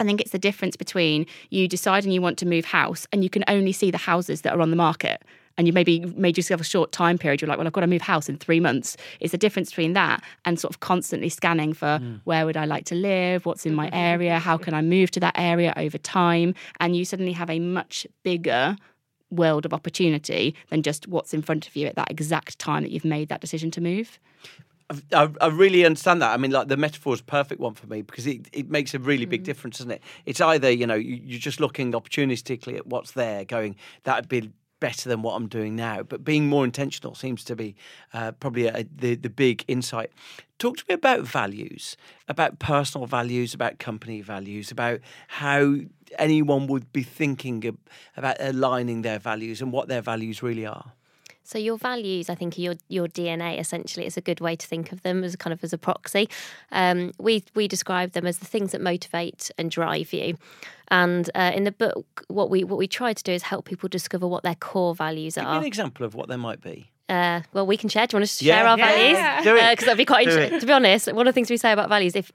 I 0.01 0.05
think 0.05 0.21
it's 0.21 0.33
the 0.33 0.39
difference 0.39 0.75
between 0.75 1.27
you 1.51 1.69
deciding 1.69 2.13
you 2.13 2.23
want 2.23 2.39
to 2.39 2.47
move 2.47 2.65
house 2.65 3.07
and 3.13 3.23
you 3.23 3.31
can 3.31 3.45
only 3.47 3.73
see 3.73 3.91
the 3.91 3.99
houses 3.99 4.41
that 4.41 4.55
are 4.55 4.61
on 4.61 4.71
the 4.71 4.77
market. 4.77 5.23
And 5.59 5.67
you 5.67 5.73
maybe 5.73 6.01
made 6.01 6.37
yourself 6.37 6.61
a 6.61 6.65
short 6.65 6.93
time 6.93 7.19
period. 7.19 7.41
You're 7.41 7.49
like, 7.49 7.59
well, 7.59 7.67
I've 7.67 7.73
got 7.73 7.83
to 7.83 7.87
move 7.87 8.03
house 8.03 8.29
in 8.29 8.39
three 8.39 8.61
months. 8.61 8.97
It's 9.21 9.33
the 9.33 9.39
difference 9.39 9.71
between 9.71 9.93
that 9.93 10.23
and 10.45 10.59
sort 10.59 10.75
of 10.75 10.81
constantly 10.81 11.29
scanning 11.29 11.73
for 11.73 11.99
mm. 11.99 12.21
where 12.25 12.47
would 12.47 12.57
I 12.57 12.65
like 12.65 12.85
to 12.87 12.95
live, 12.95 13.45
what's 13.47 13.67
in 13.67 13.75
my 13.75 13.91
area, 13.93 14.39
how 14.39 14.57
can 14.57 14.75
I 14.75 14.83
move 14.83 15.11
to 15.13 15.21
that 15.21 15.35
area 15.37 15.73
over 15.77 15.99
time. 15.99 16.55
And 16.81 16.97
you 16.97 17.05
suddenly 17.05 17.33
have 17.33 17.51
a 17.51 17.59
much 17.59 18.07
bigger 18.23 18.77
world 19.31 19.65
of 19.65 19.73
opportunity 19.73 20.55
than 20.69 20.83
just 20.83 21.09
what's 21.09 21.35
in 21.35 21.43
front 21.43 21.67
of 21.67 21.75
you 21.75 21.87
at 21.87 21.97
that 21.97 22.11
exact 22.11 22.59
time 22.59 22.83
that 22.83 22.91
you've 22.91 23.05
made 23.05 23.29
that 23.29 23.41
decision 23.41 23.71
to 23.73 23.81
move. 23.81 24.21
I, 25.13 25.31
I 25.41 25.47
really 25.47 25.87
understand 25.87 26.21
that. 26.21 26.33
I 26.33 26.37
mean, 26.37 26.51
like 26.51 26.69
the 26.69 26.77
metaphor 26.77 27.15
is 27.15 27.21
a 27.21 27.25
perfect 27.25 27.61
one 27.61 27.75
for 27.75 27.87
me 27.87 28.03
because 28.03 28.27
it, 28.27 28.49
it 28.53 28.69
makes 28.71 28.93
a 28.93 28.99
really 28.99 29.25
big 29.25 29.43
mm. 29.43 29.45
difference, 29.45 29.79
doesn't 29.79 29.91
it? 29.91 30.03
It's 30.27 30.41
either, 30.41 30.71
you 30.71 30.87
know, 30.87 30.95
you, 30.95 31.21
you're 31.25 31.41
just 31.41 31.61
looking 31.61 31.93
opportunistically 31.93 32.77
at 32.77 32.87
what's 32.87 33.13
there, 33.13 33.45
going, 33.45 33.77
that 34.05 34.17
would 34.17 34.29
be 34.29 34.51
better 34.83 35.09
than 35.09 35.23
what 35.23 35.37
I'm 35.37 35.47
doing 35.47 35.77
now. 35.77 36.03
But 36.03 36.25
being 36.25 36.49
more 36.49 36.65
intentional 36.65 37.15
seems 37.15 37.45
to 37.45 37.55
be 37.55 37.77
uh, 38.13 38.33
probably 38.33 38.67
a, 38.67 38.85
the, 38.97 39.15
the 39.15 39.31
big 39.31 39.65
insight. 39.69 40.11
Talk 40.59 40.77
to 40.79 40.85
me 40.89 40.95
about 40.95 41.21
values, 41.21 41.97
about 42.27 42.59
personal 42.59 43.07
values, 43.07 43.55
about 43.55 43.79
company 43.79 44.23
values, 44.23 44.73
about 44.73 44.99
how 45.29 45.77
anyone 46.19 46.67
would 46.67 46.93
be 46.93 47.05
thinking 47.05 47.79
about 48.17 48.37
aligning 48.41 49.03
their 49.03 49.21
values 49.21 49.63
and 49.63 49.71
what 49.71 49.87
their 49.87 50.03
values 50.03 50.43
really 50.43 50.67
are. 50.67 50.93
So 51.45 51.59
your 51.59 51.77
values, 51.77 52.31
I 52.31 52.35
think, 52.35 52.57
are 52.57 52.61
your 52.61 52.75
your 52.89 53.09
DNA. 53.09 53.59
Essentially, 53.59 54.07
it's 54.07 54.17
a 54.17 54.21
good 54.21 54.41
way 54.41 54.57
to 54.57 54.67
think 54.67 54.93
of 54.93 55.03
them 55.03 55.25
as 55.25 55.35
kind 55.37 55.53
of 55.53 55.63
as 55.65 55.73
a 55.73 55.79
proxy. 55.79 56.29
Um, 56.71 57.13
we 57.19 57.45
we 57.55 57.69
describe 57.69 58.13
them 58.13 58.27
as 58.27 58.39
the 58.39 58.47
things 58.47 58.73
that 58.73 58.81
motivate 58.81 59.51
and 59.59 59.71
drive 59.71 60.13
you. 60.13 60.37
And 60.89 61.31
uh, 61.35 61.53
in 61.55 61.65
the 61.65 61.73
book, 61.73 62.25
what 62.29 62.51
we 62.51 62.65
what 62.65 62.79
we 62.79 62.87
try 62.87 63.13
to 63.13 63.23
do 63.23 63.33
is 63.33 63.43
help 63.43 63.65
people 63.65 63.89
discover 63.89 64.27
what 64.29 64.43
their 64.43 64.55
core 64.55 64.95
values 64.95 65.37
are. 65.37 65.43
Give 65.43 65.51
me 65.51 65.57
are. 65.57 65.61
an 65.61 65.67
example 65.67 66.07
of 66.07 66.15
what 66.15 66.29
they 66.29 66.37
might 66.37 66.61
be. 66.61 66.91
Uh, 67.09 67.43
well, 67.53 67.67
we 67.67 67.77
can 67.77 67.89
share. 67.89 68.07
Do 68.07 68.15
you 68.15 68.19
want 68.19 68.25
us 68.25 68.39
to 68.39 68.45
Yeah. 68.45 68.59
share 68.59 68.67
our 68.69 68.79
Yeah. 68.79 68.87
values? 68.87 69.45
Do 69.45 69.57
it. 69.57 69.71
Because 69.71 69.85
that'd 69.87 69.99
be 69.99 70.05
quite 70.05 70.29
interesting. 70.29 70.61
To 70.61 70.67
be 70.67 70.73
honest, 70.73 71.13
one 71.13 71.27
of 71.27 71.33
the 71.33 71.35
things 71.35 71.51
we 71.51 71.57
say 71.57 71.73
about 71.73 71.89
values, 71.89 72.15
if 72.17 72.31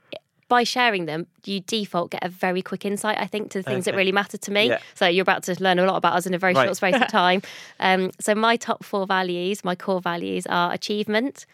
by 0.48 0.64
sharing 0.64 1.04
them, 1.06 1.26
you 1.44 1.60
default 1.60 2.10
get 2.10 2.24
a 2.24 2.28
very 2.28 2.62
quick 2.62 2.84
insight, 2.86 3.18
I 3.20 3.26
think, 3.26 3.50
to 3.52 3.58
the 3.58 3.62
things 3.62 3.84
that 3.84 3.94
really 3.94 4.12
matter 4.12 4.38
to 4.38 4.50
me. 4.50 4.68
Yeah. 4.68 4.78
So 4.94 5.06
you're 5.06 5.22
about 5.22 5.42
to 5.44 5.56
learn 5.62 5.78
a 5.78 5.84
lot 5.84 5.96
about 5.96 6.14
us 6.14 6.26
in 6.26 6.32
a 6.34 6.38
very 6.38 6.54
Right. 6.54 6.64
short 6.64 6.76
space 6.76 6.94
of 6.96 7.06
time. 7.22 7.42
Um, 7.80 8.10
so 8.18 8.34
my 8.34 8.56
top 8.56 8.82
four 8.82 9.06
values, 9.06 9.62
my 9.64 9.74
core 9.74 10.00
values 10.00 10.46
are 10.46 10.72
achievement, 10.72 11.44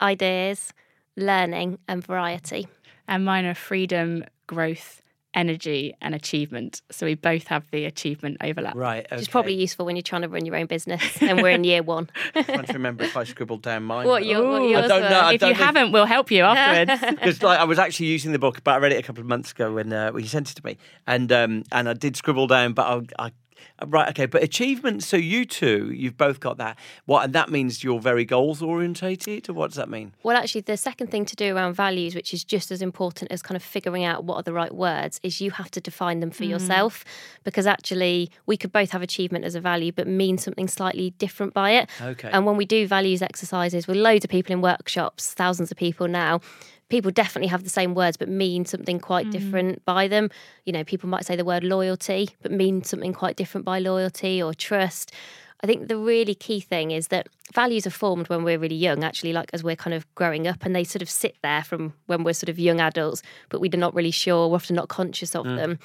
ideas, 0.00 0.72
learning, 1.16 1.78
and 1.88 2.04
variety. 2.04 2.66
And 3.06 3.24
mine 3.24 3.44
are 3.44 3.54
freedom, 3.54 4.24
growth, 4.46 5.02
energy, 5.34 5.94
and 6.00 6.14
achievement. 6.14 6.82
So 6.90 7.06
we 7.06 7.14
both 7.14 7.46
have 7.48 7.70
the 7.70 7.84
achievement 7.84 8.38
overlap. 8.42 8.74
Right. 8.74 9.04
Okay. 9.06 9.16
Which 9.16 9.22
is 9.22 9.28
probably 9.28 9.54
useful 9.54 9.86
when 9.86 9.96
you're 9.96 10.02
trying 10.02 10.22
to 10.22 10.28
run 10.28 10.44
your 10.44 10.56
own 10.56 10.66
business 10.66 11.02
and 11.22 11.40
we're 11.40 11.50
in 11.50 11.64
year 11.64 11.82
one. 11.82 12.08
I'm 12.34 12.44
trying 12.44 12.64
to 12.64 12.72
remember 12.72 13.04
if 13.04 13.16
I 13.16 13.24
scribbled 13.24 13.62
down 13.62 13.84
mine. 13.84 14.06
what 14.06 14.24
your, 14.26 14.48
what 14.50 14.62
yours 14.62 14.84
I 14.84 14.88
don't 14.88 15.02
were. 15.02 15.08
know. 15.08 15.20
I 15.20 15.32
if 15.34 15.40
don't 15.40 15.50
you 15.50 15.54
think- 15.56 15.66
haven't, 15.66 15.92
we'll 15.92 16.06
help 16.06 16.30
you 16.30 16.42
afterwards. 16.42 17.00
because 17.10 17.42
like 17.42 17.58
I 17.60 17.64
was 17.64 17.78
actually 17.78 18.06
using 18.06 18.32
the 18.32 18.38
book, 18.38 18.62
but 18.64 18.72
I 18.72 18.78
read 18.78 18.92
it 18.92 18.98
a 18.98 19.02
couple 19.02 19.20
of 19.20 19.26
months 19.26 19.52
ago 19.52 19.72
when 19.72 19.92
uh, 19.92 20.10
when 20.10 20.22
you 20.22 20.28
sent 20.28 20.50
it 20.50 20.54
to 20.54 20.64
me, 20.64 20.76
and 21.06 21.30
um, 21.30 21.64
and 21.72 21.88
I 21.88 21.92
did 21.94 22.16
scribble 22.16 22.46
down, 22.46 22.72
but 22.72 22.86
I, 23.18 23.26
I 23.26 23.30
Uh, 23.80 23.86
right 23.86 24.08
okay, 24.08 24.26
but 24.26 24.42
achievement. 24.42 25.02
So 25.02 25.16
you 25.16 25.44
two, 25.44 25.90
you've 25.92 26.16
both 26.16 26.40
got 26.40 26.58
that. 26.58 26.78
What 27.06 27.24
and 27.24 27.32
that 27.34 27.50
means 27.50 27.82
you're 27.84 28.00
very 28.00 28.24
goals 28.24 28.62
orientated, 28.62 29.48
or 29.48 29.52
what 29.52 29.68
does 29.68 29.76
that 29.76 29.88
mean? 29.88 30.12
Well, 30.22 30.36
actually, 30.36 30.62
the 30.62 30.76
second 30.76 31.10
thing 31.10 31.24
to 31.26 31.36
do 31.36 31.54
around 31.54 31.74
values, 31.74 32.14
which 32.14 32.32
is 32.34 32.44
just 32.44 32.70
as 32.70 32.82
important 32.82 33.30
as 33.30 33.42
kind 33.42 33.56
of 33.56 33.62
figuring 33.62 34.04
out 34.04 34.24
what 34.24 34.36
are 34.36 34.42
the 34.42 34.52
right 34.52 34.74
words, 34.74 35.20
is 35.22 35.40
you 35.40 35.50
have 35.52 35.70
to 35.72 35.80
define 35.80 36.20
them 36.20 36.30
for 36.30 36.44
mm. 36.44 36.50
yourself. 36.50 37.04
Because 37.44 37.66
actually, 37.66 38.30
we 38.46 38.56
could 38.56 38.72
both 38.72 38.90
have 38.90 39.02
achievement 39.02 39.44
as 39.44 39.54
a 39.54 39.60
value, 39.60 39.92
but 39.92 40.06
mean 40.06 40.38
something 40.38 40.68
slightly 40.68 41.10
different 41.18 41.54
by 41.54 41.72
it. 41.72 41.88
Okay. 42.00 42.30
And 42.30 42.46
when 42.46 42.56
we 42.56 42.64
do 42.64 42.86
values 42.86 43.22
exercises 43.22 43.86
with 43.86 43.96
loads 43.96 44.24
of 44.24 44.30
people 44.30 44.52
in 44.52 44.60
workshops, 44.60 45.32
thousands 45.32 45.70
of 45.70 45.76
people 45.76 46.08
now, 46.08 46.40
people 46.90 47.10
definitely 47.10 47.48
have 47.48 47.64
the 47.64 47.70
same 47.70 47.94
words 47.94 48.16
but 48.16 48.28
mean 48.28 48.64
something 48.64 49.00
quite 49.00 49.26
mm. 49.26 49.30
different 49.30 49.84
by 49.84 50.06
them. 50.06 50.28
You 50.64 50.72
know, 50.72 50.84
people 50.84 51.08
might 51.08 51.24
say 51.24 51.36
the 51.36 51.44
word 51.44 51.64
loyalty 51.64 52.30
but 52.42 52.52
mean 52.52 52.84
something 52.84 53.12
quite 53.12 53.36
different 53.36 53.64
by 53.64 53.78
loyalty 53.78 54.42
or 54.42 54.52
trust. 54.52 55.12
I 55.62 55.66
think 55.66 55.88
the 55.88 55.96
really 55.96 56.34
key 56.34 56.60
thing 56.60 56.90
is 56.90 57.08
that 57.08 57.28
values 57.52 57.86
are 57.86 57.90
formed 57.90 58.28
when 58.28 58.44
we're 58.44 58.58
really 58.58 58.76
young, 58.76 59.04
actually, 59.04 59.34
like 59.34 59.50
as 59.52 59.62
we're 59.62 59.76
kind 59.76 59.92
of 59.92 60.06
growing 60.14 60.46
up, 60.46 60.64
and 60.64 60.74
they 60.74 60.84
sort 60.84 61.02
of 61.02 61.10
sit 61.10 61.36
there 61.42 61.62
from 61.62 61.92
when 62.06 62.24
we're 62.24 62.32
sort 62.32 62.48
of 62.48 62.58
young 62.58 62.80
adults, 62.80 63.20
but 63.50 63.60
we're 63.60 63.70
not 63.76 63.94
really 63.94 64.10
sure, 64.10 64.48
we're 64.48 64.56
often 64.56 64.76
not 64.76 64.88
conscious 64.88 65.36
of 65.36 65.44
mm. 65.44 65.56
them. 65.56 65.78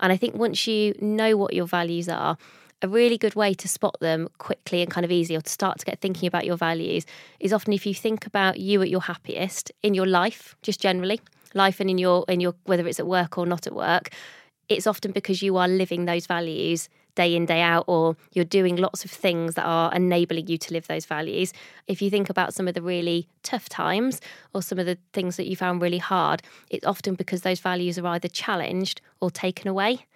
And 0.00 0.12
I 0.12 0.16
think 0.16 0.34
once 0.34 0.66
you 0.66 0.94
know 1.00 1.36
what 1.36 1.52
your 1.52 1.66
values 1.66 2.08
are, 2.08 2.38
a 2.82 2.88
really 2.88 3.18
good 3.18 3.34
way 3.34 3.54
to 3.54 3.68
spot 3.68 3.96
them 4.00 4.28
quickly 4.38 4.82
and 4.82 4.90
kind 4.90 5.04
of 5.04 5.10
easy 5.10 5.36
or 5.36 5.40
to 5.40 5.50
start 5.50 5.78
to 5.78 5.86
get 5.86 6.00
thinking 6.00 6.26
about 6.26 6.44
your 6.44 6.56
values 6.56 7.04
is 7.40 7.52
often 7.52 7.72
if 7.72 7.84
you 7.86 7.94
think 7.94 8.26
about 8.26 8.58
you 8.60 8.80
at 8.82 8.90
your 8.90 9.02
happiest 9.02 9.72
in 9.82 9.94
your 9.94 10.06
life 10.06 10.54
just 10.62 10.80
generally 10.80 11.20
life 11.54 11.80
and 11.80 11.90
in 11.90 11.98
your 11.98 12.24
in 12.28 12.40
your 12.40 12.54
whether 12.64 12.86
it's 12.86 13.00
at 13.00 13.06
work 13.06 13.36
or 13.36 13.46
not 13.46 13.66
at 13.66 13.74
work 13.74 14.10
it's 14.68 14.86
often 14.86 15.12
because 15.12 15.42
you 15.42 15.56
are 15.56 15.66
living 15.66 16.04
those 16.04 16.26
values 16.26 16.88
day 17.14 17.34
in 17.34 17.46
day 17.46 17.60
out 17.60 17.84
or 17.88 18.16
you're 18.32 18.44
doing 18.44 18.76
lots 18.76 19.04
of 19.04 19.10
things 19.10 19.54
that 19.54 19.64
are 19.64 19.92
enabling 19.92 20.46
you 20.46 20.56
to 20.56 20.72
live 20.72 20.86
those 20.86 21.04
values. 21.04 21.52
If 21.88 22.00
you 22.00 22.10
think 22.10 22.30
about 22.30 22.54
some 22.54 22.68
of 22.68 22.74
the 22.74 22.82
really 22.82 23.26
tough 23.42 23.68
times 23.68 24.20
or 24.54 24.62
some 24.62 24.78
of 24.78 24.86
the 24.86 24.96
things 25.12 25.36
that 25.36 25.48
you 25.48 25.56
found 25.56 25.82
really 25.82 25.98
hard 25.98 26.42
it's 26.70 26.86
often 26.86 27.14
because 27.16 27.42
those 27.42 27.58
values 27.58 27.98
are 27.98 28.06
either 28.06 28.28
challenged 28.28 29.00
or 29.20 29.32
taken 29.32 29.66
away 29.66 30.06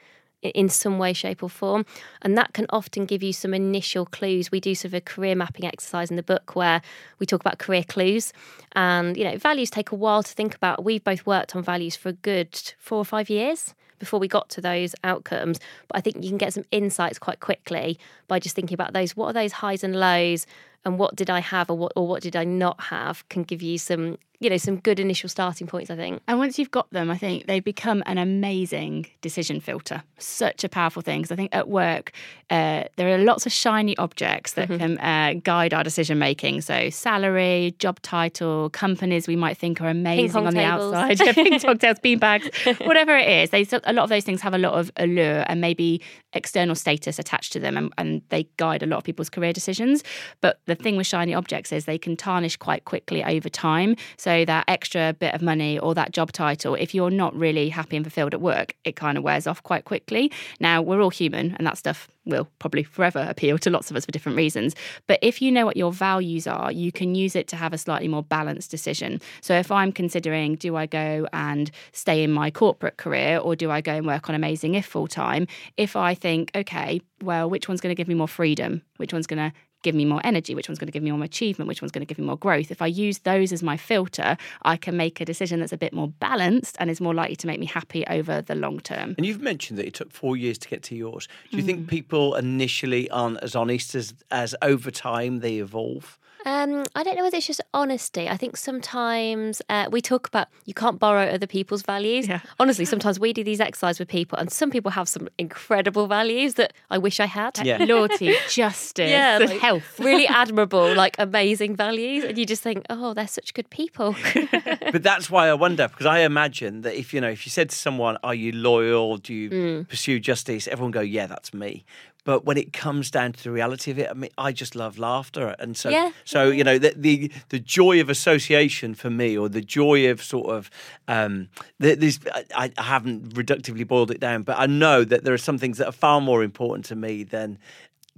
in 0.42 0.68
some 0.68 0.98
way, 0.98 1.12
shape, 1.12 1.42
or 1.42 1.48
form. 1.48 1.86
And 2.22 2.36
that 2.36 2.52
can 2.52 2.66
often 2.70 3.06
give 3.06 3.22
you 3.22 3.32
some 3.32 3.54
initial 3.54 4.06
clues. 4.06 4.50
We 4.50 4.60
do 4.60 4.74
sort 4.74 4.86
of 4.86 4.94
a 4.94 5.00
career 5.00 5.34
mapping 5.34 5.64
exercise 5.64 6.10
in 6.10 6.16
the 6.16 6.22
book 6.22 6.54
where 6.54 6.82
we 7.18 7.26
talk 7.26 7.40
about 7.40 7.58
career 7.58 7.84
clues. 7.84 8.32
And, 8.72 9.16
you 9.16 9.24
know, 9.24 9.36
values 9.38 9.70
take 9.70 9.92
a 9.92 9.96
while 9.96 10.22
to 10.22 10.32
think 10.32 10.54
about. 10.54 10.84
We've 10.84 11.04
both 11.04 11.26
worked 11.26 11.54
on 11.56 11.62
values 11.62 11.96
for 11.96 12.08
a 12.08 12.14
good 12.14 12.58
four 12.78 12.98
or 12.98 13.04
five 13.04 13.30
years 13.30 13.74
before 13.98 14.18
we 14.18 14.26
got 14.26 14.48
to 14.50 14.60
those 14.60 14.96
outcomes. 15.04 15.60
But 15.86 15.98
I 15.98 16.00
think 16.00 16.16
you 16.24 16.28
can 16.28 16.38
get 16.38 16.52
some 16.52 16.64
insights 16.72 17.20
quite 17.20 17.38
quickly 17.38 18.00
by 18.26 18.40
just 18.40 18.56
thinking 18.56 18.74
about 18.74 18.92
those. 18.92 19.16
What 19.16 19.28
are 19.28 19.32
those 19.32 19.52
highs 19.52 19.84
and 19.84 19.94
lows? 19.94 20.44
And 20.84 20.98
what 20.98 21.14
did 21.16 21.30
I 21.30 21.40
have 21.40 21.70
or 21.70 21.76
what 21.76 21.92
or 21.96 22.06
what 22.06 22.22
did 22.22 22.36
I 22.36 22.44
not 22.44 22.80
have 22.80 23.28
can 23.28 23.44
give 23.44 23.62
you 23.62 23.78
some, 23.78 24.18
you 24.40 24.50
know, 24.50 24.56
some 24.56 24.78
good 24.78 24.98
initial 24.98 25.28
starting 25.28 25.68
points, 25.68 25.90
I 25.90 25.96
think. 25.96 26.20
And 26.26 26.38
once 26.38 26.58
you've 26.58 26.72
got 26.72 26.90
them, 26.90 27.08
I 27.08 27.16
think 27.16 27.46
they 27.46 27.60
become 27.60 28.02
an 28.06 28.18
amazing 28.18 29.06
decision 29.20 29.60
filter. 29.60 30.02
Such 30.18 30.64
a 30.64 30.68
powerful 30.68 31.00
thing. 31.00 31.20
Because 31.20 31.30
I 31.30 31.36
think 31.36 31.54
at 31.54 31.68
work, 31.68 32.10
uh, 32.50 32.84
there 32.96 33.14
are 33.14 33.18
lots 33.18 33.46
of 33.46 33.52
shiny 33.52 33.96
objects 33.96 34.54
that 34.54 34.68
can 34.68 34.98
uh, 34.98 35.34
guide 35.44 35.72
our 35.72 35.84
decision 35.84 36.18
making. 36.18 36.62
So, 36.62 36.90
salary, 36.90 37.76
job 37.78 38.02
title, 38.02 38.68
companies 38.70 39.28
we 39.28 39.36
might 39.36 39.56
think 39.56 39.80
are 39.80 39.88
amazing 39.88 40.46
on 40.46 40.52
the 40.52 40.60
tables. 40.60 40.92
outside, 40.92 41.24
yeah, 41.24 41.32
ping 41.32 41.60
pong 41.60 41.78
tails, 41.78 41.98
bean 42.02 42.18
bags, 42.18 42.48
whatever 42.84 43.16
it 43.16 43.28
is. 43.28 43.50
They 43.50 43.66
a 43.84 43.92
lot 43.92 44.02
of 44.02 44.08
those 44.08 44.24
things 44.24 44.40
have 44.40 44.52
a 44.52 44.58
lot 44.58 44.74
of 44.74 44.90
allure 44.96 45.44
and 45.46 45.60
maybe 45.60 46.02
external 46.32 46.74
status 46.74 47.18
attached 47.18 47.52
to 47.52 47.60
them, 47.60 47.76
and, 47.76 47.92
and 47.96 48.22
they 48.30 48.48
guide 48.56 48.82
a 48.82 48.86
lot 48.86 48.96
of 48.96 49.04
people's 49.04 49.30
career 49.30 49.52
decisions. 49.52 50.02
But 50.40 50.58
the 50.74 50.82
thing 50.82 50.96
with 50.96 51.06
shiny 51.06 51.34
objects 51.34 51.72
is 51.72 51.84
they 51.84 51.98
can 51.98 52.16
tarnish 52.16 52.56
quite 52.56 52.84
quickly 52.84 53.22
over 53.24 53.48
time. 53.48 53.96
So 54.16 54.44
that 54.44 54.64
extra 54.68 55.14
bit 55.18 55.34
of 55.34 55.42
money 55.42 55.78
or 55.78 55.94
that 55.94 56.12
job 56.12 56.32
title, 56.32 56.74
if 56.74 56.94
you're 56.94 57.10
not 57.10 57.34
really 57.34 57.68
happy 57.68 57.96
and 57.96 58.04
fulfilled 58.04 58.34
at 58.34 58.40
work, 58.40 58.74
it 58.84 58.96
kind 58.96 59.18
of 59.18 59.24
wears 59.24 59.46
off 59.46 59.62
quite 59.62 59.84
quickly. 59.84 60.32
Now 60.60 60.82
we're 60.82 61.00
all 61.00 61.10
human, 61.10 61.54
and 61.56 61.66
that 61.66 61.78
stuff 61.78 62.08
will 62.24 62.48
probably 62.58 62.84
forever 62.84 63.26
appeal 63.28 63.58
to 63.58 63.70
lots 63.70 63.90
of 63.90 63.96
us 63.96 64.04
for 64.04 64.12
different 64.12 64.36
reasons. 64.36 64.74
But 65.06 65.18
if 65.22 65.42
you 65.42 65.50
know 65.50 65.66
what 65.66 65.76
your 65.76 65.92
values 65.92 66.46
are, 66.46 66.70
you 66.70 66.92
can 66.92 67.14
use 67.14 67.34
it 67.34 67.48
to 67.48 67.56
have 67.56 67.72
a 67.72 67.78
slightly 67.78 68.08
more 68.08 68.22
balanced 68.22 68.70
decision. 68.70 69.20
So 69.40 69.54
if 69.54 69.70
I'm 69.70 69.92
considering, 69.92 70.54
do 70.54 70.76
I 70.76 70.86
go 70.86 71.26
and 71.32 71.70
stay 71.92 72.22
in 72.22 72.32
my 72.32 72.50
corporate 72.50 72.96
career 72.96 73.38
or 73.38 73.56
do 73.56 73.70
I 73.70 73.80
go 73.80 73.92
and 73.92 74.06
work 74.06 74.28
on 74.28 74.34
Amazing 74.34 74.74
If 74.74 74.86
full 74.86 75.08
time? 75.08 75.46
If 75.76 75.96
I 75.96 76.14
think, 76.14 76.52
okay, 76.54 77.00
well, 77.22 77.50
which 77.50 77.68
one's 77.68 77.80
going 77.80 77.94
to 77.94 78.00
give 78.00 78.08
me 78.08 78.14
more 78.14 78.28
freedom? 78.28 78.82
Which 78.98 79.12
one's 79.12 79.26
going 79.26 79.50
to 79.50 79.56
give 79.82 79.94
me 79.94 80.04
more 80.04 80.20
energy, 80.24 80.54
which 80.54 80.68
one's 80.68 80.78
going 80.78 80.86
to 80.86 80.92
give 80.92 81.02
me 81.02 81.10
more 81.10 81.24
achievement, 81.24 81.68
which 81.68 81.82
one's 81.82 81.92
going 81.92 82.06
to 82.06 82.06
give 82.06 82.18
me 82.18 82.24
more 82.24 82.36
growth. 82.38 82.70
If 82.70 82.80
I 82.82 82.86
use 82.86 83.18
those 83.20 83.52
as 83.52 83.62
my 83.62 83.76
filter, 83.76 84.36
I 84.62 84.76
can 84.76 84.96
make 84.96 85.20
a 85.20 85.24
decision 85.24 85.60
that's 85.60 85.72
a 85.72 85.76
bit 85.76 85.92
more 85.92 86.08
balanced 86.08 86.76
and 86.78 86.88
is 86.90 87.00
more 87.00 87.14
likely 87.14 87.36
to 87.36 87.46
make 87.46 87.60
me 87.60 87.66
happy 87.66 88.06
over 88.06 88.40
the 88.42 88.54
long 88.54 88.80
term. 88.80 89.14
And 89.18 89.26
you've 89.26 89.40
mentioned 89.42 89.78
that 89.78 89.86
it 89.86 89.94
took 89.94 90.10
four 90.12 90.36
years 90.36 90.58
to 90.58 90.68
get 90.68 90.82
to 90.84 90.94
yours. 90.96 91.28
Do 91.50 91.56
you 91.56 91.62
Mm. 91.62 91.66
think 91.66 91.88
people 91.88 92.34
initially 92.36 93.10
aren't 93.10 93.38
as 93.42 93.54
honest 93.54 93.94
as 93.94 94.14
as 94.30 94.54
over 94.62 94.90
time 94.90 95.40
they 95.40 95.56
evolve? 95.58 96.18
Um, 96.44 96.84
I 96.96 97.02
don't 97.02 97.16
know 97.16 97.22
whether 97.22 97.36
it's 97.36 97.46
just 97.46 97.60
honesty. 97.72 98.28
I 98.28 98.36
think 98.36 98.56
sometimes 98.56 99.62
uh, 99.68 99.88
we 99.90 100.00
talk 100.00 100.26
about 100.26 100.48
you 100.64 100.74
can't 100.74 100.98
borrow 100.98 101.26
other 101.26 101.46
people's 101.46 101.82
values. 101.82 102.26
Yeah. 102.28 102.40
Honestly, 102.58 102.84
sometimes 102.84 103.20
we 103.20 103.32
do 103.32 103.44
these 103.44 103.60
exercises 103.60 103.98
with 103.98 104.08
people, 104.08 104.38
and 104.38 104.50
some 104.50 104.70
people 104.70 104.90
have 104.90 105.08
some 105.08 105.28
incredible 105.38 106.06
values 106.06 106.54
that 106.54 106.72
I 106.90 106.98
wish 106.98 107.20
I 107.20 107.26
had. 107.26 107.58
Yeah. 107.64 107.78
Loyalty, 107.92 108.34
justice, 108.50 109.10
Yeah, 109.10 109.38
like, 109.40 109.60
health. 109.60 109.98
really 110.00 110.26
admirable, 110.26 110.94
like 110.94 111.16
amazing 111.18 111.76
values, 111.76 112.24
and 112.24 112.36
you 112.36 112.44
just 112.46 112.62
think, 112.62 112.84
oh, 112.90 113.14
they're 113.14 113.28
such 113.28 113.54
good 113.54 113.70
people. 113.70 114.14
but 114.92 115.02
that's 115.02 115.30
why 115.30 115.48
I 115.48 115.54
wonder 115.54 115.88
because 115.88 116.06
I 116.06 116.20
imagine 116.20 116.82
that 116.82 116.94
if 116.98 117.14
you 117.14 117.20
know 117.20 117.30
if 117.30 117.46
you 117.46 117.50
said 117.50 117.70
to 117.70 117.76
someone, 117.76 118.18
"Are 118.24 118.34
you 118.34 118.52
loyal? 118.52 119.16
Do 119.18 119.32
you 119.34 119.50
Mm. 119.52 119.88
pursue 119.88 120.18
justice?" 120.18 120.66
Everyone 120.66 120.90
go, 120.90 121.00
"Yeah, 121.00 121.26
that's 121.26 121.52
me." 121.54 121.84
But 122.24 122.44
when 122.44 122.56
it 122.56 122.72
comes 122.72 123.10
down 123.10 123.32
to 123.32 123.42
the 123.42 123.50
reality 123.50 123.90
of 123.90 123.98
it, 123.98 124.08
I 124.08 124.14
mean, 124.14 124.30
I 124.38 124.52
just 124.52 124.76
love 124.76 124.98
laughter, 124.98 125.56
and 125.58 125.76
so 125.76 125.88
Yeah. 125.90 126.12
so 126.24 126.50
you 126.50 126.62
know 126.64 126.78
the, 126.78 126.94
the 126.96 127.32
the 127.48 127.58
joy 127.58 128.00
of 128.00 128.08
association 128.08 128.94
for 128.94 129.10
me, 129.10 129.36
or 129.36 129.48
the 129.48 129.60
joy 129.60 130.10
of 130.10 130.22
sort 130.22 130.48
of 130.50 130.70
um, 131.08 131.48
this. 131.78 132.20
I, 132.54 132.70
I 132.76 132.82
haven't 132.82 133.34
reductively 133.34 133.86
boiled 133.86 134.10
it 134.10 134.20
down, 134.20 134.42
but 134.42 134.58
I 134.58 134.66
know 134.66 135.04
that 135.04 135.24
there 135.24 135.34
are 135.34 135.38
some 135.38 135.58
things 135.58 135.78
that 135.78 135.86
are 135.86 135.92
far 135.92 136.20
more 136.20 136.42
important 136.42 136.84
to 136.86 136.96
me 136.96 137.24
than 137.24 137.58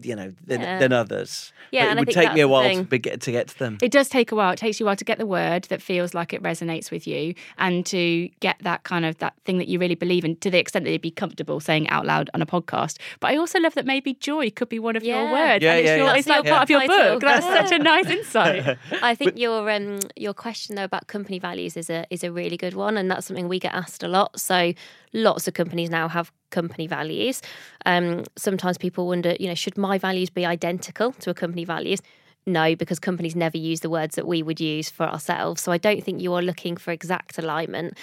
you 0.03 0.17
know 0.17 0.33
than, 0.45 0.61
Yeah. 0.61 0.79
than 0.79 0.93
others. 0.93 1.53
Yeah, 1.71 1.87
But 1.87 1.97
it 1.97 2.01
would 2.01 2.09
take 2.15 2.25
that's 2.27 2.35
me 2.35 2.41
a 2.41 2.49
while 2.49 2.75
to 2.75 2.85
be, 2.85 2.99
get 2.99 3.21
to 3.23 3.33
get 3.33 3.49
to 3.49 3.59
them. 3.59 3.79
It 3.83 3.91
does 3.91 4.09
take 4.09 4.33
a 4.33 4.35
while. 4.35 4.53
It 4.53 4.59
takes 4.59 4.79
you 4.79 4.87
a 4.87 4.89
while 4.89 4.97
to 4.97 5.05
get 5.05 5.19
the 5.19 5.27
word 5.27 5.65
that 5.65 5.83
feels 5.83 6.15
like 6.15 6.33
it 6.33 6.43
resonates 6.43 6.91
with 6.91 7.07
you 7.07 7.35
and 7.59 7.85
to 7.87 8.29
get 8.41 8.57
that 8.61 8.85
kind 8.85 9.05
of 9.05 9.19
that 9.19 9.35
thing 9.45 9.59
that 9.59 9.69
you 9.69 9.79
really 9.79 9.95
believe 9.95 10.25
in 10.25 10.37
to 10.37 10.51
the 10.51 10.59
extent 10.59 10.85
that 10.85 10.93
you'd 10.93 11.01
be 11.01 11.11
comfortable 11.11 11.61
saying 11.61 11.89
out 11.89 12.07
loud 12.07 12.31
on 12.35 12.43
a 12.43 12.47
podcast. 12.47 12.99
But 13.21 13.31
I 13.33 13.37
also 13.37 13.59
love 13.61 13.75
that 13.75 13.87
maybe 13.87 14.15
joy 14.15 14.51
could 14.51 14.69
be 14.69 14.79
one 14.79 14.97
of 14.97 15.05
your 15.05 15.31
words. 15.31 15.63
Yeah, 15.65 15.73
and 15.73 15.81
it's, 15.81 15.87
yeah, 15.87 15.97
your, 15.97 16.17
it's 16.17 16.29
like 16.29 16.45
That's 16.45 16.51
part 16.51 16.63
of 16.65 16.71
your 16.71 16.83
your 16.85 17.13
book. 17.15 17.21
That's 17.23 17.47
such 17.47 17.73
a 17.73 17.83
nice 17.83 18.07
insight. 18.07 18.79
I 19.03 19.15
think 19.15 19.39
your 19.39 19.71
um, 19.71 20.01
your 20.17 20.35
question 20.35 20.77
though 20.77 20.85
about 20.85 21.07
company 21.07 21.39
values 21.39 21.77
is 21.77 21.91
a 21.91 22.07
is 22.11 22.23
a 22.25 22.31
really 22.33 22.57
good 22.57 22.75
one, 22.75 22.97
and 22.97 23.11
that's 23.11 23.27
something 23.27 23.49
we 23.49 23.59
get 23.59 23.75
asked 23.75 24.03
a 24.03 24.09
lot. 24.09 24.39
So 24.39 24.75
lots 25.15 25.49
of 25.49 25.55
companies 25.55 25.89
now 25.89 26.09
have 26.09 26.31
company 26.51 26.87
values. 26.87 27.41
Um, 27.87 28.25
sometimes 28.37 28.77
people 28.77 29.07
wonder, 29.07 29.37
you 29.41 29.49
know, 29.49 29.55
should 29.55 29.79
my 29.79 29.97
values 29.97 30.29
be 30.29 30.45
identical 30.45 31.13
to 31.13 31.31
a 31.31 31.35
company 31.35 31.65
values? 31.65 32.03
No, 32.47 32.77
because 32.77 32.99
companies 32.99 33.35
never 33.35 33.57
use 33.57 33.81
the 33.81 33.89
words 33.89 34.17
that 34.17 34.27
we 34.27 34.43
would 34.43 34.61
use 34.61 34.91
for 34.91 35.05
ourselves. 35.07 35.63
So 35.63 35.73
I 35.73 35.79
don't 35.79 36.05
think 36.05 36.21
you 36.21 36.35
are 36.35 36.43
looking 36.43 36.77
for 36.77 36.91
exact 36.91 37.39
alignment. 37.39 37.97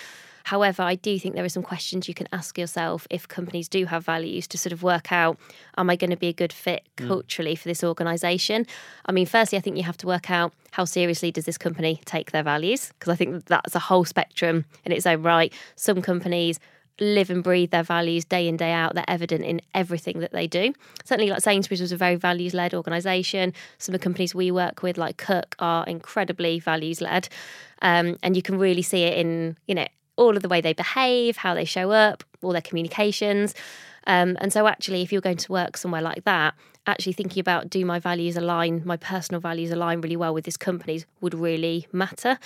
However, 0.46 0.82
I 0.82 0.96
do 0.96 1.20
think 1.20 1.36
there 1.36 1.46
are 1.46 1.50
some 1.50 1.64
questions 1.64 2.08
you 2.08 2.14
can 2.14 2.28
ask 2.32 2.58
yourself 2.58 3.06
if 3.10 3.28
companies 3.28 3.68
do 3.68 3.86
have 3.86 4.04
values 4.04 4.48
to 4.48 4.58
sort 4.58 4.74
of 4.74 4.82
work 4.82 5.12
out 5.12 5.38
am 5.78 5.90
I 5.90 5.96
going 5.96 6.10
to 6.10 6.18
be 6.18 6.30
a 6.30 6.34
good 6.34 6.52
fit 6.52 6.88
culturally 6.96 7.56
for 7.56 7.68
this 7.68 7.84
organisation? 7.84 8.66
I 9.06 9.12
mean, 9.12 9.26
firstly, 9.28 9.58
I 9.58 9.62
think 9.62 9.78
you 9.78 9.84
have 9.84 9.98
to 9.98 10.08
work 10.08 10.32
out 10.32 10.54
how 10.72 10.86
seriously 10.86 11.32
does 11.32 11.46
this 11.46 11.58
company 11.58 12.02
take 12.06 12.32
their 12.32 12.44
values? 12.44 12.92
Because 12.98 13.12
I 13.12 13.16
think 13.16 13.46
that's 13.46 13.76
a 13.76 13.80
whole 13.80 14.06
spectrum 14.06 14.66
in 14.86 14.92
its 14.92 15.06
own 15.06 15.22
right. 15.22 15.54
Some 15.76 16.02
companies 16.02 16.60
live 17.02 17.30
and 17.30 17.44
breathe 17.44 17.72
their 17.72 17.84
values 17.84 18.24
day 18.24 18.48
in 18.48 18.56
day 18.56 18.72
out. 18.72 18.96
They're 18.96 19.04
evident 19.08 19.44
in 19.44 19.60
everything 19.74 20.20
that 20.20 20.32
they 20.32 20.48
do. 20.48 20.74
Certainly 21.04 21.32
like 21.32 21.42
sainsbury's 21.42 21.82
was 21.82 21.92
a 21.92 21.98
very 21.98 22.16
values 22.16 22.54
led 22.54 22.74
organisation 22.74 23.54
some 23.80 23.94
of 23.94 24.00
the 24.00 24.04
companies 24.04 24.36
we 24.36 24.52
work 24.52 24.84
with 24.84 24.98
like 24.98 25.18
cook 25.18 25.56
are 25.60 25.86
incredibly 25.86 26.60
values 26.60 27.02
led 27.02 27.28
um, 27.82 28.18
and 28.24 28.36
you 28.36 28.42
can 28.42 28.58
really 28.58 28.82
see 28.82 29.04
it 29.04 29.18
in 29.18 29.58
you 29.68 29.76
know 29.76 29.88
all 30.18 30.36
of 30.36 30.44
the 30.44 30.50
way 30.50 30.62
they 30.62 30.74
behave 30.74 31.38
how 31.38 31.54
they 31.54 31.66
show 31.66 31.92
up 31.92 32.24
all 32.42 32.52
their 32.52 32.62
communications. 32.62 33.56
Um, 34.08 34.38
and 34.42 34.52
so 34.52 34.68
actually 34.68 35.02
if 35.02 35.12
you're 35.12 35.22
going 35.22 35.38
to 35.38 35.52
work 35.52 35.78
somewhere 35.78 36.02
like 36.02 36.24
that 36.26 36.56
actually 36.88 37.14
thinking 37.14 37.40
about 37.40 37.70
do 37.70 37.86
my 37.86 38.00
values 38.00 38.36
align 38.36 38.82
my 38.86 38.98
personal 38.98 39.40
values 39.40 39.72
align 39.72 40.02
really 40.02 40.16
well 40.16 40.34
with 40.34 40.46
this 40.46 40.58
company's 40.58 41.06
would 41.22 41.34
really 41.34 41.88
matter. 41.92 42.40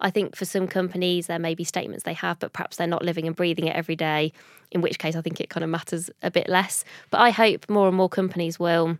I 0.00 0.10
think 0.10 0.36
for 0.36 0.44
some 0.44 0.68
companies 0.68 1.26
there 1.26 1.38
may 1.38 1.54
be 1.54 1.64
statements 1.64 2.04
they 2.04 2.14
have 2.14 2.38
but 2.38 2.52
perhaps 2.52 2.76
they're 2.76 2.86
not 2.86 3.04
living 3.04 3.26
and 3.26 3.34
breathing 3.34 3.66
it 3.66 3.74
every 3.74 3.96
day 3.96 4.32
in 4.70 4.80
which 4.80 5.00
case 5.00 5.16
i 5.16 5.20
think 5.20 5.40
it 5.40 5.50
kind 5.50 5.64
of 5.64 5.70
matters 5.70 6.10
a 6.22 6.30
bit 6.30 6.48
less. 6.48 6.84
But 7.10 7.20
i 7.20 7.30
hope 7.30 7.68
more 7.68 7.88
and 7.88 7.96
more 7.96 8.08
companies 8.08 8.58
will 8.58 8.98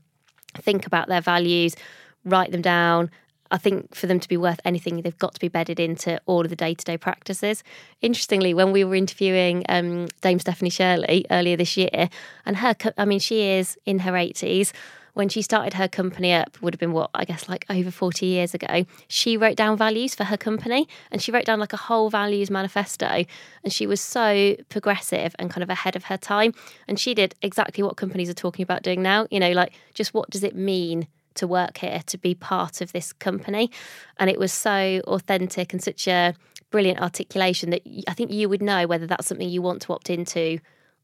think 0.55 0.87
about 0.87 1.09
their 1.09 1.21
values 1.21 1.77
write 2.25 2.53
them 2.53 2.63
down 2.63 3.11
I 3.51 3.59
think 3.59 3.95
for 3.95 4.07
them 4.07 4.21
to 4.21 4.29
be 4.29 4.37
worth 4.37 4.61
anything, 4.65 5.03
they've 5.03 5.19
got 5.19 5.35
to 5.35 5.41
be 5.41 5.49
bedded 5.49 5.81
into 5.81 6.21
all 6.27 6.43
of 6.43 6.51
the 6.51 6.57
day 6.57 6.75
to 6.75 6.85
day 6.85 6.97
practices. 6.97 7.63
Interestingly, 8.01 8.55
when 8.55 8.73
we 8.73 8.85
were 8.85 8.95
interviewing 8.95 9.65
um, 9.69 10.09
Dame 10.21 10.39
Stephanie 10.39 10.71
Shirley 10.71 11.27
earlier 11.31 11.57
this 11.57 11.77
year, 11.77 12.09
and 12.47 12.57
her, 12.59 12.75
I 12.97 13.05
mean, 13.05 13.19
she 13.19 13.43
is 13.43 13.77
in 13.87 14.01
her 14.01 14.13
80s. 14.13 14.73
When 15.15 15.29
she 15.29 15.43
started 15.43 15.75
her 15.75 15.89
company 15.89 16.33
up, 16.33 16.63
would 16.63 16.73
have 16.73 16.79
been 16.79 16.93
what 16.93 17.11
I 17.15 17.25
guess 17.25 17.49
like 17.49 17.67
over 17.69 17.91
40 17.91 18.27
years 18.27 18.55
ago. 18.55 18.87
She 19.09 19.37
wrote 19.37 19.57
down 19.57 19.77
values 19.77 20.15
for 20.15 20.23
her 20.23 20.37
company 20.37 20.89
and 21.11 21.21
she 21.21 21.33
wrote 21.33 21.45
down 21.45 21.59
like 21.59 21.73
a 21.73 21.77
whole 21.77 22.11
values 22.11 22.49
manifesto. 22.49 23.25
And 23.65 23.73
she 23.73 23.89
was 23.89 24.01
so 24.01 24.55
progressive 24.69 25.35
and 25.41 25.51
kind 25.51 25.65
of 25.65 25.69
ahead 25.69 25.97
of 25.97 26.05
her 26.05 26.17
time. 26.17 26.55
And 26.87 26.99
she 26.99 27.13
did 27.13 27.35
exactly 27.43 27.83
what 27.83 27.97
companies 27.97 28.31
are 28.31 28.35
talking 28.35 28.63
about 28.63 28.85
doing 28.85 29.03
now. 29.03 29.27
You 29.33 29.41
know, 29.41 29.51
like 29.51 29.73
just 29.95 30.15
what 30.15 30.31
does 30.31 30.45
it 30.45 30.55
mean 30.55 31.09
to 31.35 31.47
work 31.47 31.79
here, 31.79 32.03
to 32.07 32.19
be 32.19 32.35
part 32.35 32.81
of 32.81 32.93
this 32.93 33.13
company. 33.13 33.71
And 34.19 34.31
it 34.31 34.39
was 34.39 34.53
so 34.53 35.01
authentic 35.07 35.73
and 35.73 35.83
such 35.83 36.07
a 36.09 36.35
brilliant 36.71 37.01
articulation 37.01 37.71
that 37.71 37.83
I 38.09 38.15
think 38.15 38.31
you 38.31 38.49
would 38.49 38.63
know 38.63 38.87
whether 38.87 39.07
that's 39.07 39.27
something 39.27 39.49
you 39.49 39.63
want 39.63 39.83
to 39.83 39.93
opt 39.93 40.11
into 40.11 40.59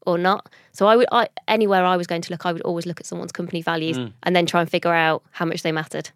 or 0.05 0.17
not. 0.17 0.49
So 0.71 0.87
I 0.87 0.95
would, 0.95 1.07
I, 1.11 1.27
anywhere 1.47 1.85
I 1.85 1.97
was 1.97 2.07
going 2.07 2.21
to 2.21 2.31
look, 2.31 2.45
I 2.45 2.53
would 2.53 2.61
always 2.61 2.85
look 2.85 2.99
at 2.99 3.05
someone's 3.05 3.31
company 3.31 3.61
values 3.61 3.97
mm. 3.97 4.13
and 4.23 4.35
then 4.35 4.45
try 4.45 4.61
and 4.61 4.69
figure 4.69 4.93
out 4.93 5.23
how 5.31 5.45
much 5.45 5.63
they 5.63 5.71
mattered. 5.71 6.11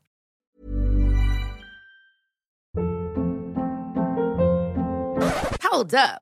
Hold 5.63 5.93
up. 5.93 6.21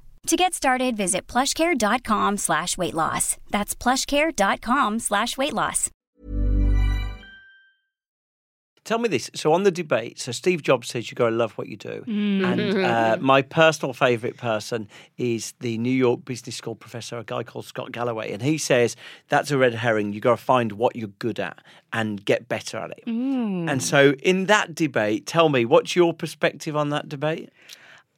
To 0.27 0.35
get 0.35 0.53
started, 0.53 0.95
visit 0.95 1.27
plushcare.com 1.27 2.37
slash 2.37 2.77
weight 2.77 2.93
loss. 2.93 3.37
That's 3.49 3.75
plushcare.com 3.75 4.99
slash 4.99 5.37
weight 5.37 5.53
loss. 5.53 5.89
Tell 8.83 8.97
me 8.97 9.09
this. 9.09 9.29
So 9.35 9.53
on 9.53 9.61
the 9.61 9.71
debate, 9.71 10.19
so 10.19 10.31
Steve 10.31 10.63
Jobs 10.63 10.87
says 10.87 11.11
you 11.11 11.15
got 11.15 11.29
to 11.29 11.35
love 11.35 11.51
what 11.53 11.67
you 11.67 11.77
do, 11.77 12.03
mm-hmm. 12.07 12.43
and 12.43 12.61
uh, 12.61 13.15
mm-hmm. 13.15 13.23
my 13.23 13.43
personal 13.43 13.93
favourite 13.93 14.37
person 14.37 14.87
is 15.17 15.53
the 15.59 15.77
New 15.77 15.91
York 15.91 16.25
Business 16.25 16.55
School 16.55 16.73
professor, 16.73 17.19
a 17.19 17.23
guy 17.23 17.43
called 17.43 17.65
Scott 17.65 17.91
Galloway, 17.91 18.31
and 18.31 18.41
he 18.41 18.57
says 18.57 18.95
that's 19.27 19.51
a 19.51 19.57
red 19.57 19.75
herring. 19.75 20.13
You 20.13 20.19
got 20.19 20.37
to 20.37 20.43
find 20.43 20.71
what 20.73 20.95
you're 20.95 21.09
good 21.19 21.39
at 21.39 21.59
and 21.93 22.25
get 22.25 22.49
better 22.49 22.77
at 22.77 22.89
it. 22.91 23.03
Mm. 23.05 23.69
And 23.69 23.83
so 23.83 24.13
in 24.23 24.47
that 24.47 24.73
debate, 24.73 25.27
tell 25.27 25.49
me 25.49 25.63
what's 25.63 25.95
your 25.95 26.11
perspective 26.11 26.75
on 26.75 26.89
that 26.89 27.07
debate? 27.07 27.51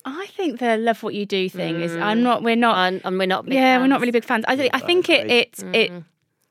I 0.06 0.26
think 0.28 0.60
the 0.60 0.78
love 0.78 1.02
what 1.04 1.14
you 1.14 1.26
do 1.26 1.50
thing 1.50 1.82
is. 1.82 1.96
I'm 1.96 2.20
mm. 2.20 2.24
not. 2.24 2.44
We're 2.44 2.56
not. 2.56 2.78
And, 2.78 3.02
and 3.06 3.18
we're 3.18 3.26
not. 3.26 3.46
Big 3.46 3.54
yeah, 3.54 3.78
we're 3.78 3.88
not 3.88 4.00
really 4.00 4.12
big 4.12 4.26
fans. 4.26 4.46
I 4.48 4.56
think. 4.56 4.74
I 4.74 4.80
think 4.80 5.10
it. 5.10 5.22
agree. 5.22 5.38
It. 5.38 5.64
It. 5.74 5.92
Mm. 5.92 6.04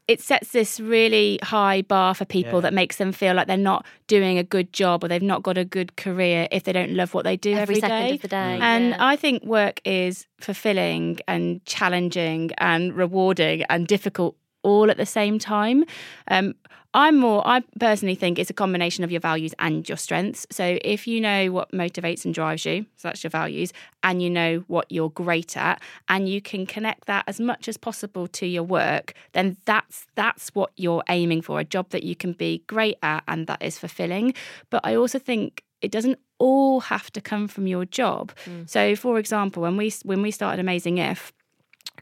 It 0.09 0.21
sets 0.21 0.51
this 0.51 0.81
really 0.81 1.39
high 1.45 1.83
bar 1.83 2.13
for 2.15 2.25
people 2.25 2.59
Yeah. 2.59 2.63
that 2.63 2.75
makes 2.75 2.97
them 2.97 3.13
feel 3.13 3.35
like 3.35 3.47
they're 3.47 3.57
not 3.57 3.87
doing 4.09 4.37
a 4.37 4.43
good 4.43 4.73
job 4.73 5.05
or 5.05 5.09
they've 5.09 5.23
not 5.23 5.45
got 5.45 5.57
a 5.57 5.65
good 5.65 5.97
career 5.97 6.49
if 6.51 6.65
they 6.65 6.73
don't 6.73 6.93
love 6.93 7.15
what 7.15 7.25
they 7.25 7.37
do 7.37 7.53
every 7.53 7.77
every 7.77 7.81
second 7.81 8.07
day. 8.09 8.15
of 8.17 8.23
the 8.23 8.29
day. 8.29 8.59
Mm. 8.59 8.63
And 8.63 8.89
yeah. 8.91 8.97
I 8.99 9.15
think 9.17 9.45
work 9.45 9.81
is 9.85 10.27
fulfilling 10.41 11.21
and 11.29 11.65
challenging 11.67 12.51
and 12.59 12.95
rewarding 12.95 13.63
and 13.71 13.87
difficult 13.87 14.37
all 14.63 14.91
at 14.91 14.97
the 14.97 15.07
same 15.07 15.39
time. 15.39 15.85
Um, 16.29 16.55
I'm 16.95 17.17
more, 17.17 17.47
I 17.47 17.63
personally 17.81 18.15
think 18.15 18.39
it's 18.39 18.51
a 18.51 18.55
combination 18.55 19.03
of 19.03 19.11
your 19.11 19.21
values 19.21 19.55
and 19.59 19.89
your 19.89 19.97
strengths. 19.97 20.47
So 20.51 20.79
if 20.85 21.07
you 21.07 21.21
know 21.21 21.51
what 21.51 21.73
motivates 21.73 22.25
and 22.25 22.35
drives 22.35 22.67
you, 22.67 22.85
so 22.97 23.09
that's 23.09 23.25
your 23.25 23.31
values, 23.31 23.73
and 24.03 24.23
you 24.23 24.29
know 24.29 24.65
what 24.67 24.91
you're 24.91 25.11
great 25.11 25.57
at, 25.57 25.81
and 26.09 26.29
you 26.29 26.43
can 26.43 26.67
connect 26.67 27.07
that 27.07 27.25
as 27.27 27.41
much 27.41 27.67
as 27.69 27.77
possible 27.77 28.27
to 28.29 28.47
your 28.47 28.63
work, 28.63 29.15
then 29.33 29.57
that's 29.65 30.07
that's 30.17 30.55
what 30.55 30.71
you're 30.77 31.03
aiming 31.09 31.41
for, 31.41 31.61
a 31.61 31.65
job 31.65 31.89
that 31.91 32.03
you 32.03 32.15
can 32.15 32.33
be 32.33 32.63
great 32.67 32.99
at 33.03 33.25
and 33.27 33.47
that 33.47 33.63
is 33.63 33.79
fulfilling. 33.79 34.35
But 34.69 34.83
I 34.85 34.95
also 34.95 35.19
think 35.19 35.65
it 35.81 35.91
doesn't 35.91 36.19
all 36.39 36.81
have 36.81 37.11
to 37.13 37.21
come 37.21 37.49
from 37.49 37.67
your 37.67 37.85
job. 37.85 38.33
Mm. 38.45 38.69
So, 38.69 38.97
for 38.97 39.19
example, 39.19 39.63
when 39.63 39.77
we 39.77 39.93
when 40.05 40.23
we 40.23 40.31
started 40.31 40.61
Amazing 40.61 40.99
If, 40.99 41.33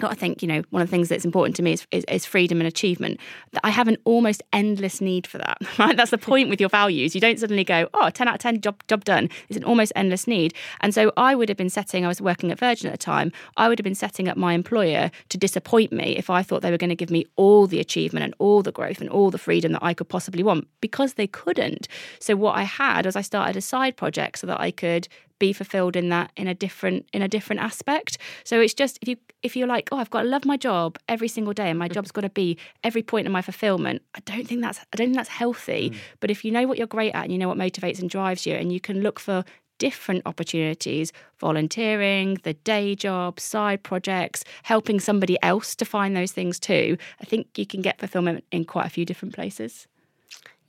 I 0.09 0.15
think 0.15 0.43
you 0.43 0.49
know 0.49 0.63
one 0.71 0.83
of 0.83 0.89
the 0.89 0.91
things 0.91 1.09
that's 1.09 1.25
important 1.25 1.57
to 1.57 1.63
me 1.63 1.73
is, 1.73 1.87
is, 1.91 2.05
is 2.09 2.27
freedom 2.27 2.61
and 2.61 2.69
achievement. 2.69 3.21
That 3.53 3.61
I 3.65 3.71
have 3.71 3.89
an 3.89 3.99
almost 4.05 4.43
endless 4.53 5.01
need 5.01 5.27
for 5.27 5.39
that. 5.39 5.59
Right, 5.81 5.97
that's 5.97 6.11
the 6.11 6.19
point 6.19 6.51
with 6.51 6.61
your 6.61 6.69
values. 6.69 7.15
You 7.15 7.23
don't 7.23 7.39
suddenly 7.39 7.65
go, 7.65 7.89
oh, 7.95 8.11
10 8.11 8.29
out 8.29 8.35
of 8.35 8.41
10, 8.41 8.61
job 8.61 8.83
job 8.87 9.05
done. 9.05 9.31
It's 9.49 9.57
an 9.57 9.65
almost 9.65 9.93
endless 9.97 10.27
need. 10.27 10.53
And 10.81 10.93
so 10.93 11.11
I 11.17 11.35
would 11.35 11.49
have 11.49 11.57
been 11.57 11.71
setting. 11.71 12.05
I 12.05 12.09
was 12.09 12.21
working 12.21 12.51
at 12.51 12.59
Virgin 12.59 12.89
at 12.89 12.93
the 12.93 12.99
time. 12.99 13.33
I 13.57 13.69
would 13.69 13.79
have 13.79 13.85
been 13.85 13.95
setting 13.95 14.29
up 14.29 14.37
my 14.37 14.53
employer 14.53 15.11
to 15.31 15.39
disappoint 15.39 15.91
me 15.91 16.17
if 16.19 16.29
I 16.29 16.43
thought 16.43 16.61
they 16.61 16.71
were 16.71 16.77
going 16.77 16.91
to 16.91 16.97
give 16.97 17.11
me 17.11 17.25
all 17.37 17.67
the 17.67 17.81
achievement 17.81 18.25
and 18.25 18.35
all 18.39 18.63
the 18.63 18.73
growth 18.73 19.01
and 19.01 19.09
all 19.09 19.31
the 19.31 19.39
freedom 19.39 19.73
that 19.73 19.83
I 19.83 19.95
could 19.95 20.09
possibly 20.09 20.43
want 20.43 20.69
because 20.83 21.15
they 21.15 21.27
couldn't. 21.27 21.89
So 22.19 22.37
what 22.37 22.57
I 22.57 22.65
had 22.65 23.07
was 23.07 23.17
I 23.17 23.23
started 23.23 23.57
a 23.57 23.63
side 23.63 23.97
project 23.97 24.41
so 24.41 24.47
that 24.49 24.61
I 24.61 24.71
could 24.71 25.09
be 25.41 25.53
fulfilled 25.53 25.97
in 25.97 26.09
that 26.11 26.31
in 26.37 26.47
a 26.47 26.55
different 26.55 27.07
in 27.13 27.23
a 27.23 27.29
different 27.29 27.61
aspect. 27.61 28.17
So 28.45 28.61
it's 28.61 28.75
just 28.75 29.01
if 29.03 29.09
you 29.09 29.17
if 29.43 29.57
you're 29.57 29.67
like 29.67 29.89
oh 29.91 29.97
i've 29.97 30.11
got 30.11 30.23
to 30.23 30.29
love 30.29 30.45
my 30.45 30.57
job 30.57 30.99
every 31.09 31.29
single 31.29 31.53
day 31.53 31.71
and 31.71 31.79
my 31.79 31.89
mm. 31.89 31.93
job's 31.93 32.13
got 32.13 32.21
to 32.21 32.31
be 32.31 32.59
every 32.85 33.03
point 33.03 33.27
of 33.27 33.33
my 33.33 33.43
fulfillment 33.43 34.03
i 34.15 34.21
don't 34.21 34.47
think 34.47 34.61
that's 34.61 34.79
i 34.79 34.97
don't 34.97 35.09
think 35.09 35.17
that's 35.17 35.29
healthy. 35.29 35.91
Mm. 35.91 35.97
But 36.21 36.31
if 36.31 36.45
you 36.45 36.51
know 36.53 36.67
what 36.67 36.79
you're 36.79 36.87
great 36.87 37.13
at 37.15 37.25
and 37.25 37.33
you 37.33 37.39
know 37.39 37.49
what 37.49 37.59
motivates 37.59 38.01
and 38.01 38.09
drives 38.09 38.47
you 38.47 38.55
and 38.55 38.73
you 38.73 38.81
can 38.81 39.01
look 39.01 39.19
for 39.19 39.45
different 39.79 40.23
opportunities 40.27 41.11
volunteering 41.39 42.35
the 42.43 42.53
day 42.53 42.95
job 42.95 43.41
side 43.41 43.83
projects 43.83 44.45
helping 44.63 45.01
somebody 45.01 45.39
else 45.43 45.75
to 45.75 45.87
find 45.87 46.15
those 46.15 46.33
things 46.33 46.61
too 46.61 46.99
i 47.21 47.25
think 47.25 47.47
you 47.57 47.65
can 47.65 47.81
get 47.81 47.99
fulfillment 47.99 48.45
in 48.53 48.65
quite 48.65 48.87
a 48.87 48.91
few 48.91 49.07
different 49.07 49.35
places 49.35 49.89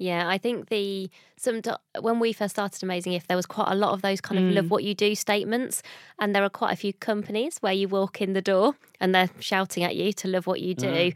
Yeah, 0.01 0.27
I 0.27 0.39
think 0.39 0.69
the 0.69 1.11
some 1.37 1.61
when 1.99 2.19
we 2.19 2.33
first 2.33 2.55
started 2.55 2.81
Amazing 2.81 3.13
If 3.13 3.27
there 3.27 3.37
was 3.37 3.45
quite 3.45 3.71
a 3.71 3.75
lot 3.75 3.91
of 3.91 4.01
those 4.01 4.19
kind 4.19 4.39
of 4.39 4.51
love 4.55 4.71
what 4.71 4.83
you 4.83 4.95
do 4.95 5.13
statements, 5.13 5.83
and 6.17 6.35
there 6.35 6.43
are 6.43 6.49
quite 6.49 6.73
a 6.73 6.75
few 6.75 6.91
companies 6.91 7.59
where 7.59 7.71
you 7.71 7.87
walk 7.87 8.19
in 8.19 8.33
the 8.33 8.41
door 8.41 8.73
and 8.99 9.13
they're 9.13 9.29
shouting 9.39 9.83
at 9.83 9.95
you 9.95 10.11
to 10.13 10.27
love 10.27 10.47
what 10.47 10.59
you 10.59 10.73
do. 10.73 11.11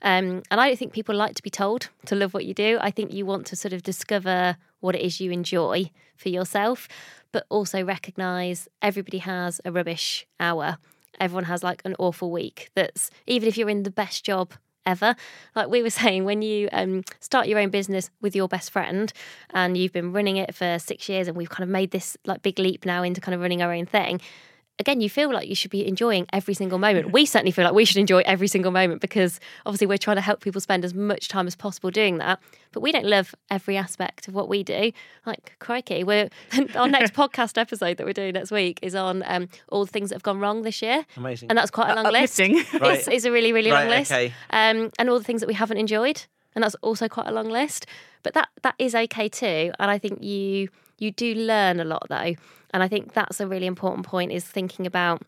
Um, 0.00 0.42
and 0.50 0.58
I 0.58 0.68
don't 0.68 0.78
think 0.78 0.94
people 0.94 1.14
like 1.14 1.34
to 1.34 1.42
be 1.42 1.50
told 1.50 1.90
to 2.06 2.14
love 2.14 2.32
what 2.32 2.46
you 2.46 2.54
do. 2.54 2.78
I 2.80 2.90
think 2.90 3.12
you 3.12 3.26
want 3.26 3.44
to 3.48 3.56
sort 3.56 3.74
of 3.74 3.82
discover 3.82 4.56
what 4.80 4.94
it 4.94 5.02
is 5.02 5.20
you 5.20 5.30
enjoy 5.30 5.90
for 6.16 6.30
yourself, 6.30 6.88
but 7.32 7.44
also 7.50 7.84
recognize 7.84 8.68
everybody 8.80 9.18
has 9.18 9.60
a 9.66 9.70
rubbish 9.70 10.26
hour. 10.40 10.78
Everyone 11.20 11.44
has 11.44 11.62
like 11.62 11.82
an 11.84 11.94
awful 11.98 12.30
week. 12.30 12.70
That's 12.74 13.10
even 13.26 13.50
if 13.50 13.58
you're 13.58 13.68
in 13.68 13.82
the 13.82 13.90
best 13.90 14.24
job 14.24 14.54
ever. 14.86 15.14
Like 15.54 15.68
we 15.68 15.82
were 15.82 15.90
saying, 16.02 16.24
when 16.24 16.42
you 16.42 16.68
um, 16.72 17.04
start 17.20 17.48
your 17.48 17.58
own 17.58 17.70
business 17.70 18.10
with 18.20 18.34
your 18.34 18.48
best 18.48 18.70
friend 18.70 19.12
and 19.50 19.76
you've 19.76 19.92
been 19.92 20.12
running 20.12 20.36
it 20.36 20.54
for 20.54 20.78
six 20.78 21.08
years 21.08 21.28
and 21.28 21.36
we've 21.36 21.50
kind 21.50 21.64
of 21.64 21.70
made 21.70 21.90
this 21.90 22.16
like 22.26 22.42
big 22.42 22.58
leap 22.58 22.84
now 22.84 23.02
into 23.02 23.20
kind 23.20 23.34
of 23.34 23.40
running 23.40 23.62
our 23.62 23.72
own 23.72 23.86
thing. 23.86 24.20
Again, 24.80 25.02
you 25.02 25.10
feel 25.10 25.30
like 25.30 25.46
you 25.46 25.54
should 25.54 25.70
be 25.70 25.86
enjoying 25.86 26.26
every 26.32 26.54
single 26.54 26.78
moment. 26.78 27.12
We 27.12 27.26
certainly 27.26 27.52
feel 27.52 27.66
like 27.66 27.74
we 27.74 27.84
should 27.84 27.98
enjoy 27.98 28.22
every 28.24 28.48
single 28.48 28.72
moment 28.72 29.02
because 29.02 29.38
obviously 29.66 29.86
we're 29.86 29.98
trying 29.98 30.16
to 30.16 30.22
help 30.22 30.40
people 30.40 30.58
spend 30.58 30.86
as 30.86 30.94
much 30.94 31.28
time 31.28 31.46
as 31.46 31.54
possible 31.54 31.90
doing 31.90 32.16
that. 32.16 32.40
But 32.72 32.80
we 32.80 32.90
don't 32.90 33.04
love 33.04 33.34
every 33.50 33.76
aspect 33.76 34.26
of 34.26 34.32
what 34.32 34.48
we 34.48 34.62
do. 34.62 34.90
Like 35.26 35.54
crikey, 35.58 36.02
we're 36.02 36.30
our 36.74 36.88
next 36.88 37.12
podcast 37.20 37.58
episode 37.58 37.98
that 37.98 38.06
we're 38.06 38.14
doing 38.14 38.32
next 38.32 38.50
week 38.52 38.78
is 38.80 38.94
on 38.94 39.22
um, 39.26 39.50
all 39.68 39.84
the 39.84 39.92
things 39.92 40.08
that 40.08 40.14
have 40.14 40.22
gone 40.22 40.40
wrong 40.40 40.62
this 40.62 40.80
year. 40.80 41.04
Amazing. 41.14 41.50
And 41.50 41.58
that's 41.58 41.70
quite 41.70 41.90
a 41.90 41.94
long 41.94 42.10
list. 42.10 42.40
Uplifting. 42.40 42.80
Right. 42.80 42.98
It's, 42.98 43.08
it's 43.08 43.24
a 43.26 43.30
really, 43.30 43.52
really 43.52 43.70
long 43.70 43.88
list. 43.88 44.10
okay. 44.10 44.32
Um, 44.48 44.90
and 44.98 45.10
all 45.10 45.18
the 45.18 45.24
things 45.24 45.42
that 45.42 45.46
we 45.46 45.54
haven't 45.54 45.76
enjoyed. 45.76 46.24
And 46.54 46.64
that's 46.64 46.76
also 46.76 47.06
quite 47.06 47.26
a 47.26 47.32
long 47.32 47.50
list. 47.50 47.84
But 48.22 48.32
that 48.32 48.48
that 48.62 48.76
is 48.78 48.94
okay 48.94 49.28
too. 49.28 49.72
And 49.78 49.90
I 49.90 49.98
think 49.98 50.22
you 50.22 50.70
you 51.00 51.10
do 51.10 51.34
learn 51.34 51.80
a 51.80 51.84
lot 51.84 52.06
though. 52.08 52.34
And 52.72 52.82
I 52.84 52.88
think 52.88 53.12
that's 53.12 53.40
a 53.40 53.48
really 53.48 53.66
important 53.66 54.06
point 54.06 54.30
is 54.30 54.44
thinking 54.44 54.86
about 54.86 55.22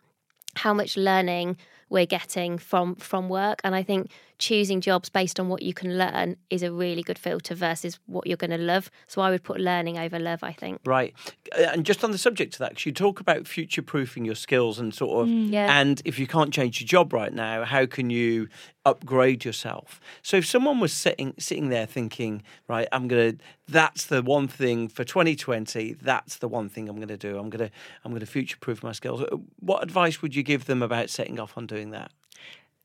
how 0.55 0.73
much 0.73 0.97
learning 0.97 1.57
we're 1.89 2.07
getting 2.07 2.59
from 2.59 2.95
from 2.97 3.29
work 3.29 3.61
and 3.65 3.75
i 3.75 3.83
think 3.83 4.11
choosing 4.49 4.81
jobs 4.81 5.09
based 5.09 5.39
on 5.39 5.49
what 5.49 5.63
you 5.63 5.73
can 5.73 5.97
learn 5.97 6.37
is 6.51 6.63
a 6.65 6.73
really 6.73 7.03
good 7.09 7.19
filter 7.27 7.55
versus 7.55 8.01
what 8.07 8.27
you're 8.27 8.37
going 8.45 8.51
to 8.51 8.59
love 8.73 8.91
so 9.07 9.21
i 9.23 9.31
would 9.31 9.45
put 9.45 9.61
learning 9.61 9.97
over 10.05 10.19
love 10.19 10.41
i 10.43 10.53
think 10.53 10.81
Right. 10.85 11.15
Uh, 11.57 11.69
And 11.73 11.87
just 11.87 12.03
on 12.03 12.11
the 12.11 12.19
subject 12.19 12.55
of 12.55 12.59
that, 12.59 12.71
'cause 12.75 12.87
you 12.87 12.93
talk 12.93 13.21
about 13.21 13.47
future 13.47 13.83
proofing 13.83 14.25
your 14.25 14.35
skills 14.35 14.79
and 14.81 14.93
sort 14.93 15.15
of, 15.23 15.29
Yeah. 15.57 15.69
and 15.81 16.03
if 16.05 16.19
you 16.19 16.27
can't 16.27 16.53
change 16.53 16.81
your 16.81 16.89
job 16.89 17.13
right 17.13 17.33
now, 17.33 17.65
how 17.65 17.87
can 17.87 18.11
you 18.11 18.49
upgrade 18.85 19.45
yourself? 19.45 20.01
So 20.23 20.37
if 20.39 20.47
someone 20.47 20.81
was 20.81 20.93
sitting 20.93 21.35
sitting 21.39 21.69
there 21.69 21.87
thinking, 21.87 22.43
right, 22.69 22.89
I'm 22.91 23.07
gonna, 23.07 23.35
that's 23.69 24.07
the 24.07 24.23
one 24.23 24.49
thing 24.49 24.89
for 24.89 25.05
2020, 25.05 25.93
that's 26.11 26.37
the 26.39 26.49
one 26.49 26.69
thing 26.69 26.89
I'm 26.89 26.99
gonna 26.99 27.17
do. 27.17 27.39
I'm 27.39 27.49
gonna, 27.51 27.71
I'm 28.05 28.13
gonna 28.13 28.27
future 28.27 28.57
proof 28.61 28.83
my 28.83 28.93
skills. 28.93 29.21
Uh, 29.23 29.37
What 29.61 29.83
advice 29.85 30.21
would 30.23 30.35
you 30.35 30.43
give 30.43 30.65
them 30.65 30.83
about 30.83 31.11
setting 31.11 31.39
off 31.39 31.57
on 31.57 31.67
doing 31.67 31.91
that? 31.93 32.11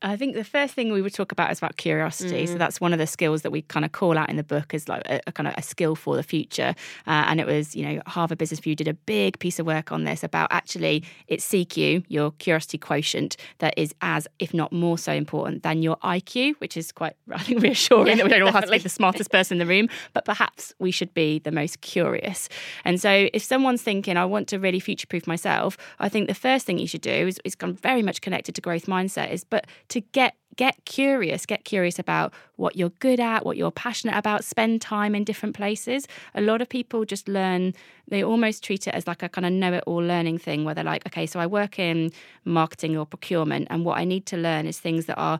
I 0.00 0.16
think 0.16 0.36
the 0.36 0.44
first 0.44 0.74
thing 0.74 0.92
we 0.92 1.02
would 1.02 1.12
talk 1.12 1.32
about 1.32 1.50
is 1.50 1.58
about 1.58 1.76
curiosity. 1.76 2.46
So 2.46 2.56
that's 2.56 2.80
one 2.80 2.92
of 2.92 3.00
the 3.00 3.06
skills 3.06 3.42
that 3.42 3.50
we 3.50 3.62
kind 3.62 3.84
of 3.84 3.90
call 3.90 4.16
out 4.16 4.30
in 4.30 4.36
the 4.36 4.44
book 4.44 4.72
as 4.72 4.88
like 4.88 5.02
a, 5.06 5.20
a 5.26 5.32
kind 5.32 5.48
of 5.48 5.54
a 5.56 5.62
skill 5.62 5.96
for 5.96 6.14
the 6.14 6.22
future. 6.22 6.74
Uh, 7.06 7.24
and 7.26 7.40
it 7.40 7.46
was, 7.46 7.74
you 7.74 7.84
know, 7.84 8.00
Harvard 8.06 8.38
Business 8.38 8.60
Review 8.60 8.76
did 8.76 8.86
a 8.86 8.94
big 8.94 9.40
piece 9.40 9.58
of 9.58 9.66
work 9.66 9.90
on 9.90 10.04
this 10.04 10.22
about 10.22 10.52
actually 10.52 11.02
it's 11.26 11.48
CQ, 11.48 12.04
your 12.06 12.30
curiosity 12.32 12.78
quotient, 12.78 13.36
that 13.58 13.74
is 13.76 13.92
as, 14.00 14.28
if 14.38 14.54
not 14.54 14.72
more 14.72 14.98
so 14.98 15.12
important 15.12 15.64
than 15.64 15.82
your 15.82 15.96
IQ, 15.96 16.54
which 16.60 16.76
is 16.76 16.92
quite, 16.92 17.16
I 17.32 17.42
think, 17.42 17.60
reassuring 17.60 18.06
Yeah, 18.06 18.14
that 18.16 18.24
we 18.24 18.30
don't 18.30 18.42
all 18.42 18.52
have 18.52 18.66
to 18.66 18.70
be 18.70 18.78
the 18.78 18.88
smartest 18.88 19.32
person 19.32 19.56
in 19.56 19.66
the 19.66 19.66
room, 19.66 19.88
but 20.14 20.24
perhaps 20.24 20.72
we 20.78 20.92
should 20.92 21.12
be 21.12 21.40
the 21.40 21.50
most 21.50 21.80
curious. 21.80 22.48
And 22.84 23.00
so 23.00 23.28
if 23.32 23.42
someone's 23.42 23.82
thinking, 23.82 24.16
I 24.16 24.26
want 24.26 24.46
to 24.48 24.60
really 24.60 24.78
future 24.78 25.08
proof 25.08 25.26
myself, 25.26 25.76
I 25.98 26.08
think 26.08 26.28
the 26.28 26.34
first 26.34 26.66
thing 26.66 26.78
you 26.78 26.86
should 26.86 27.00
do 27.00 27.10
is, 27.10 27.40
is 27.44 27.56
kind 27.56 27.72
of 27.72 27.80
very 27.80 28.02
much 28.02 28.20
connected 28.20 28.54
to 28.54 28.60
growth 28.60 28.86
mindset 28.86 29.32
is, 29.32 29.42
but 29.42 29.66
to 29.88 30.00
get 30.00 30.34
get 30.56 30.84
curious 30.84 31.46
get 31.46 31.64
curious 31.64 32.00
about 32.00 32.34
what 32.56 32.74
you're 32.74 32.90
good 32.98 33.20
at 33.20 33.46
what 33.46 33.56
you're 33.56 33.70
passionate 33.70 34.16
about 34.16 34.42
spend 34.42 34.82
time 34.82 35.14
in 35.14 35.22
different 35.22 35.54
places. 35.54 36.06
A 36.34 36.40
lot 36.40 36.60
of 36.60 36.68
people 36.68 37.04
just 37.04 37.28
learn 37.28 37.74
they 38.08 38.24
almost 38.24 38.64
treat 38.64 38.88
it 38.88 38.94
as 38.94 39.06
like 39.06 39.22
a 39.22 39.28
kind 39.28 39.46
of 39.46 39.52
know 39.52 39.72
it 39.72 39.84
all 39.86 39.98
learning 39.98 40.38
thing 40.38 40.64
where 40.64 40.74
they're 40.74 40.82
like 40.82 41.06
okay 41.06 41.26
so 41.26 41.38
i 41.38 41.46
work 41.46 41.78
in 41.78 42.10
marketing 42.44 42.96
or 42.96 43.06
procurement 43.06 43.68
and 43.70 43.84
what 43.84 43.98
i 43.98 44.04
need 44.04 44.26
to 44.26 44.36
learn 44.36 44.66
is 44.66 44.80
things 44.80 45.06
that 45.06 45.16
are 45.16 45.38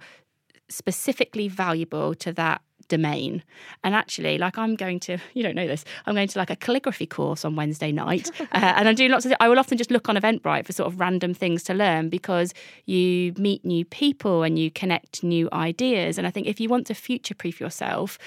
specifically 0.68 1.48
valuable 1.48 2.14
to 2.14 2.32
that 2.32 2.60
domain. 2.88 3.42
And 3.84 3.94
actually, 3.94 4.38
like 4.38 4.58
I'm 4.58 4.74
going 4.74 5.00
to, 5.00 5.18
you 5.34 5.42
don't 5.42 5.54
know 5.54 5.66
this, 5.66 5.84
I'm 6.06 6.14
going 6.14 6.28
to 6.28 6.38
like 6.38 6.50
a 6.50 6.56
calligraphy 6.56 7.06
course 7.06 7.44
on 7.44 7.56
Wednesday 7.56 7.92
night. 7.92 8.30
uh, 8.40 8.44
and 8.52 8.88
I'm 8.88 8.94
doing 8.94 9.10
lots 9.10 9.26
of, 9.26 9.32
I 9.40 9.48
will 9.48 9.58
often 9.58 9.78
just 9.78 9.90
look 9.90 10.08
on 10.08 10.16
Eventbrite 10.16 10.66
for 10.66 10.72
sort 10.72 10.92
of 10.92 10.98
random 10.98 11.34
things 11.34 11.62
to 11.64 11.74
learn 11.74 12.08
because 12.08 12.52
you 12.86 13.32
meet 13.36 13.64
new 13.64 13.84
people 13.84 14.42
and 14.42 14.58
you 14.58 14.70
connect 14.70 15.22
new 15.22 15.48
ideas. 15.52 16.18
And 16.18 16.26
I 16.26 16.30
think 16.30 16.46
if 16.46 16.60
you 16.60 16.68
want 16.68 16.86
to 16.88 16.94
future 16.94 17.34
proof 17.34 17.60
yourself, 17.60 18.18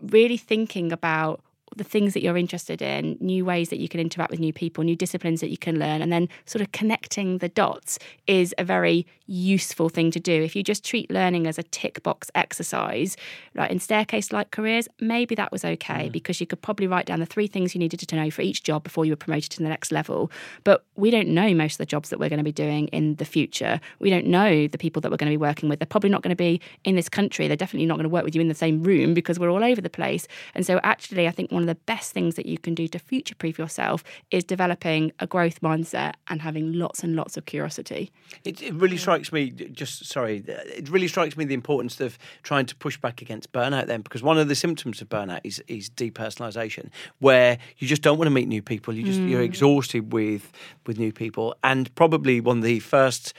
really 0.00 0.36
thinking 0.36 0.92
about 0.92 1.40
the 1.76 1.84
things 1.84 2.14
that 2.14 2.22
you're 2.22 2.36
interested 2.36 2.82
in, 2.82 3.16
new 3.20 3.44
ways 3.44 3.68
that 3.68 3.78
you 3.78 3.88
can 3.88 4.00
interact 4.00 4.30
with 4.30 4.40
new 4.40 4.52
people, 4.52 4.84
new 4.84 4.96
disciplines 4.96 5.40
that 5.40 5.50
you 5.50 5.58
can 5.58 5.78
learn, 5.78 6.02
and 6.02 6.12
then 6.12 6.28
sort 6.44 6.62
of 6.62 6.72
connecting 6.72 7.38
the 7.38 7.48
dots 7.48 7.98
is 8.26 8.54
a 8.58 8.64
very 8.64 9.06
useful 9.26 9.88
thing 9.88 10.10
to 10.10 10.18
do. 10.18 10.42
If 10.42 10.56
you 10.56 10.62
just 10.62 10.84
treat 10.84 11.10
learning 11.10 11.46
as 11.46 11.58
a 11.58 11.62
tick 11.62 12.02
box 12.02 12.30
exercise, 12.34 13.16
like 13.54 13.70
in 13.70 13.78
staircase 13.78 14.32
like 14.32 14.50
careers, 14.50 14.88
maybe 15.00 15.34
that 15.36 15.52
was 15.52 15.64
okay 15.64 16.08
mm. 16.08 16.12
because 16.12 16.40
you 16.40 16.46
could 16.46 16.60
probably 16.60 16.88
write 16.88 17.06
down 17.06 17.20
the 17.20 17.26
three 17.26 17.46
things 17.46 17.74
you 17.74 17.78
needed 17.78 18.00
to 18.00 18.16
know 18.16 18.30
for 18.30 18.42
each 18.42 18.64
job 18.64 18.82
before 18.82 19.04
you 19.04 19.12
were 19.12 19.16
promoted 19.16 19.50
to 19.52 19.62
the 19.62 19.68
next 19.68 19.92
level. 19.92 20.30
But 20.64 20.84
we 20.96 21.10
don't 21.10 21.28
know 21.28 21.54
most 21.54 21.74
of 21.74 21.78
the 21.78 21.86
jobs 21.86 22.10
that 22.10 22.18
we're 22.18 22.28
going 22.28 22.38
to 22.38 22.44
be 22.44 22.52
doing 22.52 22.88
in 22.88 23.14
the 23.16 23.24
future. 23.24 23.80
We 24.00 24.10
don't 24.10 24.26
know 24.26 24.66
the 24.66 24.78
people 24.78 25.00
that 25.02 25.10
we're 25.10 25.16
going 25.16 25.30
to 25.30 25.38
be 25.38 25.40
working 25.40 25.68
with. 25.68 25.78
They're 25.78 25.86
probably 25.86 26.10
not 26.10 26.22
going 26.22 26.30
to 26.30 26.36
be 26.36 26.60
in 26.84 26.96
this 26.96 27.08
country. 27.08 27.46
They're 27.46 27.56
definitely 27.56 27.86
not 27.86 27.96
going 27.96 28.04
to 28.04 28.10
work 28.10 28.24
with 28.24 28.34
you 28.34 28.40
in 28.40 28.48
the 28.48 28.54
same 28.54 28.82
room 28.82 29.14
because 29.14 29.38
we're 29.38 29.50
all 29.50 29.62
over 29.62 29.80
the 29.80 29.90
place. 29.90 30.26
And 30.54 30.66
so, 30.66 30.80
actually, 30.82 31.28
I 31.28 31.30
think 31.30 31.52
one 31.52 31.59
one 31.60 31.68
of 31.68 31.76
the 31.76 31.84
best 31.84 32.12
things 32.12 32.36
that 32.36 32.46
you 32.46 32.56
can 32.56 32.74
do 32.74 32.88
to 32.88 32.98
future 32.98 33.34
proof 33.34 33.58
yourself 33.58 34.02
is 34.30 34.42
developing 34.44 35.12
a 35.18 35.26
growth 35.26 35.60
mindset 35.60 36.14
and 36.28 36.40
having 36.40 36.72
lots 36.72 37.04
and 37.04 37.14
lots 37.14 37.36
of 37.36 37.44
curiosity. 37.44 38.10
It, 38.44 38.62
it 38.62 38.72
really 38.74 38.96
strikes 38.96 39.30
me, 39.30 39.50
just 39.50 40.06
sorry, 40.06 40.42
it 40.46 40.88
really 40.88 41.08
strikes 41.08 41.36
me 41.36 41.44
the 41.44 41.52
importance 41.52 42.00
of 42.00 42.18
trying 42.42 42.64
to 42.64 42.74
push 42.76 42.96
back 42.96 43.20
against 43.20 43.52
burnout 43.52 43.88
then, 43.88 44.00
because 44.00 44.22
one 44.22 44.38
of 44.38 44.48
the 44.48 44.54
symptoms 44.54 45.02
of 45.02 45.10
burnout 45.10 45.40
is, 45.44 45.62
is 45.68 45.90
depersonalization, 45.90 46.88
where 47.18 47.58
you 47.76 47.86
just 47.86 48.00
don't 48.00 48.16
want 48.16 48.26
to 48.26 48.34
meet 48.34 48.48
new 48.48 48.62
people. 48.62 48.94
You 48.94 49.04
just, 49.04 49.20
you're 49.20 49.42
mm. 49.42 49.44
exhausted 49.44 50.14
with, 50.14 50.50
with 50.86 50.98
new 50.98 51.12
people. 51.12 51.54
And 51.62 51.94
probably 51.94 52.40
one 52.40 52.58
of 52.58 52.64
the 52.64 52.80
first 52.80 53.34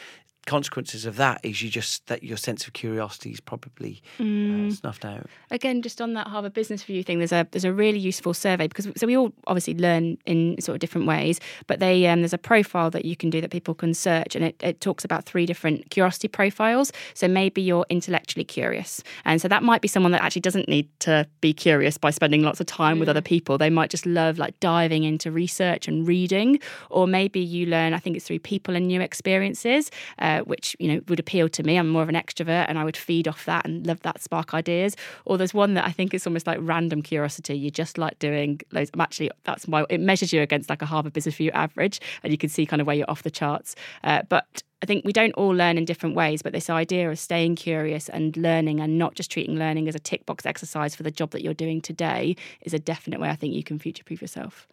consequences 0.47 1.05
of 1.05 1.17
that 1.17 1.39
is 1.43 1.61
you 1.61 1.69
just 1.69 2.05
that 2.07 2.23
your 2.23 2.37
sense 2.37 2.65
of 2.65 2.73
curiosity 2.73 3.31
is 3.31 3.39
probably 3.39 4.01
uh, 4.19 4.71
snuffed 4.71 5.05
out. 5.05 5.27
Again, 5.51 5.81
just 5.81 6.01
on 6.01 6.13
that 6.13 6.27
Harvard 6.27 6.53
Business 6.53 6.87
Review 6.87 7.03
thing, 7.03 7.19
there's 7.19 7.31
a 7.31 7.47
there's 7.51 7.65
a 7.65 7.73
really 7.73 7.99
useful 7.99 8.33
survey 8.33 8.67
because 8.67 8.89
so 8.95 9.05
we 9.07 9.15
all 9.15 9.31
obviously 9.47 9.75
learn 9.75 10.17
in 10.25 10.59
sort 10.59 10.75
of 10.75 10.79
different 10.79 11.07
ways, 11.07 11.39
but 11.67 11.79
they 11.79 12.07
um, 12.07 12.21
there's 12.21 12.33
a 12.33 12.37
profile 12.39 12.89
that 12.91 13.05
you 13.05 13.15
can 13.15 13.29
do 13.29 13.41
that 13.41 13.51
people 13.51 13.73
can 13.73 13.93
search, 13.93 14.35
and 14.35 14.43
it, 14.45 14.55
it 14.61 14.81
talks 14.81 15.05
about 15.05 15.25
three 15.25 15.45
different 15.45 15.89
curiosity 15.89 16.27
profiles. 16.27 16.91
So 17.13 17.27
maybe 17.27 17.61
you're 17.61 17.85
intellectually 17.89 18.45
curious, 18.45 19.03
and 19.25 19.41
so 19.41 19.47
that 19.47 19.63
might 19.63 19.81
be 19.81 19.87
someone 19.87 20.11
that 20.13 20.23
actually 20.23 20.41
doesn't 20.41 20.67
need 20.67 20.89
to 21.01 21.27
be 21.41 21.53
curious 21.53 21.97
by 21.97 22.09
spending 22.09 22.41
lots 22.41 22.59
of 22.59 22.65
time 22.65 22.99
with 22.99 23.09
other 23.09 23.21
people. 23.21 23.57
They 23.57 23.69
might 23.69 23.89
just 23.89 24.05
love 24.05 24.37
like 24.37 24.59
diving 24.59 25.03
into 25.03 25.31
research 25.31 25.87
and 25.87 26.07
reading, 26.07 26.59
or 26.89 27.05
maybe 27.05 27.39
you 27.39 27.67
learn. 27.67 27.93
I 27.93 27.99
think 27.99 28.15
it's 28.15 28.25
through 28.25 28.39
people 28.39 28.75
and 28.75 28.87
new 28.87 29.01
experiences. 29.01 29.91
Uh, 30.31 30.43
which 30.43 30.75
you 30.79 30.87
know 30.87 31.01
would 31.07 31.19
appeal 31.19 31.49
to 31.49 31.63
me. 31.63 31.77
I'm 31.77 31.89
more 31.89 32.03
of 32.03 32.09
an 32.09 32.15
extrovert, 32.15 32.65
and 32.67 32.77
I 32.77 32.83
would 32.83 32.97
feed 32.97 33.27
off 33.27 33.45
that 33.45 33.65
and 33.65 33.85
love 33.85 34.01
that 34.01 34.21
spark 34.21 34.53
ideas. 34.53 34.95
Or 35.25 35.37
there's 35.37 35.53
one 35.53 35.73
that 35.73 35.85
I 35.85 35.91
think 35.91 36.13
is 36.13 36.25
almost 36.25 36.47
like 36.47 36.59
random 36.61 37.01
curiosity. 37.01 37.55
You 37.57 37.71
just 37.71 37.97
like 37.97 38.17
doing 38.19 38.61
loads. 38.71 38.91
I'm 38.93 39.01
actually 39.01 39.31
that's 39.43 39.67
why 39.67 39.85
it 39.89 39.99
measures 39.99 40.31
you 40.31 40.41
against 40.41 40.69
like 40.69 40.81
a 40.81 40.85
Harvard 40.85 41.13
Business 41.13 41.35
Review 41.39 41.51
average, 41.51 41.99
and 42.23 42.31
you 42.31 42.37
can 42.37 42.49
see 42.49 42.65
kind 42.65 42.81
of 42.81 42.87
where 42.87 42.95
you're 42.95 43.09
off 43.09 43.23
the 43.23 43.31
charts. 43.31 43.75
Uh, 44.03 44.21
but 44.29 44.63
I 44.81 44.85
think 44.85 45.05
we 45.05 45.13
don't 45.13 45.33
all 45.33 45.49
learn 45.49 45.77
in 45.77 45.85
different 45.85 46.15
ways, 46.15 46.41
but 46.41 46.53
this 46.53 46.69
idea 46.69 47.11
of 47.11 47.19
staying 47.19 47.55
curious 47.55 48.09
and 48.09 48.35
learning 48.35 48.79
and 48.79 48.97
not 48.97 49.15
just 49.15 49.29
treating 49.29 49.57
learning 49.57 49.87
as 49.87 49.95
a 49.95 49.99
tick 49.99 50.25
box 50.25 50.45
exercise 50.45 50.95
for 50.95 51.03
the 51.03 51.11
job 51.11 51.31
that 51.31 51.43
you're 51.43 51.53
doing 51.53 51.81
today 51.81 52.35
is 52.61 52.73
a 52.73 52.79
definite 52.79 53.19
way 53.19 53.29
I 53.29 53.35
think 53.35 53.53
you 53.53 53.63
can 53.63 53.79
future 53.79 54.03
proof 54.03 54.21
yourself. 54.21 54.67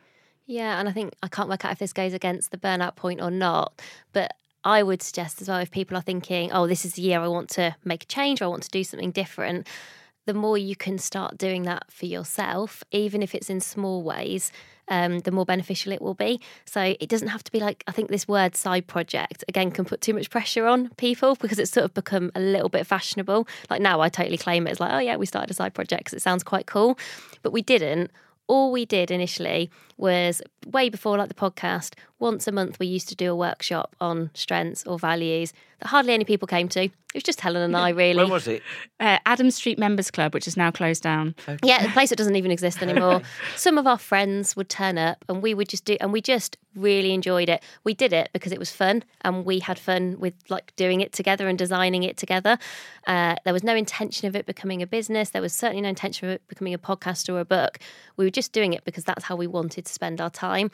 Yeah, 0.46 0.80
and 0.80 0.88
I 0.88 0.92
think 0.92 1.14
I 1.22 1.28
can't 1.28 1.48
work 1.48 1.66
out 1.66 1.72
if 1.72 1.78
this 1.78 1.92
goes 1.92 2.14
against 2.14 2.52
the 2.52 2.56
burnout 2.56 2.96
point 2.96 3.20
or 3.20 3.30
not, 3.30 3.82
but 4.14 4.32
I 4.68 4.82
would 4.82 5.02
suggest 5.02 5.40
as 5.40 5.48
well 5.48 5.56
if 5.60 5.70
people 5.70 5.96
are 5.96 6.02
thinking, 6.02 6.52
oh, 6.52 6.66
this 6.66 6.84
is 6.84 6.92
the 6.92 7.02
year 7.02 7.20
I 7.20 7.28
want 7.28 7.48
to 7.50 7.74
make 7.86 8.02
a 8.02 8.06
change 8.06 8.42
or 8.42 8.44
I 8.44 8.48
want 8.48 8.64
to 8.64 8.68
do 8.68 8.84
something 8.84 9.12
different, 9.12 9.66
the 10.26 10.34
more 10.34 10.58
you 10.58 10.76
can 10.76 10.98
start 10.98 11.38
doing 11.38 11.62
that 11.62 11.90
for 11.90 12.04
yourself, 12.04 12.84
even 12.90 13.22
if 13.22 13.34
it's 13.34 13.48
in 13.48 13.60
small 13.60 14.02
ways, 14.02 14.52
um, 14.88 15.20
the 15.20 15.30
more 15.30 15.46
beneficial 15.46 15.90
it 15.92 16.02
will 16.02 16.12
be. 16.12 16.38
So 16.66 16.94
it 17.00 17.08
doesn't 17.08 17.28
have 17.28 17.42
to 17.44 17.50
be 17.50 17.60
like, 17.60 17.82
I 17.86 17.92
think 17.92 18.10
this 18.10 18.28
word 18.28 18.56
side 18.56 18.86
project, 18.86 19.42
again, 19.48 19.70
can 19.70 19.86
put 19.86 20.02
too 20.02 20.12
much 20.12 20.28
pressure 20.28 20.66
on 20.66 20.90
people 20.98 21.34
because 21.36 21.58
it's 21.58 21.70
sort 21.70 21.84
of 21.84 21.94
become 21.94 22.30
a 22.34 22.40
little 22.40 22.68
bit 22.68 22.86
fashionable. 22.86 23.48
Like 23.70 23.80
now 23.80 24.02
I 24.02 24.10
totally 24.10 24.36
claim 24.36 24.66
it 24.66 24.78
like, 24.78 24.92
oh, 24.92 24.98
yeah, 24.98 25.16
we 25.16 25.24
started 25.24 25.50
a 25.50 25.54
side 25.54 25.72
project 25.72 26.04
because 26.04 26.12
it 26.18 26.20
sounds 26.20 26.44
quite 26.44 26.66
cool. 26.66 26.98
But 27.42 27.54
we 27.54 27.62
didn't 27.62 28.10
all 28.48 28.72
we 28.72 28.84
did 28.84 29.10
initially 29.10 29.70
was 29.98 30.40
way 30.66 30.88
before 30.88 31.18
like 31.18 31.28
the 31.28 31.34
podcast 31.34 31.94
once 32.20 32.46
a 32.48 32.52
month 32.52 32.78
we 32.78 32.86
used 32.86 33.08
to 33.08 33.14
do 33.14 33.30
a 33.30 33.36
workshop 33.36 33.94
on 34.00 34.30
strengths 34.34 34.84
or 34.86 34.98
values 34.98 35.52
that 35.80 35.88
hardly 35.88 36.12
any 36.12 36.24
people 36.24 36.48
came 36.48 36.68
to. 36.68 36.84
It 36.84 36.92
was 37.14 37.22
just 37.22 37.40
helen 37.40 37.62
and 37.62 37.76
i 37.76 37.90
really. 37.90 38.16
When 38.16 38.30
was 38.30 38.46
it? 38.48 38.62
Uh, 39.00 39.18
Adam 39.24 39.50
Street 39.50 39.78
Members 39.78 40.10
Club, 40.10 40.34
which 40.34 40.46
is 40.46 40.56
now 40.56 40.70
closed 40.70 41.02
down. 41.02 41.34
yeah 41.62 41.84
a 41.84 41.90
place 41.92 42.10
that 42.10 42.16
doesn't 42.16 42.36
even 42.36 42.50
exist 42.50 42.82
anymore. 42.82 43.22
Some 43.56 43.78
of 43.78 43.86
our 43.86 43.98
friends 43.98 44.56
would 44.56 44.68
turn 44.68 44.98
up 44.98 45.24
and 45.28 45.42
we 45.42 45.54
would 45.54 45.68
just 45.68 45.84
do 45.84 45.96
and 46.00 46.12
we 46.12 46.20
just 46.20 46.58
really 46.74 47.12
enjoyed 47.12 47.48
it. 47.48 47.62
We 47.84 47.94
did 47.94 48.12
it 48.12 48.28
because 48.32 48.52
it 48.52 48.58
was 48.58 48.70
fun 48.70 49.04
and 49.22 49.44
we 49.44 49.60
had 49.60 49.78
fun 49.78 50.16
with 50.18 50.34
like 50.48 50.74
doing 50.76 51.00
it 51.00 51.12
together 51.12 51.48
and 51.48 51.58
designing 51.58 52.02
it 52.02 52.16
together. 52.16 52.58
Uh, 53.06 53.36
there 53.44 53.54
was 53.54 53.64
no 53.64 53.74
intention 53.74 54.28
of 54.28 54.36
it 54.36 54.44
becoming 54.44 54.82
a 54.82 54.86
business. 54.86 55.30
There 55.30 55.42
was 55.42 55.54
certainly 55.54 55.82
no 55.82 55.88
intention 55.88 56.28
of 56.28 56.34
it 56.34 56.48
becoming 56.48 56.74
a 56.74 56.78
podcast 56.78 57.32
or 57.32 57.40
a 57.40 57.44
book. 57.44 57.78
We 58.16 58.26
were 58.26 58.30
just 58.30 58.52
doing 58.52 58.74
it 58.74 58.84
because 58.84 59.04
that's 59.04 59.24
how 59.24 59.36
we 59.36 59.46
wanted 59.46 59.86
to 59.88 59.94
spend 59.94 60.20
our 60.20 60.30
time. 60.30 60.70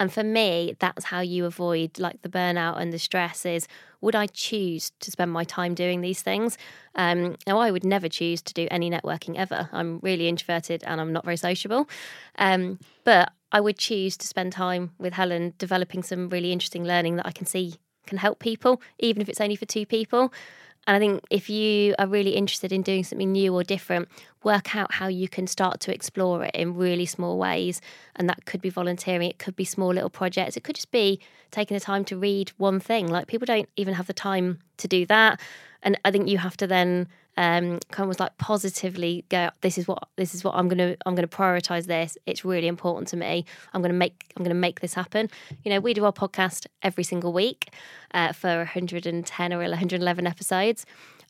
And 0.00 0.12
for 0.12 0.22
me 0.22 0.76
that's 0.78 1.06
how 1.06 1.20
you 1.20 1.44
avoid 1.44 1.98
like 1.98 2.22
the 2.22 2.28
burnout 2.28 2.80
and 2.80 2.92
the 2.92 2.98
stress 2.98 3.44
is 3.44 3.66
would 4.00 4.14
i 4.14 4.26
choose 4.28 4.92
to 5.00 5.10
spend 5.10 5.32
my 5.32 5.42
time 5.44 5.74
doing 5.74 6.00
these 6.00 6.22
things? 6.22 6.56
Um, 6.94 7.36
now 7.46 7.58
i 7.58 7.70
would 7.70 7.84
never 7.84 8.08
choose 8.08 8.40
to 8.42 8.54
do 8.54 8.68
any 8.70 8.90
networking 8.90 9.36
ever. 9.36 9.68
I'm 9.72 9.98
really 10.00 10.28
introverted 10.28 10.84
and 10.84 11.00
i'm 11.00 11.12
not 11.12 11.24
very 11.24 11.36
sociable. 11.36 11.88
Um, 12.38 12.78
but 13.04 13.32
i 13.50 13.60
would 13.60 13.78
choose 13.78 14.16
to 14.18 14.26
spend 14.26 14.52
time 14.52 14.92
with 14.98 15.14
helen 15.14 15.54
developing 15.58 16.02
some 16.02 16.28
really 16.28 16.52
interesting 16.52 16.84
learning 16.84 17.16
that 17.16 17.26
i 17.26 17.32
can 17.32 17.46
see 17.46 17.74
can 18.06 18.18
help 18.18 18.38
people 18.38 18.80
even 18.98 19.20
if 19.20 19.28
it's 19.28 19.40
only 19.40 19.56
for 19.56 19.66
two 19.66 19.84
people 19.84 20.32
and 20.88 20.96
I 20.96 20.98
think 20.98 21.22
if 21.28 21.50
you 21.50 21.94
are 21.98 22.06
really 22.06 22.30
interested 22.30 22.72
in 22.72 22.80
doing 22.80 23.04
something 23.04 23.30
new 23.30 23.54
or 23.54 23.62
different, 23.62 24.08
work 24.42 24.74
out 24.74 24.94
how 24.94 25.06
you 25.06 25.28
can 25.28 25.46
start 25.46 25.80
to 25.80 25.92
explore 25.92 26.44
it 26.44 26.54
in 26.54 26.76
really 26.76 27.04
small 27.04 27.36
ways. 27.36 27.82
And 28.16 28.26
that 28.30 28.46
could 28.46 28.62
be 28.62 28.70
volunteering, 28.70 29.28
it 29.28 29.38
could 29.38 29.54
be 29.54 29.66
small 29.66 29.92
little 29.92 30.08
projects, 30.08 30.56
it 30.56 30.64
could 30.64 30.76
just 30.76 30.90
be 30.90 31.20
taking 31.50 31.74
the 31.74 31.80
time 31.80 32.06
to 32.06 32.16
read 32.16 32.52
one 32.56 32.80
thing. 32.80 33.06
Like 33.06 33.26
people 33.26 33.44
don't 33.44 33.68
even 33.76 33.92
have 33.92 34.06
the 34.06 34.14
time 34.14 34.60
to 34.78 34.88
do 34.88 35.04
that. 35.06 35.38
And 35.82 36.00
I 36.06 36.10
think 36.10 36.26
you 36.26 36.38
have 36.38 36.56
to 36.56 36.66
then 36.66 37.06
um, 37.38 37.78
kind 37.92 38.04
of 38.04 38.08
was 38.08 38.18
like 38.18 38.36
positively 38.38 39.24
go. 39.28 39.50
This 39.60 39.78
is 39.78 39.86
what 39.86 40.08
this 40.16 40.34
is 40.34 40.42
what 40.42 40.56
I'm 40.56 40.68
gonna 40.68 40.96
I'm 41.06 41.14
gonna 41.14 41.28
prioritize 41.28 41.86
this. 41.86 42.18
It's 42.26 42.44
really 42.44 42.66
important 42.66 43.06
to 43.08 43.16
me. 43.16 43.44
I'm 43.72 43.80
gonna 43.80 43.94
make 43.94 44.32
I'm 44.36 44.42
gonna 44.42 44.56
make 44.56 44.80
this 44.80 44.94
happen. 44.94 45.30
You 45.64 45.70
know, 45.70 45.78
we 45.78 45.94
do 45.94 46.04
our 46.04 46.12
podcast 46.12 46.66
every 46.82 47.04
single 47.04 47.32
week 47.32 47.70
uh, 48.12 48.32
for 48.32 48.56
110 48.56 49.52
or 49.52 49.58
111 49.58 50.26
episodes. 50.26 50.84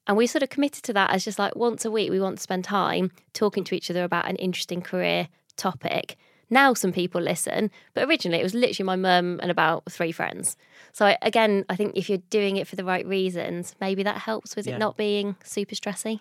And 0.06 0.16
we 0.16 0.26
sort 0.26 0.42
of 0.42 0.48
committed 0.48 0.82
to 0.84 0.94
that 0.94 1.10
as 1.10 1.26
just 1.26 1.38
like 1.38 1.54
once 1.54 1.84
a 1.84 1.90
week, 1.90 2.10
we 2.10 2.20
want 2.20 2.38
to 2.38 2.42
spend 2.42 2.64
time 2.64 3.10
talking 3.34 3.62
to 3.64 3.74
each 3.74 3.90
other 3.90 4.02
about 4.02 4.26
an 4.26 4.36
interesting 4.36 4.80
career 4.80 5.28
topic. 5.58 6.16
Now 6.50 6.74
some 6.74 6.92
people 6.92 7.20
listen, 7.20 7.70
but 7.94 8.08
originally 8.08 8.40
it 8.40 8.44
was 8.44 8.54
literally 8.54 8.86
my 8.86 8.96
mum 8.96 9.38
and 9.42 9.50
about 9.50 9.84
three 9.90 10.12
friends. 10.12 10.56
So 10.92 11.06
I, 11.06 11.18
again, 11.22 11.64
I 11.68 11.76
think 11.76 11.96
if 11.96 12.08
you're 12.08 12.22
doing 12.30 12.56
it 12.56 12.66
for 12.66 12.76
the 12.76 12.84
right 12.84 13.06
reasons, 13.06 13.74
maybe 13.80 14.02
that 14.02 14.18
helps 14.18 14.56
with 14.56 14.66
Yeah. 14.66 14.76
it 14.76 14.78
not 14.78 14.96
being 14.96 15.36
super 15.44 15.74
stressy. 15.74 16.20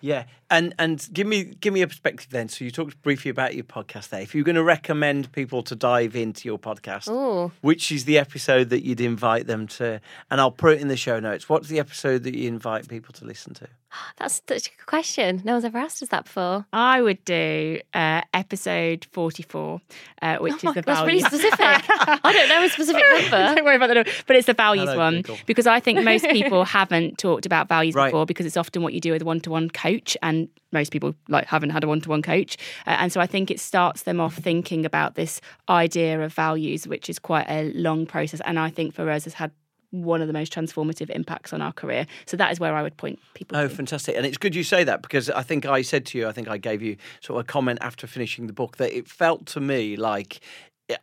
Yeah, 0.00 0.24
and 0.50 0.74
and 0.78 1.08
give 1.14 1.26
me 1.26 1.44
give 1.44 1.72
me 1.72 1.80
a 1.80 1.86
perspective 1.86 2.28
then. 2.28 2.50
So 2.50 2.62
you 2.62 2.70
talked 2.70 3.00
briefly 3.00 3.30
about 3.30 3.54
your 3.54 3.64
podcast 3.64 4.10
there. 4.10 4.20
If 4.20 4.34
you're 4.34 4.44
going 4.44 4.54
to 4.56 4.62
recommend 4.62 5.32
people 5.32 5.62
to 5.62 5.74
dive 5.74 6.14
into 6.14 6.46
your 6.46 6.58
podcast, 6.58 7.08
Ooh. 7.08 7.52
which 7.62 7.90
is 7.90 8.04
the 8.04 8.18
episode 8.18 8.68
that 8.68 8.84
you'd 8.84 9.00
invite 9.00 9.46
them 9.46 9.66
to? 9.68 10.02
And 10.30 10.42
I'll 10.42 10.50
put 10.50 10.74
it 10.74 10.82
in 10.82 10.88
the 10.88 10.96
show 10.98 11.20
notes. 11.20 11.48
What's 11.48 11.68
the 11.68 11.78
episode 11.78 12.22
that 12.24 12.36
you 12.36 12.48
invite 12.48 12.86
people 12.86 13.14
to 13.14 13.24
listen 13.24 13.54
to? 13.54 13.68
That's 14.16 14.42
such 14.48 14.66
a 14.68 14.70
good 14.70 14.86
question. 14.86 15.42
No 15.44 15.52
one's 15.52 15.64
ever 15.64 15.78
asked 15.78 16.02
us 16.02 16.08
that 16.10 16.24
before. 16.24 16.66
I 16.72 17.00
would 17.02 17.24
do 17.24 17.80
uh, 17.92 18.22
episode 18.32 19.06
44, 19.12 19.80
uh, 20.22 20.36
which 20.38 20.54
is 20.54 20.74
the 20.74 20.82
That's 20.82 21.06
really 21.06 21.20
specific. 21.20 21.58
I 21.60 22.32
don't 22.32 22.48
know 22.48 22.62
a 22.64 22.68
specific 22.68 23.02
number. 23.10 23.54
Don't 23.54 23.64
worry 23.64 23.76
about 23.76 23.88
the 23.88 23.94
number, 23.94 24.10
but 24.26 24.36
it's 24.36 24.46
the 24.46 24.54
values 24.54 24.88
Hello, 24.88 24.98
one 24.98 25.16
Google. 25.16 25.38
because 25.46 25.66
I 25.66 25.80
think 25.80 26.02
most 26.04 26.26
people 26.28 26.64
haven't 26.78 27.18
talked 27.18 27.46
about 27.46 27.68
values 27.68 27.94
Right. 27.94 28.08
before 28.10 28.26
because 28.26 28.46
it's 28.46 28.56
often 28.56 28.82
what 28.82 28.92
you 28.94 29.00
do 29.00 29.12
with 29.12 29.22
a 29.22 29.24
one-to-one 29.24 29.70
coach, 29.70 30.16
and 30.22 30.48
most 30.72 30.90
people 30.92 31.14
like 31.28 31.46
haven't 31.46 31.70
had 31.70 31.84
a 31.84 31.88
one-to-one 31.88 32.22
coach, 32.22 32.56
uh, 32.86 32.90
and 32.98 33.12
so 33.12 33.20
I 33.20 33.26
think 33.26 33.50
it 33.50 33.60
starts 33.60 34.02
them 34.02 34.20
off 34.20 34.34
thinking 34.34 34.84
about 34.84 35.14
this 35.14 35.40
idea 35.68 36.20
of 36.20 36.32
values, 36.32 36.86
which 36.88 37.08
is 37.08 37.18
quite 37.18 37.46
a 37.48 37.72
long 37.74 38.06
process, 38.06 38.40
and 38.44 38.58
I 38.58 38.70
think 38.70 38.94
for 38.94 39.08
us 39.10 39.24
has 39.24 39.34
had 39.34 39.52
one 40.02 40.20
of 40.20 40.26
the 40.26 40.32
most 40.32 40.52
transformative 40.52 41.10
impacts 41.10 41.52
on 41.52 41.62
our 41.62 41.72
career. 41.72 42.06
So 42.26 42.36
that 42.36 42.50
is 42.50 42.58
where 42.58 42.74
I 42.74 42.82
would 42.82 42.96
point 42.96 43.20
people. 43.34 43.56
Oh, 43.56 43.68
to. 43.68 43.74
fantastic. 43.74 44.16
And 44.16 44.26
it's 44.26 44.36
good 44.36 44.54
you 44.54 44.64
say 44.64 44.84
that 44.84 45.02
because 45.02 45.30
I 45.30 45.42
think 45.42 45.66
I 45.66 45.82
said 45.82 46.04
to 46.06 46.18
you, 46.18 46.28
I 46.28 46.32
think 46.32 46.48
I 46.48 46.58
gave 46.58 46.82
you 46.82 46.96
sort 47.20 47.38
of 47.38 47.44
a 47.44 47.46
comment 47.46 47.78
after 47.80 48.06
finishing 48.06 48.46
the 48.46 48.52
book 48.52 48.76
that 48.78 48.96
it 48.96 49.08
felt 49.08 49.46
to 49.46 49.60
me 49.60 49.96
like 49.96 50.40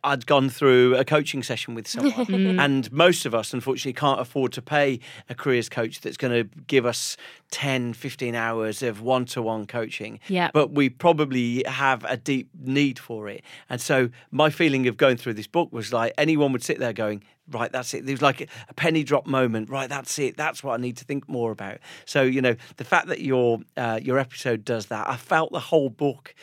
I'd 0.04 0.26
gone 0.26 0.48
through 0.48 0.96
a 0.96 1.04
coaching 1.04 1.42
session 1.42 1.74
with 1.74 1.88
someone. 1.88 2.12
Mm-hmm. 2.32 2.60
and 2.60 2.90
most 2.92 3.26
of 3.26 3.34
us, 3.34 3.52
unfortunately, 3.52 3.94
can't 3.94 4.20
afford 4.20 4.52
to 4.52 4.62
pay 4.62 5.00
a 5.28 5.34
careers 5.34 5.68
coach 5.68 6.00
that's 6.00 6.16
going 6.16 6.32
to 6.32 6.60
give 6.66 6.86
us 6.86 7.16
10, 7.50 7.94
15 7.94 8.34
hours 8.34 8.82
of 8.82 9.00
one 9.00 9.24
to 9.26 9.42
one 9.42 9.66
coaching. 9.66 10.20
Yeah. 10.28 10.50
But 10.54 10.72
we 10.72 10.88
probably 10.88 11.64
have 11.66 12.04
a 12.04 12.16
deep 12.16 12.48
need 12.58 12.98
for 12.98 13.28
it. 13.28 13.42
And 13.68 13.80
so 13.80 14.08
my 14.30 14.50
feeling 14.50 14.86
of 14.86 14.96
going 14.96 15.16
through 15.16 15.34
this 15.34 15.46
book 15.46 15.72
was 15.72 15.92
like 15.92 16.12
anyone 16.16 16.52
would 16.52 16.62
sit 16.62 16.78
there 16.78 16.92
going, 16.92 17.22
right, 17.52 17.70
that's 17.70 17.94
it. 17.94 18.06
There 18.06 18.12
was 18.12 18.22
like 18.22 18.48
a 18.68 18.74
penny 18.74 19.04
drop 19.04 19.26
moment. 19.26 19.70
Right, 19.70 19.88
that's 19.88 20.18
it. 20.18 20.36
That's 20.36 20.62
what 20.62 20.74
I 20.74 20.82
need 20.82 20.96
to 20.98 21.04
think 21.04 21.28
more 21.28 21.50
about. 21.50 21.78
So 22.04 22.22
you 22.22 22.40
know, 22.40 22.56
the 22.76 22.84
fact 22.84 23.08
that 23.08 23.20
your 23.20 23.60
uh, 23.76 24.00
your 24.02 24.18
episode 24.18 24.64
does 24.64 24.86
that, 24.86 25.08
I 25.08 25.16
felt 25.16 25.52
the 25.52 25.60
whole 25.60 25.90
book 25.90 26.34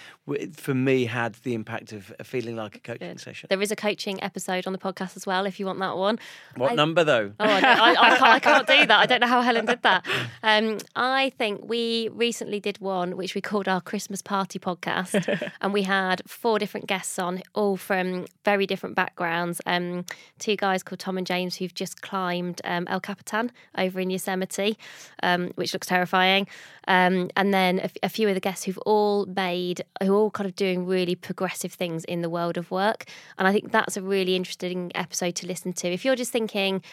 for 0.55 0.73
me 0.73 1.05
had 1.05 1.35
the 1.43 1.53
impact 1.53 1.91
of 1.93 2.11
feeling 2.23 2.55
like 2.55 2.75
a 2.75 2.79
coaching 2.79 3.07
Good. 3.09 3.19
session. 3.19 3.47
There 3.49 3.61
is 3.61 3.71
a 3.71 3.75
coaching 3.75 4.21
episode 4.23 4.67
on 4.67 4.73
the 4.73 4.79
podcast 4.79 5.15
as 5.15 5.25
well 5.25 5.45
if 5.45 5.59
you 5.59 5.65
want 5.65 5.79
that 5.79 5.97
one. 5.97 6.19
What 6.55 6.71
I- 6.71 6.75
number 6.75 7.03
though? 7.03 7.31
Oh, 7.39 7.45
I, 7.45 7.57
I, 7.57 7.95
can't, 7.95 8.21
I 8.21 8.39
can't 8.39 8.67
do 8.67 8.85
that. 8.87 8.99
I 8.99 9.05
don't 9.05 9.21
know 9.21 9.27
how 9.27 9.41
Helen 9.41 9.65
did 9.65 9.81
that. 9.83 10.05
Um, 10.41 10.77
I 10.95 11.31
think 11.37 11.61
we 11.65 12.09
recently 12.13 12.59
did 12.59 12.79
one 12.79 13.17
which 13.17 13.35
we 13.35 13.41
called 13.41 13.67
our 13.67 13.81
Christmas 13.81 14.21
party 14.21 14.57
podcast, 14.57 15.51
and 15.61 15.73
we 15.73 15.83
had 15.83 16.21
four 16.27 16.59
different 16.59 16.87
guests 16.87 17.19
on, 17.19 17.41
all 17.53 17.75
from 17.77 18.25
very 18.45 18.65
different 18.65 18.95
backgrounds. 18.95 19.61
Um, 19.65 20.05
two 20.39 20.55
guys 20.55 20.81
called 20.81 20.99
Tom 20.99 21.17
and 21.17 21.27
James 21.27 21.57
who've 21.57 21.73
just 21.73 22.01
climbed 22.01 22.61
um, 22.63 22.85
El 22.89 22.99
Capitan 23.01 23.51
over 23.77 23.99
in 23.99 24.09
Yosemite, 24.09 24.77
um, 25.21 25.51
which 25.55 25.73
looks 25.73 25.87
terrifying, 25.87 26.47
um, 26.87 27.29
and 27.35 27.53
then 27.53 27.79
a, 27.79 27.83
f- 27.83 27.97
a 28.03 28.09
few 28.09 28.27
of 28.29 28.33
the 28.33 28.41
guests 28.41 28.63
who've 28.65 28.77
all 28.79 29.25
made, 29.25 29.81
who 30.01 30.13
all 30.19 30.31
kind 30.31 30.47
of 30.47 30.55
doing 30.55 30.85
really 30.85 31.15
progressive 31.15 31.73
things 31.73 32.03
in 32.05 32.21
the 32.21 32.29
world 32.29 32.57
of 32.57 32.71
work, 32.71 33.05
and 33.37 33.47
I 33.47 33.51
think 33.51 33.71
that's 33.71 33.97
a 33.97 34.01
really 34.01 34.35
interesting 34.35 34.91
episode 34.95 35.35
to 35.35 35.47
listen 35.47 35.73
to. 35.73 35.87
If 35.87 36.05
you're 36.05 36.15
just 36.15 36.31
thinking 36.31 36.83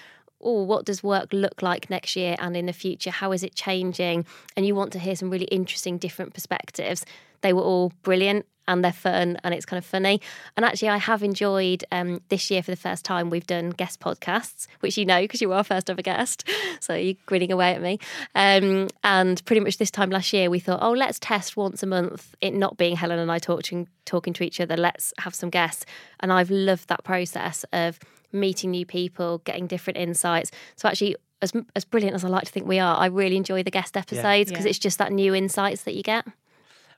oh, 0.40 0.62
what 0.62 0.84
does 0.84 1.02
work 1.02 1.32
look 1.32 1.62
like 1.62 1.90
next 1.90 2.16
year 2.16 2.36
and 2.38 2.56
in 2.56 2.66
the 2.66 2.72
future? 2.72 3.10
How 3.10 3.32
is 3.32 3.42
it 3.42 3.54
changing? 3.54 4.26
And 4.56 4.66
you 4.66 4.74
want 4.74 4.92
to 4.92 4.98
hear 4.98 5.16
some 5.16 5.30
really 5.30 5.46
interesting, 5.46 5.98
different 5.98 6.34
perspectives. 6.34 7.04
They 7.40 7.52
were 7.52 7.62
all 7.62 7.92
brilliant 8.02 8.46
and 8.68 8.84
they're 8.84 8.92
fun 8.92 9.38
and 9.44 9.54
it's 9.54 9.64
kind 9.64 9.78
of 9.78 9.84
funny. 9.84 10.20
And 10.56 10.64
actually, 10.64 10.88
I 10.88 10.96
have 10.96 11.22
enjoyed 11.22 11.84
um, 11.92 12.20
this 12.28 12.50
year 12.50 12.62
for 12.62 12.70
the 12.70 12.76
first 12.76 13.04
time. 13.04 13.30
We've 13.30 13.46
done 13.46 13.70
guest 13.70 14.00
podcasts, 14.00 14.66
which 14.80 14.98
you 14.98 15.04
know 15.04 15.20
because 15.20 15.40
you 15.40 15.48
were 15.48 15.54
our 15.54 15.64
first 15.64 15.90
ever 15.90 16.02
guest. 16.02 16.48
So 16.78 16.94
you're 16.94 17.14
grinning 17.24 17.50
away 17.50 17.74
at 17.74 17.80
me. 17.80 17.98
Um, 18.34 18.88
and 19.02 19.44
pretty 19.46 19.60
much 19.60 19.78
this 19.78 19.90
time 19.90 20.10
last 20.10 20.32
year, 20.32 20.50
we 20.50 20.60
thought, 20.60 20.80
oh, 20.82 20.92
let's 20.92 21.18
test 21.18 21.56
once 21.56 21.82
a 21.82 21.86
month 21.86 22.36
it 22.40 22.52
not 22.52 22.76
being 22.76 22.96
Helen 22.96 23.18
and 23.18 23.32
I 23.32 23.38
talking 23.38 23.88
talking 24.04 24.32
to 24.34 24.44
each 24.44 24.60
other. 24.60 24.76
Let's 24.76 25.12
have 25.18 25.34
some 25.34 25.48
guests. 25.48 25.86
And 26.20 26.32
I've 26.32 26.50
loved 26.50 26.88
that 26.88 27.02
process 27.02 27.64
of 27.72 27.98
meeting 28.36 28.70
new 28.70 28.86
people, 28.86 29.38
getting 29.38 29.66
different 29.66 29.96
insights. 29.98 30.50
So 30.76 30.88
actually, 30.88 31.16
as 31.42 31.52
as 31.74 31.84
brilliant 31.84 32.14
as 32.14 32.24
I 32.24 32.28
like 32.28 32.44
to 32.44 32.52
think 32.52 32.66
we 32.66 32.78
are, 32.78 32.96
I 32.96 33.06
really 33.06 33.36
enjoy 33.36 33.62
the 33.62 33.70
guest 33.70 33.96
episodes 33.96 34.50
because 34.50 34.64
Yeah. 34.64 34.70
it's 34.70 34.78
just 34.78 34.98
that 34.98 35.12
new 35.12 35.34
insights 35.34 35.82
that 35.82 35.94
you 35.94 36.02
get. 36.02 36.24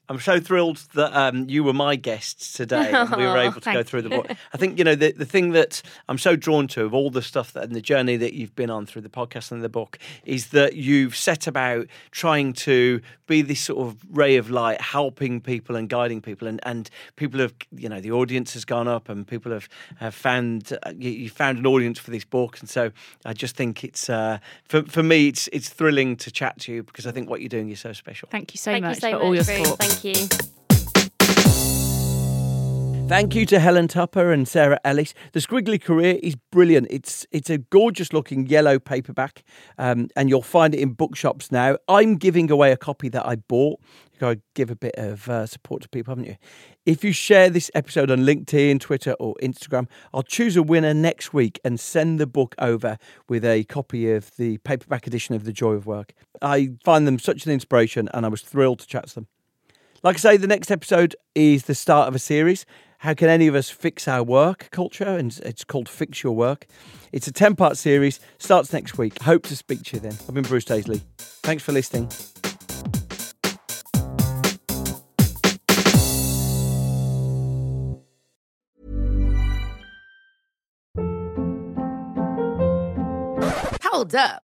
I'm 0.08 0.20
so 0.20 0.40
thrilled 0.40 0.78
that 0.94 1.14
um, 1.14 1.48
you 1.48 1.62
were 1.64 1.72
my 1.72 1.94
guests 1.96 2.54
today 2.54 2.90
and 2.92 3.10
we 3.10 3.24
were 3.24 3.28
Oh, 3.38 3.40
able 3.40 3.60
to 3.60 3.72
go 3.72 3.82
through 3.82 4.02
the 4.02 4.08
book. 4.08 4.26
I 4.52 4.56
think, 4.56 4.78
you 4.78 4.84
know, 4.84 4.94
the, 4.94 5.12
the 5.12 5.26
thing 5.26 5.50
that 5.50 5.82
I'm 6.08 6.18
so 6.18 6.34
drawn 6.34 6.66
to 6.68 6.84
of 6.84 6.94
all 6.94 7.10
the 7.10 7.22
stuff 7.22 7.52
that 7.52 7.64
and 7.64 7.74
the 7.74 7.80
journey 7.82 8.16
that 8.16 8.32
you've 8.32 8.56
been 8.56 8.70
on 8.70 8.86
through 8.86 9.02
the 9.02 9.08
podcast 9.10 9.52
and 9.52 9.62
the 9.62 9.68
book 9.68 9.98
is 10.24 10.48
that 10.48 10.74
you've 10.76 11.14
set 11.14 11.46
about 11.46 11.86
trying 12.10 12.52
to 12.54 13.00
be 13.26 13.42
this 13.42 13.60
sort 13.60 13.86
of 13.86 13.98
ray 14.10 14.36
of 14.36 14.48
light, 14.50 14.80
helping 14.80 15.40
people 15.40 15.76
and 15.76 15.88
guiding 15.90 16.22
people. 16.22 16.48
And, 16.48 16.58
and 16.62 16.88
people 17.16 17.40
have, 17.40 17.52
you 17.70 17.88
know, 17.90 18.00
the 18.00 18.10
audience 18.12 18.54
has 18.54 18.64
gone 18.64 18.88
up 18.88 19.10
and 19.10 19.26
people 19.26 19.52
have, 19.52 19.68
have 19.98 20.14
found, 20.14 20.76
uh, 20.84 20.92
you, 20.96 21.10
you 21.10 21.28
found 21.30 21.58
an 21.58 21.66
audience 21.66 21.98
for 21.98 22.10
this 22.10 22.24
book. 22.24 22.58
And 22.60 22.68
so 22.68 22.90
I 23.26 23.34
just 23.34 23.56
think 23.56 23.84
it's, 23.84 24.08
uh, 24.08 24.38
for, 24.64 24.82
for 24.84 25.02
me, 25.02 25.28
it's, 25.28 25.48
it's 25.52 25.68
thrilling 25.68 26.16
to 26.16 26.30
chat 26.30 26.58
to 26.60 26.72
you 26.72 26.82
because 26.82 27.06
I 27.06 27.12
think 27.12 27.28
what 27.28 27.40
you're 27.42 27.48
doing 27.50 27.68
is 27.70 27.80
so 27.80 27.92
special. 27.92 28.28
Thank 28.30 28.54
you 28.54 28.58
so 28.58 28.72
Thank 28.72 28.84
much 28.84 28.96
you 28.96 29.00
so 29.00 29.10
for 29.10 29.16
much, 29.16 29.24
all 29.24 29.34
your 29.34 29.44
Bruce. 29.44 29.68
support. 29.68 29.97
Thank 29.98 30.16
you. 30.16 30.48
Thank 33.08 33.34
you 33.34 33.46
to 33.46 33.58
Helen 33.58 33.88
Tupper 33.88 34.32
and 34.32 34.46
Sarah 34.46 34.78
Ellis. 34.84 35.14
The 35.32 35.40
Squiggly 35.40 35.82
Career 35.82 36.20
is 36.22 36.36
brilliant. 36.52 36.86
It's 36.90 37.26
it's 37.32 37.50
a 37.50 37.58
gorgeous 37.58 38.12
looking 38.12 38.46
yellow 38.46 38.78
paperback, 38.78 39.42
um, 39.78 40.08
and 40.14 40.28
you'll 40.28 40.42
find 40.42 40.74
it 40.74 40.80
in 40.80 40.92
bookshops 40.92 41.50
now. 41.50 41.78
I'm 41.88 42.16
giving 42.16 42.50
away 42.50 42.70
a 42.70 42.76
copy 42.76 43.08
that 43.08 43.26
I 43.26 43.36
bought. 43.36 43.80
You 44.12 44.20
got 44.20 44.34
to 44.34 44.40
give 44.54 44.70
a 44.70 44.76
bit 44.76 44.94
of 44.96 45.28
uh, 45.28 45.46
support 45.46 45.82
to 45.82 45.88
people, 45.88 46.12
haven't 46.12 46.26
you? 46.26 46.36
If 46.84 47.02
you 47.02 47.12
share 47.12 47.48
this 47.50 47.70
episode 47.74 48.10
on 48.10 48.20
LinkedIn, 48.20 48.78
Twitter, 48.78 49.14
or 49.14 49.34
Instagram, 49.42 49.88
I'll 50.12 50.22
choose 50.22 50.56
a 50.56 50.62
winner 50.62 50.92
next 50.94 51.32
week 51.32 51.58
and 51.64 51.80
send 51.80 52.20
the 52.20 52.26
book 52.26 52.54
over 52.58 52.98
with 53.28 53.44
a 53.44 53.64
copy 53.64 54.12
of 54.12 54.36
the 54.36 54.58
paperback 54.58 55.06
edition 55.06 55.34
of 55.34 55.44
The 55.44 55.52
Joy 55.52 55.72
of 55.72 55.86
Work. 55.86 56.12
I 56.42 56.72
find 56.84 57.06
them 57.06 57.18
such 57.18 57.46
an 57.46 57.52
inspiration, 57.52 58.08
and 58.12 58.26
I 58.26 58.28
was 58.28 58.42
thrilled 58.42 58.80
to 58.80 58.86
chat 58.86 59.08
to 59.08 59.14
them. 59.14 59.28
Like 60.04 60.14
I 60.14 60.18
say, 60.18 60.36
the 60.36 60.46
next 60.46 60.70
episode 60.70 61.16
is 61.34 61.64
the 61.64 61.74
start 61.74 62.06
of 62.06 62.14
a 62.14 62.20
series. 62.20 62.64
How 62.98 63.14
can 63.14 63.28
any 63.28 63.48
of 63.48 63.56
us 63.56 63.68
fix 63.68 64.06
our 64.06 64.22
work 64.22 64.68
culture? 64.70 65.04
And 65.04 65.36
it's 65.44 65.64
called 65.64 65.88
Fix 65.88 66.22
Your 66.22 66.36
Work. 66.36 66.66
It's 67.10 67.26
a 67.26 67.32
10 67.32 67.56
part 67.56 67.76
series, 67.76 68.20
starts 68.38 68.72
next 68.72 68.96
week. 68.96 69.20
Hope 69.22 69.42
to 69.46 69.56
speak 69.56 69.82
to 69.84 69.96
you 69.96 70.00
then. 70.00 70.16
I've 70.28 70.34
been 70.34 70.44
Bruce 70.44 70.64
Daisley. 70.64 71.02
Thanks 71.18 71.64
for 71.64 71.72
listening. 71.72 72.08
Hold 83.82 84.14
up. 84.14 84.47